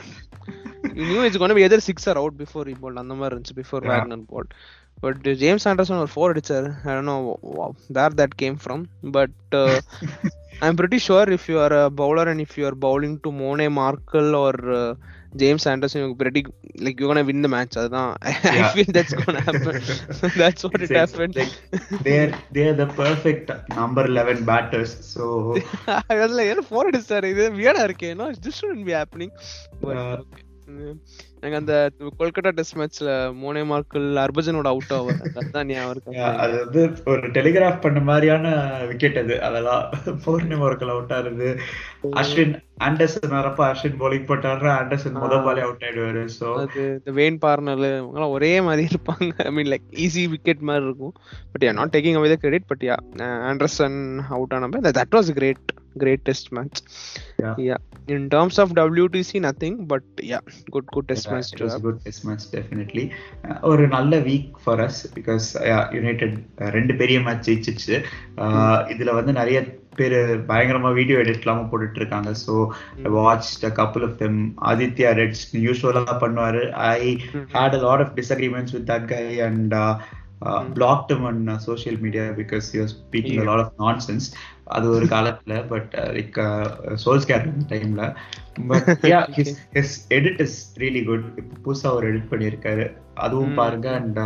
knew 0.92 1.22
is 1.22 1.37
gone 1.37 1.55
be 1.55 1.66
either 1.68 1.87
six 1.88 2.09
or 2.09 2.16
out 2.16 2.38
before 2.42 2.68
he 2.70 2.76
bowled 2.83 3.00
அந்த 3.05 3.14
மாதிரி 3.14 3.35
இருந்துச்சு 3.35 3.59
before. 3.61 3.87
Wagner 3.92 4.24
ball 4.35 4.48
but 5.00 5.28
James 5.42 5.68
Anderson 5.68 6.02
ஒரு 6.05 6.12
ஃபோர் 6.14 6.33
அடிச்சாரு. 6.33 6.68
I 6.85 7.00
know 7.00 7.38
where 7.88 8.14
that 8.14 8.37
came 8.37 8.59
from 8.64 8.85
but 9.11 9.57
I'm 10.64 10.76
pretty 10.76 10.98
sure 10.98 11.24
if 11.35 11.48
you 11.50 11.57
are 11.59 11.72
a 11.83 11.90
bowler 11.90 12.24
and 12.31 12.40
if 12.40 12.50
you 12.59 12.64
are 12.68 12.76
bowling 12.85 13.14
to 13.22 13.31
Mone 13.38 13.64
Markle 13.78 14.35
or 14.42 14.55
uh, 15.32 15.38
James 15.40 15.64
Anderson, 15.66 16.00
you're 16.02 16.14
pretty 16.14 16.42
like 16.76 17.00
you're 17.00 17.10
gonna 17.10 17.24
win 17.24 17.42
the 17.42 17.50
match. 17.54 17.74
அதுதான் 17.76 18.10
feel 18.74 18.90
that's 18.96 19.14
gonna 19.20 19.42
happen. 19.48 19.76
that's 20.42 20.62
what 20.64 20.74
it 20.76 20.84
It's- 20.84 20.90
it's 20.90 21.00
happened. 21.02 21.34
like 21.40 21.54
they're 22.06 22.30
they're 22.56 22.74
the 22.74 22.88
perfect 23.02 23.48
number 23.80 24.04
11 24.06 24.44
batters 24.44 24.92
so 25.12 25.24
I 26.10 26.16
was 26.22 26.32
like, 26.38 26.50
என்ன 26.54 26.64
four 26.70 26.88
அடிச்சாரு 26.90 27.30
இது 27.34 27.46
வியர்டா 27.60 27.84
இருக்கே 27.88 28.12
no 28.20 28.28
this 28.46 28.56
shouldn't 28.60 28.86
be 28.90 28.96
happening. 29.02 29.32
But, 29.84 29.98
Yeah. 30.82 30.92
எனக்கு 31.46 31.61
அந்த 31.61 31.76
Kolkata 32.18 32.50
test 32.57 32.76
மேட்ச்ல 32.81 33.12
மோனே 33.38 33.62
மார்க்கல் 33.70 34.09
ஹர்பஜனோட 34.22 34.68
out 34.72 34.92
ஆவர். 34.96 35.18
அதுதான் 35.38 35.70
ஞாபகம் 35.70 35.92
இருக்கு 35.92 36.20
அது 36.44 36.55
வந்து 36.64 36.83
ஒரு 37.12 37.31
டெலிகிராஃப் 37.37 37.81
பண்ண 37.85 38.00
மாதிரியான 38.10 38.52
விக்கெட் 38.90 39.19
அது. 39.23 39.35
அதெல்லாம் 39.48 39.83
பௌர்ணமி 40.27 40.64
ஒர்க்கில் 40.66 40.92
அவுட் 40.94 41.14
ஆகுது 41.19 41.48
அஸ்வின் 42.23 42.54
ஆண்டர்சன் 42.87 43.35
வரப்ப 43.37 43.60
அஸ்வின் 43.71 43.98
bowling 44.00 44.25
போட்டாரு 44.31 44.71
ஆண்டர்சன் 44.79 45.19
முத 45.25 45.42
பாலே 45.48 45.66
அவுட் 45.66 45.85
ஆயிடுவாரு. 45.88 46.25
சோ 46.38 46.48
அது 46.62 46.85
இந்த 46.94 47.12
வெயின் 47.19 47.42
பார்னல் 47.44 47.85
இவங்கலாம் 47.90 48.35
ஒரே 48.38 48.52
மாதிரி 48.69 48.87
இருப்பாங்க. 48.92 49.33
I 49.48 49.52
mean 49.58 49.71
like 49.75 49.87
easy 50.06 50.25
wicket 50.37 50.66
மாதிரி 50.71 50.88
இருக்கும். 50.90 51.14
But 51.52 51.66
yeah 51.69 51.75
not 51.81 51.94
taking 51.96 52.19
away 52.21 52.33
the 52.35 52.38
credit 52.46 52.71
but 52.73 52.85
yeah 52.90 52.98
Anderson 53.52 54.00
out 54.37 54.54
ஆனப்ப 54.58 54.83
that 55.00 55.16
was 55.19 55.31
great 55.40 55.73
great 56.02 56.25
test 56.29 56.50
match. 56.56 56.81
Yeah 57.69 57.77
in 58.14 58.29
terms 58.35 58.58
of 58.62 58.73
WTC 58.79 59.38
nothing 59.46 59.79
but 59.92 60.10
yeah 60.31 60.38
good 60.75 60.90
good 60.94 61.08
test 61.10 61.31
match 61.33 61.52
to 61.60 61.68
good 61.85 62.00
test 62.04 62.24
match 62.24 62.48
definitely 62.54 63.04
ஒரு 63.62 63.87
நல்ல 63.88 64.18
week 64.28 64.50
for 64.64 64.80
us 64.80 65.00
because 65.14 65.46
United 65.98 66.37
ரெண்டு 66.76 66.94
பெரிய 66.94 67.20
match 67.20 67.46
ஜெயிச்சிச்சு. 67.48 67.96
Uh, 68.38 68.76
இதுல 68.92 69.12
வந்து 69.14 69.33
நிறைய 69.33 69.58
பேர் 69.96 70.14
பயங்கரமா 70.50 70.90
video 70.94 71.16
எடிட்லாம 71.18 71.64
போட்டுட்டு 71.70 71.98
இருக்காங்க 72.00 72.30
so 72.44 72.52
watch 73.16 73.50
a 73.64 73.70
couple 73.80 74.04
of 74.04 74.16
them 74.16 74.38
Aditya 74.70 75.10
Reds 75.20 75.44
யூஸ்வலா 75.66 76.14
பண்ணுவாரு. 76.22 76.62
I 76.92 77.00
had 77.52 77.74
a 77.74 77.83
lot 77.83 78.00
of 78.00 78.14
disagreements 78.14 78.72
with 78.72 78.87
that 78.87 79.06
guy 79.06 79.26
and 79.48 79.72
uh, 80.42 80.50
uh, 80.52 80.62
blocked 80.78 81.10
him 81.12 81.22
on 81.30 81.36
uh, 81.48 81.58
social 81.68 81.96
media 82.04 82.24
because 82.40 82.66
he 82.72 82.80
was 82.80 82.92
speaking 82.96 83.38
a 83.44 83.48
lot 83.50 83.62
of 83.64 83.70
nonsense. 83.86 84.26
அது 84.76 84.86
ஒரு 84.96 85.06
காலத்துல 85.12 85.54
but 85.70 85.94
like 86.16 86.36
souls 87.02 87.26
care 87.30 87.46
டைம்ல 87.72 88.02
but 88.70 88.88
yeah 89.12 89.18
his 89.36 89.50
his 89.76 89.94
edit 90.16 90.40
is 90.44 90.56
really 90.82 91.02
good 91.08 91.24
இப்போ 91.40 91.56
புதுசா 91.64 91.88
ஒரு 91.96 92.06
edit 92.10 92.30
பண்ணியிருக்காரு 92.32 92.84
அதுவும் 93.24 93.56
பாருங்க 93.60 93.88
அண்ட் 94.00 94.20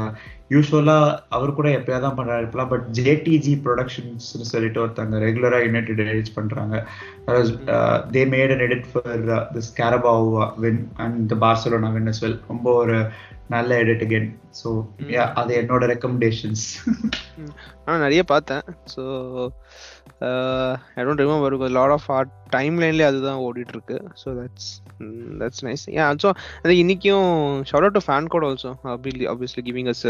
யூஸ்வலா 0.55 0.97
அவர் 1.37 1.57
கூட 1.59 1.69
எப்பயாவது 1.79 2.05
தான் 2.07 2.19
பண்றாரு 2.19 2.43
இருக்கலாம் 2.43 2.71
பட் 2.73 2.87
ஜேடிஜி 2.99 3.55
ப்ரொடக்ஷன்ஸ் 3.65 4.29
சொல்லிட்டு 4.53 4.83
ஒருத்தங்க 4.85 5.23
ரெகுலரா 5.27 5.61
யுனைடெட் 5.67 6.03
எடிட் 6.13 6.37
பண்றாங்க. 6.39 6.75
They 8.17 8.23
made 8.35 8.53
an 8.57 8.65
edit 8.69 8.89
for 8.93 9.25
this 9.57 9.73
Carabao 9.81 10.29
win 10.65 10.83
and 11.07 11.25
the 11.33 11.39
Barcelona 11.47 11.91
win 11.97 12.11
as 12.13 12.23
well 12.27 12.39
ரொம்ப 12.53 12.69
ஒரு 12.83 12.99
நல்ல 13.55 13.77
எடிட் 13.83 14.03
அகேன் 14.07 14.29
ஸோ 14.61 14.69
அது 15.41 15.53
என்னோட 15.61 15.85
ரெக்கமெண்டேஷன்ஸ் 15.93 16.65
நான் 17.87 18.03
நிறைய 18.05 18.23
பார்த்தேன். 18.33 18.65
So 18.95 19.03
I 20.97 21.03
don't 21.07 21.23
remember 21.25 21.57
lot 21.79 21.95
of 21.97 22.09
art 22.17 22.33
time 22.57 22.77
லைன்லேயே 22.83 23.09
அதுதான் 23.11 23.43
ஓடிட்டு 23.47 23.75
இருக்கு 23.77 23.99
ஸோ 24.23 24.35
தட்ஸ் 24.41 24.71
தட்ஸ் 25.43 25.65
நைஸ் 25.69 25.85
ஏன் 25.99 26.21
ஸோ 26.25 26.31
அது 26.65 26.75
இன்னைக்கும் 26.83 27.31
shout 27.71 27.87
out 27.87 27.99
to 27.99 28.05
FanCode 28.35 28.49
also 28.51 28.73
obviously 29.35 29.65
giving 29.71 29.91
us 29.95 30.05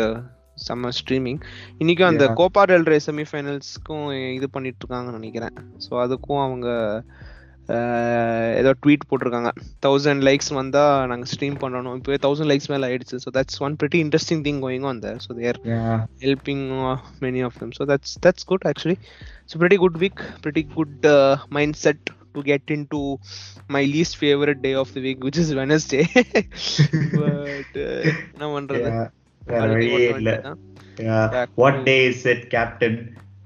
செம்ம 0.66 0.90
ஸ்ட்ரீமிங் 0.98 1.40
இன்னைக்கும் 1.82 2.10
அந்த. 2.10 2.26
கோப்பா 2.40 2.62
டெல் 2.68 2.86
ரே 2.92 2.98
செமிஃபைனல்ஸ்க்கும் 3.06 4.06
இது 4.36 4.46
பண்ணிட்டு 4.54 4.80
இருக்காங்கன்னு 4.82 5.18
நினைக்கிறேன். 5.20 5.56
ஸோ 5.84 5.92
அதுக்கும் 6.04 6.42
அவங்க 6.44 6.68
ஏதோ 8.60 8.74
ட்வீட் 8.82 9.06
போட்டிருக்காங்க 9.10 9.50
தௌசண்ட் 9.86 10.22
லைக்ஸ் 10.22 10.52
வந்தா 10.58 11.06
நாங்க 11.06 11.26
ஸ்ட்ரீம் 11.32 11.56
பண்ணணும் 11.62 11.96
இப்போ 11.96 12.16
தௌசண்ட் 12.26 12.50
லைக்ஸ் 12.52 12.70
மேல 12.72 12.88
ஆயிடுச்சு 12.90 13.18
so 13.24 13.30
that's 13.38 13.62
one 13.66 13.76
pretty 13.82 14.00
interesting 14.04 14.42
thing 14.46 14.60
going 14.66 14.82
on 14.82 14.98
there 14.98 15.18
so 15.26 15.34
there 15.40 15.58
helping 16.20 16.62
uh, 16.80 16.96
many 17.20 17.42
of 17.48 17.54
them 17.60 17.72
so 17.78 17.84
that's 17.84 18.14
that's 18.26 18.44
good 18.44 18.62
actually 18.72 18.98
it's 19.42 19.54
a 19.54 19.58
pretty 19.58 19.76
good 19.76 19.96
week 20.04 20.18
pretty 20.42 20.62
good 20.76 21.06
uh, 21.06 21.36
mindset 21.50 21.98
to 22.34 22.42
get 22.42 22.62
into 22.68 23.18
my 23.68 23.82
least 23.94 24.16
favorite 24.16 24.60
day 24.62 24.74
of 24.74 24.92
the 24.94 25.00
week 25.00 25.22
which 25.26 25.38
is 25.44 25.54
wednesday 25.60 26.04
but 27.16 27.72
uh, 27.82 28.02
என்ன 29.48 30.56
day 31.84 31.94
is 32.10 32.24
it 32.32 32.44
captain 32.54 32.98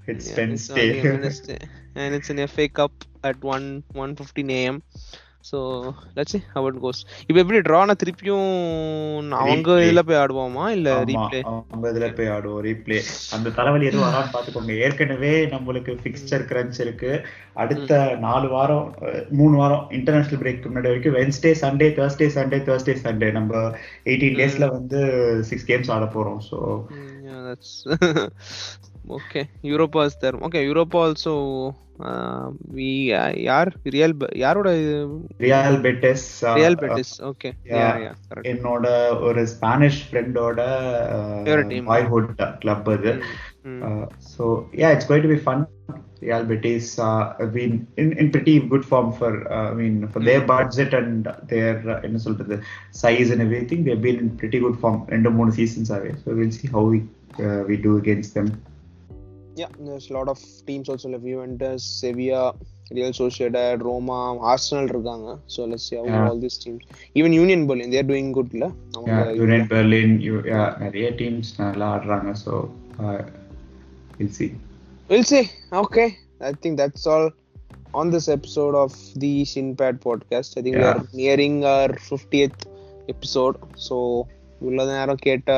it's 0.07 0.29
Yeah, 0.29 0.55
it's 0.55 0.69
Wednesday 0.69 0.85
only 0.85 1.01
a 1.01 1.03
Wednesday. 1.15 1.59
and 1.95 2.15
it's 2.17 2.31
an 2.35 2.41
FA 2.47 2.67
Cup 2.79 2.95
at 3.23 3.43
1 3.47 3.67
1:15 3.97 4.51
a.m. 4.53 4.77
So 5.43 5.59
let's 6.17 6.33
see 6.33 6.41
how 6.55 6.63
it 6.69 6.77
goes. 6.83 6.99
இப்போ 7.29 7.39
எப்படி 7.43 7.59
டிரானா 7.67 7.95
திருப்பியும் 8.01 8.51
அவங்க. 9.39 9.69
இதுல 9.85 10.03
போய் 10.09 10.19
ஆடுவோமா? 10.23 10.65
இல்ல 10.77 10.89
replay 11.11 11.41
அவங்க 11.51 11.93
இதுல 11.93 12.09
போய் 12.19 12.33
ஆடுவோம் 12.35 12.61
ரீப்ளே 12.67 12.99
அந்த 13.37 13.53
தலைவலி 13.59 13.89
எதுவும் 13.91 14.07
வரான்னு 14.09 14.35
பாத்துக்கோங்க 14.35 14.75
ஏற்கனவே 14.87 15.33
நம்மளுக்கு 15.55 15.95
பிக்சர் 16.05 16.45
கிரன்ச் 16.51 16.81
இருக்கு. 16.85 17.13
அடுத்த 17.63 17.93
நாலு 18.27 18.49
வாரம் 18.55 18.85
மூணு 19.39 19.55
வாரம் 19.63 19.87
இன்டர்நேஷனல் 19.99 20.43
பிரேக் 20.43 20.69
முன்னாடி 20.69 20.93
வரைக்கும் 20.93 21.19
Wednesday 21.19 21.53
Sunday 21.63 21.89
Thursday 21.99 22.29
Sunday 22.37 22.61
Thursday 22.69 22.97
Sunday 23.05 23.31
நம்ம 23.39 23.65
எயிட்டீன் 24.11 24.39
டேஸ்ல 24.41 24.69
வந்து 24.77 25.01
சிக்ஸ் 25.51 25.69
கேம்ஸ் 25.71 25.93
ஆட 25.97 26.07
போறோம். 26.17 26.41
So 26.51 26.59
okay. 29.18 29.44
Europa 29.74 30.00
is 30.10 30.16
there. 30.22 30.38
Okay, 30.50 30.64
Europa 30.66 31.00
also. 31.08 31.34
Uh, 32.08 32.48
we 32.78 32.88
uh, 33.18 33.30
யார் 33.48 33.70
ரியல் 33.94 34.14
யாரோட 34.42 34.70
Real 35.44 35.78
Betis 35.86 36.26
Real 36.58 36.78
Betis 36.82 37.14
okay 37.30 37.50
yeah. 37.70 37.78
Yeah 37.78 37.86
yeah 38.06 38.12
correct 38.30 38.50
என்னோட 38.52 38.86
ஒரு 39.28 39.44
ஸ்பானிஷ் 39.54 40.00
ஃப்ரெண்டோட 40.08 40.60
Favorite 41.48 41.70
team. 41.74 41.86
பாய்ஹுட் 41.92 42.28
கிளப் 42.64 42.90
அது 42.96 43.14
Uh, 43.66 44.06
so 44.20 44.70
yeah, 44.80 44.92
it's 44.96 45.08
going 45.12 45.24
to 45.24 45.28
be 45.28 45.38
fun. 45.48 45.62
Real 46.22 46.44
Betis 46.50 47.00
uh, 47.00 47.34
have 47.40 47.54
been 47.54 47.74
in, 48.02 48.08
in 48.22 48.28
pretty 48.36 48.60
good 48.74 48.86
form 48.92 49.08
for 49.20 49.32
uh, 49.52 49.72
I 49.72 49.76
mean 49.80 49.96
for 50.14 50.22
their 50.28 50.42
budget 50.54 50.92
and 51.00 51.28
their 51.52 51.74
uh, 51.94 51.98
என்ன 52.08 52.18
சொல்றது 52.28 52.56
size 53.04 53.30
and 53.34 53.42
everything. 53.48 53.80
They've 53.86 54.06
been 54.10 54.20
in 54.24 54.30
pretty 54.42 54.60
good 54.66 54.78
form. 54.84 54.98
ரெண்டு 55.14 55.32
மூணு 55.38 55.52
seasons 55.60 55.90
ஆவே. 55.98 56.12
So 56.24 56.36
we'll 56.40 56.56
see 56.60 56.70
how 56.76 56.84
we 56.94 57.00
uh, 57.46 57.62
we 57.70 57.78
do 57.88 57.94
against 58.04 58.34
them. 58.40 58.50
Yeah, 59.61 59.73
there's 59.79 60.09
a 60.11 60.13
lot 60.13 60.29
of 60.29 60.39
teams 60.67 60.89
also 60.89 61.09
like 61.09 61.25
Juventus, 61.25 61.83
Sevilla, 62.01 62.43
Real 62.91 63.13
Sociedad, 63.13 63.79
Roma, 63.83 64.19
Arsenal 64.51 64.85
இருக்காங்க. 64.85 65.31
So 65.47 65.65
let's 65.65 65.85
see 65.89 65.97
how 65.99 66.07
Yeah. 66.07 66.25
all 66.29 66.39
these 66.45 66.59
teams. 66.65 66.83
Even 67.15 67.33
Union 67.33 67.63
Berlin, 67.67 67.91
they're 67.91 68.09
doing 68.13 68.29
good 68.33 68.49
இல்ல? 68.55 68.67
அவங்க 68.97 69.11
Yeah, 69.13 69.43
Union 69.43 69.65
Berlin, 69.67 70.21
you, 70.21 70.37
yeah, 70.53 70.71
நிறைய 70.81 71.09
teams 71.21 71.49
நல்லா 71.59 71.89
ஆடுறாங்க. 71.95 72.33
So 72.45 72.53
uh, 72.99 73.21
we'll 74.19 74.35
see. 74.39 74.51
We'll 75.09 75.29
see. 75.35 75.45
Okay. 75.83 76.09
I 76.41 76.53
think 76.63 76.77
that's 76.81 77.07
all 77.09 77.27
on 77.95 78.07
this 78.13 78.29
episode 78.31 78.77
of 78.77 78.93
the 79.21 79.47
Shinpad 79.55 79.97
podcast. 80.07 80.51
I 80.57 80.63
think 80.63 80.75
we 80.75 80.85
Yeah. 80.85 80.93
are 80.93 81.03
nearing 81.13 81.65
our 81.65 81.91
50th 82.11 82.61
episode. 83.09 83.57
So, 83.89 83.97
இவ்வளோ 84.63 84.87
நேரம் 84.87 85.17
கேட்ட 85.17 85.53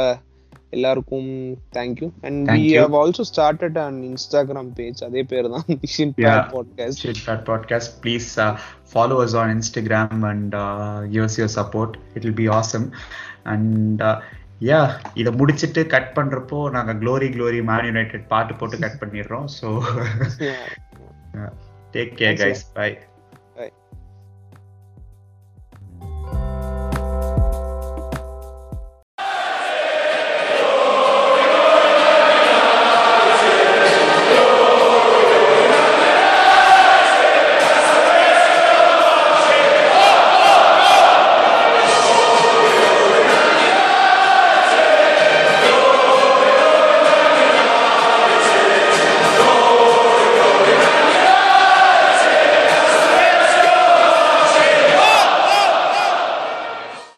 எல்லாருக்கும் 0.72 1.30
thank you 1.76 2.08
and 2.22 2.50
we. 2.50 2.62
Have 2.76 2.94
also 2.94 3.24
started 3.30 3.78
an 3.78 3.98
Instagram 4.02 4.70
page 4.74 5.00
அதே 5.04 5.22
பேர் 5.24 5.48
தான் 5.48 5.66
Yeah. 6.18 6.38
Podcast 6.54 7.02
Shitchat 7.04 7.42
podcast. 7.44 7.88
Please 8.02 8.28
uh, 8.38 8.52
follow 8.94 9.18
us 9.20 9.34
on 9.34 9.50
Instagram 9.58 10.22
and 10.30 10.54
uh, 10.56 11.00
give 11.06 11.24
us 11.24 11.36
your 11.38 11.48
support. 11.48 11.92
It'll 12.14 12.38
be 12.42 12.48
awesome. 12.48 12.86
And 13.44 14.00
uh, 14.02 14.16
yeah, 14.60 14.86
இதை 15.14 15.32
முடிச்சிட்டு 15.32 15.86
cut 15.86 16.10
பண்றப்போ 16.18 16.58
நாங்க 16.70 16.92
glory 16.94 17.28
glory 17.36 17.62
man 17.70 17.84
United 17.84 18.28
பாட்டு 18.28 18.54
போட்டு 18.54 18.78
cut 18.78 19.00
பண்ணிடுறோம் 19.00 19.48
so 19.58 19.68
take 21.94 22.12
care 22.20 22.38
guys 22.42 22.64
bye 22.74 22.90